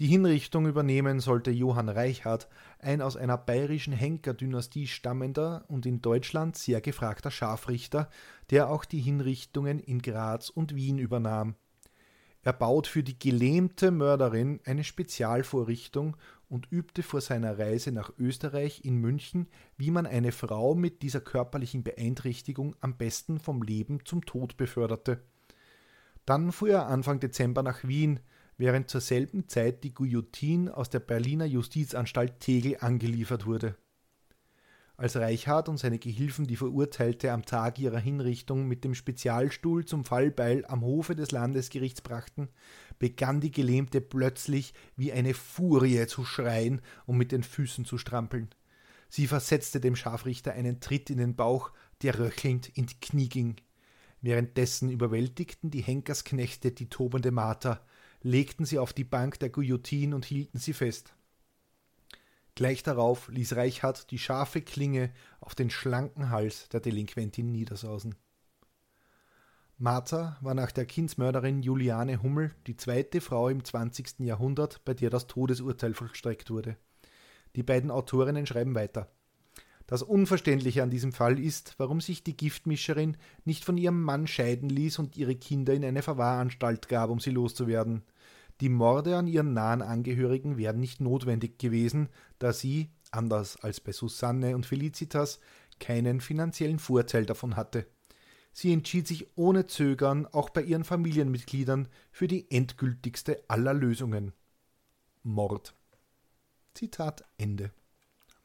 die 0.00 0.06
Hinrichtung 0.06 0.66
übernehmen 0.66 1.20
sollte 1.20 1.50
Johann 1.50 1.90
Reichhardt, 1.90 2.48
ein 2.78 3.02
aus 3.02 3.18
einer 3.18 3.36
bayerischen 3.36 3.92
Henkerdynastie 3.92 4.86
stammender 4.86 5.66
und 5.68 5.84
in 5.84 6.00
Deutschland 6.00 6.56
sehr 6.56 6.80
gefragter 6.80 7.30
Scharfrichter, 7.30 8.08
der 8.48 8.70
auch 8.70 8.86
die 8.86 9.00
Hinrichtungen 9.00 9.78
in 9.78 10.00
Graz 10.00 10.48
und 10.48 10.74
Wien 10.74 10.98
übernahm 10.98 11.54
er 12.42 12.52
baut 12.54 12.86
für 12.86 13.02
die 13.02 13.18
gelähmte 13.18 13.90
Mörderin 13.90 14.60
eine 14.64 14.84
Spezialvorrichtung 14.84 16.16
und 16.48 16.66
übte 16.70 17.02
vor 17.02 17.20
seiner 17.20 17.58
Reise 17.58 17.92
nach 17.92 18.12
Österreich 18.18 18.84
in 18.84 18.96
München, 18.96 19.46
wie 19.76 19.90
man 19.90 20.06
eine 20.06 20.32
Frau 20.32 20.74
mit 20.74 21.02
dieser 21.02 21.20
körperlichen 21.20 21.82
Beeinträchtigung 21.82 22.74
am 22.80 22.96
besten 22.96 23.38
vom 23.38 23.62
Leben 23.62 24.04
zum 24.04 24.24
Tod 24.24 24.56
beförderte. 24.56 25.22
Dann 26.24 26.50
fuhr 26.52 26.70
er 26.70 26.86
Anfang 26.86 27.20
Dezember 27.20 27.62
nach 27.62 27.84
Wien, 27.84 28.20
während 28.56 28.88
zur 28.90 29.00
selben 29.00 29.48
Zeit 29.48 29.84
die 29.84 29.94
Guillotine 29.94 30.74
aus 30.74 30.90
der 30.90 31.00
Berliner 31.00 31.46
Justizanstalt 31.46 32.40
Tegel 32.40 32.78
angeliefert 32.80 33.46
wurde 33.46 33.76
als 35.00 35.16
Reichhardt 35.16 35.70
und 35.70 35.78
seine 35.78 35.98
Gehilfen 35.98 36.46
die 36.46 36.56
Verurteilte 36.56 37.32
am 37.32 37.46
Tag 37.46 37.78
ihrer 37.78 37.98
Hinrichtung 37.98 38.68
mit 38.68 38.84
dem 38.84 38.94
Spezialstuhl 38.94 39.86
zum 39.86 40.04
Fallbeil 40.04 40.66
am 40.66 40.82
Hofe 40.82 41.16
des 41.16 41.30
Landesgerichts 41.30 42.02
brachten, 42.02 42.48
begann 42.98 43.40
die 43.40 43.50
Gelähmte 43.50 44.02
plötzlich 44.02 44.74
wie 44.96 45.10
eine 45.10 45.32
Furie 45.32 46.06
zu 46.06 46.26
schreien 46.26 46.82
und 47.06 47.16
mit 47.16 47.32
den 47.32 47.42
Füßen 47.42 47.86
zu 47.86 47.96
strampeln. 47.96 48.50
Sie 49.08 49.26
versetzte 49.26 49.80
dem 49.80 49.96
Scharfrichter 49.96 50.52
einen 50.52 50.80
Tritt 50.80 51.08
in 51.08 51.16
den 51.16 51.34
Bauch, 51.34 51.72
der 52.02 52.18
röchelnd 52.18 52.68
in 52.68 52.84
die 52.84 53.00
Knie 53.00 53.30
ging. 53.30 53.56
Währenddessen 54.20 54.90
überwältigten 54.90 55.70
die 55.70 55.80
Henkersknechte 55.80 56.72
die 56.72 56.90
tobende 56.90 57.30
Martha, 57.30 57.80
legten 58.20 58.66
sie 58.66 58.78
auf 58.78 58.92
die 58.92 59.04
Bank 59.04 59.38
der 59.38 59.48
Guillotine 59.48 60.14
und 60.14 60.26
hielten 60.26 60.58
sie 60.58 60.74
fest. 60.74 61.14
Gleich 62.60 62.82
darauf 62.82 63.28
ließ 63.28 63.56
Reichhardt 63.56 64.10
die 64.10 64.18
scharfe 64.18 64.60
Klinge 64.60 65.14
auf 65.40 65.54
den 65.54 65.70
schlanken 65.70 66.28
Hals 66.28 66.68
der 66.68 66.80
Delinquentin 66.80 67.50
niedersausen. 67.50 68.16
Martha 69.78 70.36
war 70.42 70.52
nach 70.52 70.70
der 70.70 70.84
Kindsmörderin 70.84 71.62
Juliane 71.62 72.22
Hummel 72.22 72.54
die 72.66 72.76
zweite 72.76 73.22
Frau 73.22 73.48
im 73.48 73.64
20. 73.64 74.18
Jahrhundert, 74.18 74.84
bei 74.84 74.92
der 74.92 75.08
das 75.08 75.26
Todesurteil 75.26 75.94
vollstreckt 75.94 76.50
wurde. 76.50 76.76
Die 77.56 77.62
beiden 77.62 77.90
Autorinnen 77.90 78.44
schreiben 78.44 78.74
weiter. 78.74 79.10
Das 79.86 80.02
Unverständliche 80.02 80.82
an 80.82 80.90
diesem 80.90 81.14
Fall 81.14 81.38
ist, 81.38 81.76
warum 81.78 82.02
sich 82.02 82.24
die 82.24 82.36
Giftmischerin 82.36 83.16
nicht 83.46 83.64
von 83.64 83.78
ihrem 83.78 84.02
Mann 84.02 84.26
scheiden 84.26 84.68
ließ 84.68 84.98
und 84.98 85.16
ihre 85.16 85.34
Kinder 85.34 85.72
in 85.72 85.82
eine 85.82 86.02
Verwahranstalt 86.02 86.88
gab, 86.88 87.08
um 87.08 87.20
sie 87.20 87.30
loszuwerden. 87.30 88.02
Die 88.60 88.68
Morde 88.68 89.16
an 89.16 89.26
ihren 89.26 89.54
nahen 89.54 89.80
Angehörigen 89.80 90.58
wären 90.58 90.80
nicht 90.80 91.00
notwendig 91.00 91.58
gewesen, 91.58 92.08
da 92.38 92.52
sie, 92.52 92.90
anders 93.10 93.56
als 93.56 93.80
bei 93.80 93.92
Susanne 93.92 94.54
und 94.54 94.66
Felicitas, 94.66 95.40
keinen 95.78 96.20
finanziellen 96.20 96.78
Vorteil 96.78 97.24
davon 97.24 97.56
hatte. 97.56 97.86
Sie 98.52 98.72
entschied 98.72 99.06
sich 99.06 99.28
ohne 99.36 99.66
Zögern 99.66 100.26
auch 100.26 100.50
bei 100.50 100.62
ihren 100.62 100.84
Familienmitgliedern 100.84 101.88
für 102.12 102.28
die 102.28 102.50
endgültigste 102.50 103.42
aller 103.48 103.72
Lösungen. 103.72 104.32
Mord. 105.22 105.74
Zitat 106.74 107.24
Ende. 107.38 107.72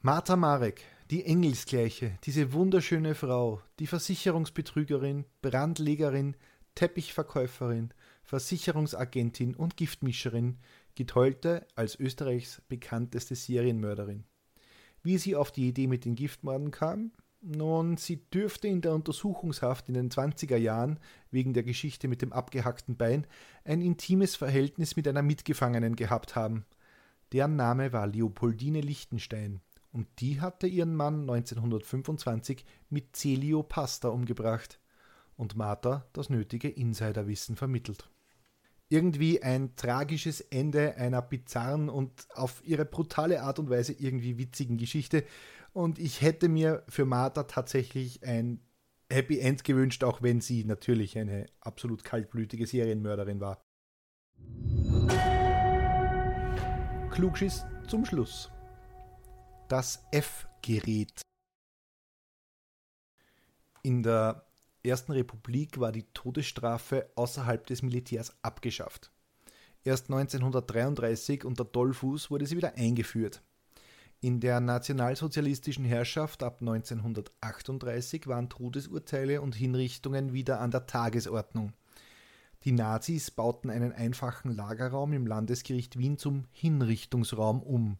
Martha 0.00 0.36
Marek, 0.36 0.82
die 1.10 1.24
Engelsgleiche, 1.24 2.18
diese 2.24 2.52
wunderschöne 2.52 3.14
Frau, 3.14 3.60
die 3.78 3.86
Versicherungsbetrügerin, 3.86 5.24
Brandlegerin, 5.42 6.36
Teppichverkäuferin, 6.74 7.92
Versicherungsagentin 8.26 9.54
und 9.54 9.76
Giftmischerin, 9.76 10.58
gilt 10.96 11.14
heute 11.14 11.64
als 11.76 11.98
Österreichs 11.98 12.60
bekannteste 12.68 13.36
Serienmörderin. 13.36 14.24
Wie 15.04 15.16
sie 15.18 15.36
auf 15.36 15.52
die 15.52 15.68
Idee 15.68 15.86
mit 15.86 16.04
den 16.04 16.16
Giftmorden 16.16 16.72
kam? 16.72 17.12
Nun, 17.40 17.96
sie 17.96 18.28
dürfte 18.30 18.66
in 18.66 18.80
der 18.80 18.94
Untersuchungshaft 18.94 19.88
in 19.88 19.94
den 19.94 20.10
20er 20.10 20.56
Jahren 20.56 20.98
wegen 21.30 21.52
der 21.52 21.62
Geschichte 21.62 22.08
mit 22.08 22.20
dem 22.20 22.32
abgehackten 22.32 22.96
Bein 22.96 23.28
ein 23.64 23.80
intimes 23.80 24.34
Verhältnis 24.34 24.96
mit 24.96 25.06
einer 25.06 25.22
Mitgefangenen 25.22 25.94
gehabt 25.94 26.34
haben. 26.34 26.64
Deren 27.30 27.54
Name 27.54 27.92
war 27.92 28.08
Leopoldine 28.08 28.80
Lichtenstein 28.80 29.60
und 29.92 30.08
die 30.18 30.40
hatte 30.40 30.66
ihren 30.66 30.96
Mann 30.96 31.20
1925 31.20 32.64
mit 32.90 33.14
Celio 33.14 33.62
Pasta 33.62 34.08
umgebracht 34.08 34.80
und 35.36 35.54
Martha 35.54 36.04
das 36.12 36.30
nötige 36.30 36.68
Insiderwissen 36.68 37.54
vermittelt 37.54 38.10
irgendwie 38.88 39.42
ein 39.42 39.74
tragisches 39.76 40.40
Ende 40.40 40.96
einer 40.96 41.22
bizarren 41.22 41.88
und 41.88 42.28
auf 42.34 42.62
ihre 42.64 42.84
brutale 42.84 43.42
Art 43.42 43.58
und 43.58 43.68
Weise 43.68 43.92
irgendwie 43.92 44.38
witzigen 44.38 44.76
Geschichte. 44.76 45.24
Und 45.72 45.98
ich 45.98 46.22
hätte 46.22 46.48
mir 46.48 46.84
für 46.88 47.04
Martha 47.04 47.44
tatsächlich 47.44 48.24
ein 48.24 48.60
Happy 49.10 49.38
End 49.40 49.64
gewünscht, 49.64 50.04
auch 50.04 50.22
wenn 50.22 50.40
sie 50.40 50.64
natürlich 50.64 51.18
eine 51.18 51.46
absolut 51.60 52.04
kaltblütige 52.04 52.66
Serienmörderin 52.66 53.40
war. 53.40 53.60
Klugschiss 57.10 57.64
zum 57.88 58.04
Schluss. 58.04 58.50
Das 59.68 60.04
F-Gerät. 60.12 61.22
In 63.82 64.02
der 64.02 64.45
Ersten 64.86 65.12
Republik 65.12 65.80
war 65.80 65.92
die 65.92 66.06
Todesstrafe 66.14 67.10
außerhalb 67.16 67.66
des 67.66 67.82
Militärs 67.82 68.34
abgeschafft. 68.42 69.10
Erst 69.84 70.10
1933 70.10 71.44
unter 71.44 71.64
Dollfuß 71.64 72.30
wurde 72.30 72.46
sie 72.46 72.56
wieder 72.56 72.74
eingeführt. 72.76 73.42
In 74.20 74.40
der 74.40 74.60
nationalsozialistischen 74.60 75.84
Herrschaft 75.84 76.42
ab 76.42 76.58
1938 76.60 78.26
waren 78.26 78.48
Todesurteile 78.48 79.42
und 79.42 79.54
Hinrichtungen 79.54 80.32
wieder 80.32 80.60
an 80.60 80.70
der 80.70 80.86
Tagesordnung. 80.86 81.72
Die 82.64 82.72
Nazis 82.72 83.30
bauten 83.30 83.70
einen 83.70 83.92
einfachen 83.92 84.54
Lagerraum 84.56 85.12
im 85.12 85.26
Landesgericht 85.26 85.98
Wien 85.98 86.18
zum 86.18 86.46
Hinrichtungsraum 86.50 87.62
um. 87.62 87.98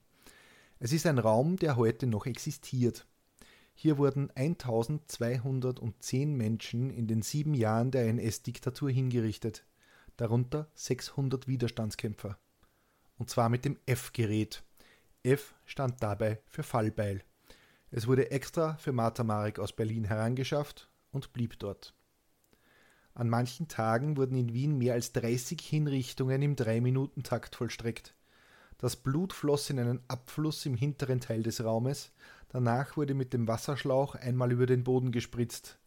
Es 0.79 0.93
ist 0.93 1.07
ein 1.07 1.19
Raum, 1.19 1.57
der 1.57 1.77
heute 1.77 2.07
noch 2.07 2.27
existiert. 2.27 3.07
Hier 3.79 3.99
wurden 3.99 4.31
1210 4.35 6.35
Menschen 6.35 6.89
in 6.89 7.07
den 7.07 7.21
sieben 7.21 7.53
Jahren 7.53 7.91
der 7.91 8.07
NS-Diktatur 8.07 8.91
hingerichtet, 8.91 9.67
darunter 10.17 10.71
600 10.75 11.47
Widerstandskämpfer. 11.47 12.39
Und 13.19 13.29
zwar 13.29 13.51
mit 13.51 13.67
dem 13.67 13.79
F-Gerät. 13.85 14.63
F 15.23 15.55
stand 15.67 16.03
dabei 16.03 16.41
für 16.47 16.63
Fallbeil. 16.63 17.23
Es 17.91 18.07
wurde 18.07 18.31
extra 18.31 18.79
für 18.79 18.93
Martha 18.93 19.25
Marek 19.25 19.59
aus 19.59 19.75
Berlin 19.75 20.05
herangeschafft 20.05 20.89
und 21.13 21.35
blieb 21.35 21.59
dort. 21.59 21.93
An 23.13 23.29
manchen 23.29 23.69
Tagen 23.69 24.17
wurden 24.17 24.39
in 24.39 24.55
Wien 24.55 24.79
mehr 24.79 24.95
als 24.95 25.13
30 25.13 25.61
Hinrichtungen 25.61 26.41
im 26.41 26.57
Drei-Minuten-Takt 26.57 27.57
vollstreckt. 27.57 28.15
Das 28.79 28.97
Blut 28.97 29.35
floss 29.35 29.69
in 29.69 29.79
einen 29.79 30.01
Abfluss 30.09 30.65
im 30.65 30.75
hinteren 30.75 31.21
Teil 31.21 31.43
des 31.43 31.63
Raumes, 31.63 32.13
Danach 32.57 32.97
wurde 32.97 33.13
mit 33.13 33.35
dem 33.35 33.47
Wasserschlauch 33.49 34.15
einmal 34.15 34.51
über 34.51 34.65
den 34.65 34.83
Boden 34.83 35.13
gespritzt. 35.13 35.79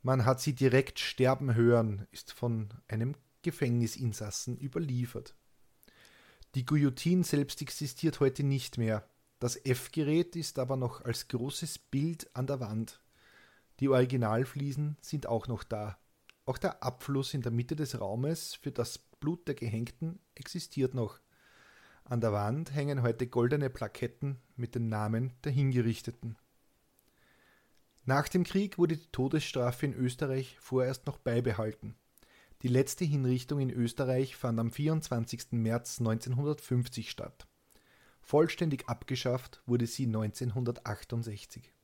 Man 0.00 0.24
hat 0.24 0.40
sie 0.40 0.54
direkt 0.54 1.00
sterben 1.00 1.54
hören, 1.54 2.06
ist 2.12 2.32
von 2.32 2.70
einem 2.88 3.14
Gefängnisinsassen 3.42 4.58
überliefert. 4.58 5.34
Die 6.54 6.64
Guillotine 6.64 7.24
selbst 7.24 7.60
existiert 7.60 8.20
heute 8.20 8.42
nicht 8.42 8.78
mehr. 8.78 9.06
Das 9.38 9.62
F-Gerät 9.62 10.34
ist 10.34 10.58
aber 10.58 10.78
noch 10.78 11.04
als 11.04 11.28
großes 11.28 11.78
Bild 11.78 12.34
an 12.34 12.46
der 12.46 12.60
Wand. 12.60 13.02
Die 13.78 13.90
Originalfliesen 13.90 14.96
sind 15.02 15.26
auch 15.26 15.46
noch 15.46 15.62
da. 15.62 15.98
Auch 16.46 16.56
der 16.56 16.82
Abfluss 16.82 17.34
in 17.34 17.42
der 17.42 17.52
Mitte 17.52 17.76
des 17.76 18.00
Raumes 18.00 18.54
für 18.54 18.72
das 18.72 18.96
Blut 18.96 19.46
der 19.46 19.56
Gehängten 19.56 20.20
existiert 20.34 20.94
noch. 20.94 21.20
An 22.10 22.22
der 22.22 22.32
Wand 22.32 22.74
hängen 22.74 23.02
heute 23.02 23.26
goldene 23.26 23.68
Plaketten 23.68 24.38
mit 24.56 24.74
den 24.74 24.88
Namen 24.88 25.34
der 25.44 25.52
Hingerichteten. 25.52 26.38
Nach 28.06 28.28
dem 28.28 28.44
Krieg 28.44 28.78
wurde 28.78 28.96
die 28.96 29.12
Todesstrafe 29.12 29.84
in 29.84 29.92
Österreich 29.92 30.56
vorerst 30.58 31.06
noch 31.06 31.18
beibehalten. 31.18 31.96
Die 32.62 32.68
letzte 32.68 33.04
Hinrichtung 33.04 33.60
in 33.60 33.68
Österreich 33.68 34.36
fand 34.36 34.58
am 34.58 34.72
24. 34.72 35.48
März 35.50 36.00
1950 36.00 37.10
statt. 37.10 37.46
Vollständig 38.22 38.88
abgeschafft 38.88 39.60
wurde 39.66 39.86
sie 39.86 40.06
1968. 40.06 41.74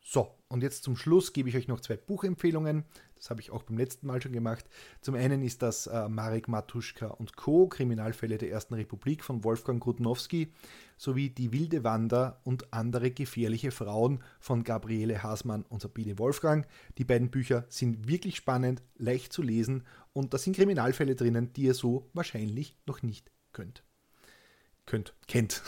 So, 0.00 0.34
und 0.54 0.62
jetzt 0.62 0.84
zum 0.84 0.96
Schluss 0.96 1.32
gebe 1.32 1.48
ich 1.48 1.56
euch 1.56 1.66
noch 1.66 1.80
zwei 1.80 1.96
Buchempfehlungen. 1.96 2.84
Das 3.16 3.28
habe 3.28 3.40
ich 3.40 3.50
auch 3.50 3.64
beim 3.64 3.76
letzten 3.76 4.06
Mal 4.06 4.22
schon 4.22 4.30
gemacht. 4.30 4.64
Zum 5.00 5.16
einen 5.16 5.42
ist 5.42 5.62
das 5.62 5.88
äh, 5.88 6.08
Marek 6.08 6.46
Matuschka 6.46 7.08
und 7.08 7.36
Co. 7.36 7.66
Kriminalfälle 7.66 8.38
der 8.38 8.50
Ersten 8.52 8.74
Republik 8.74 9.24
von 9.24 9.42
Wolfgang 9.42 9.82
Grudnowski 9.82 10.52
sowie 10.96 11.30
Die 11.30 11.52
wilde 11.52 11.82
Wander 11.82 12.40
und 12.44 12.72
andere 12.72 13.10
gefährliche 13.10 13.72
Frauen 13.72 14.22
von 14.38 14.62
Gabriele 14.62 15.24
Hasmann 15.24 15.64
und 15.64 15.82
Sabine 15.82 16.20
Wolfgang. 16.20 16.68
Die 16.98 17.04
beiden 17.04 17.32
Bücher 17.32 17.64
sind 17.68 18.06
wirklich 18.06 18.36
spannend, 18.36 18.80
leicht 18.96 19.32
zu 19.32 19.42
lesen 19.42 19.82
und 20.12 20.34
da 20.34 20.38
sind 20.38 20.54
Kriminalfälle 20.54 21.16
drinnen, 21.16 21.52
die 21.52 21.62
ihr 21.62 21.74
so 21.74 22.08
wahrscheinlich 22.12 22.76
noch 22.86 23.02
nicht 23.02 23.28
könnt. 23.52 23.82
Könnt, 24.86 25.14
kennt. 25.26 25.64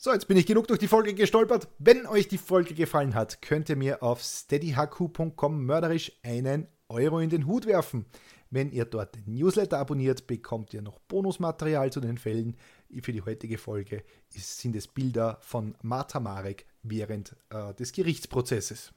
So, 0.00 0.12
jetzt 0.12 0.28
bin 0.28 0.36
ich 0.36 0.46
genug 0.46 0.68
durch 0.68 0.78
die 0.78 0.86
Folge 0.86 1.12
gestolpert. 1.12 1.66
Wenn 1.80 2.06
euch 2.06 2.28
die 2.28 2.38
Folge 2.38 2.72
gefallen 2.72 3.16
hat, 3.16 3.42
könnt 3.42 3.68
ihr 3.68 3.74
mir 3.74 4.00
auf 4.00 4.22
steadyhq.com 4.22 5.66
mörderisch 5.66 6.12
einen 6.22 6.68
Euro 6.88 7.18
in 7.18 7.30
den 7.30 7.48
Hut 7.48 7.66
werfen. 7.66 8.06
Wenn 8.48 8.70
ihr 8.70 8.84
dort 8.84 9.16
den 9.16 9.34
Newsletter 9.34 9.76
abonniert, 9.76 10.28
bekommt 10.28 10.72
ihr 10.72 10.82
noch 10.82 11.00
Bonusmaterial 11.00 11.90
zu 11.90 11.98
den 11.98 12.16
Fällen. 12.16 12.56
Für 13.02 13.12
die 13.12 13.22
heutige 13.22 13.58
Folge 13.58 14.04
sind 14.28 14.76
es 14.76 14.86
Bilder 14.86 15.38
von 15.40 15.74
Marta 15.82 16.20
Marek 16.20 16.66
während 16.84 17.34
äh, 17.50 17.74
des 17.74 17.90
Gerichtsprozesses. 17.90 18.92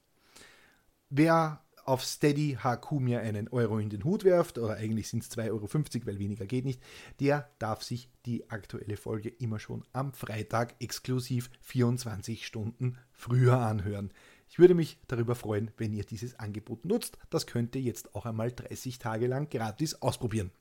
Wer 1.09 1.63
auf 1.85 2.03
Steady 2.03 2.57
HQ 2.63 2.91
mir 2.99 3.21
einen 3.21 3.47
Euro 3.49 3.79
in 3.79 3.89
den 3.89 4.03
Hut 4.03 4.23
werft, 4.23 4.57
oder 4.57 4.75
eigentlich 4.75 5.09
sind 5.09 5.23
es 5.23 5.31
2,50 5.31 5.49
Euro, 5.51 6.07
weil 6.07 6.19
weniger 6.19 6.45
geht 6.45 6.65
nicht, 6.65 6.81
der 7.19 7.49
darf 7.59 7.83
sich 7.83 8.09
die 8.25 8.49
aktuelle 8.49 8.97
Folge 8.97 9.29
immer 9.29 9.59
schon 9.59 9.83
am 9.93 10.13
Freitag 10.13 10.75
exklusiv 10.79 11.49
24 11.61 12.45
Stunden 12.45 12.97
früher 13.13 13.59
anhören. 13.59 14.11
Ich 14.49 14.59
würde 14.59 14.75
mich 14.75 14.99
darüber 15.07 15.35
freuen, 15.35 15.71
wenn 15.77 15.93
ihr 15.93 16.03
dieses 16.03 16.37
Angebot 16.37 16.83
nutzt. 16.83 17.17
Das 17.29 17.47
könnt 17.47 17.75
ihr 17.75 17.81
jetzt 17.81 18.15
auch 18.15 18.25
einmal 18.25 18.51
30 18.51 18.99
Tage 18.99 19.27
lang 19.27 19.49
gratis 19.49 20.01
ausprobieren. 20.01 20.51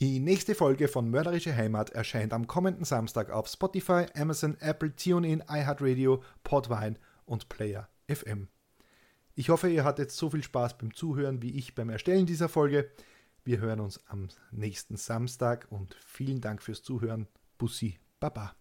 Die 0.00 0.20
nächste 0.20 0.54
Folge 0.54 0.88
von 0.88 1.10
Mörderische 1.10 1.56
Heimat 1.56 1.88
erscheint 1.90 2.34
am 2.34 2.46
kommenden 2.46 2.84
Samstag 2.84 3.30
auf 3.30 3.48
Spotify, 3.48 4.04
Amazon, 4.14 4.58
Apple, 4.60 4.94
TuneIn, 4.94 5.42
iHeartRadio, 5.48 6.22
Podvine 6.44 6.96
und 7.24 7.48
Player 7.48 7.88
FM. 8.06 8.48
Ich 9.38 9.50
hoffe, 9.50 9.68
ihr 9.68 9.84
hattet 9.84 10.10
so 10.10 10.30
viel 10.30 10.42
Spaß 10.42 10.78
beim 10.78 10.94
Zuhören 10.94 11.42
wie 11.42 11.58
ich 11.58 11.74
beim 11.74 11.90
Erstellen 11.90 12.24
dieser 12.24 12.48
Folge. 12.48 12.90
Wir 13.44 13.58
hören 13.58 13.80
uns 13.80 14.00
am 14.06 14.28
nächsten 14.50 14.96
Samstag 14.96 15.66
und 15.68 15.94
vielen 16.06 16.40
Dank 16.40 16.62
fürs 16.62 16.82
Zuhören. 16.82 17.28
Bussi, 17.58 17.98
Baba. 18.18 18.56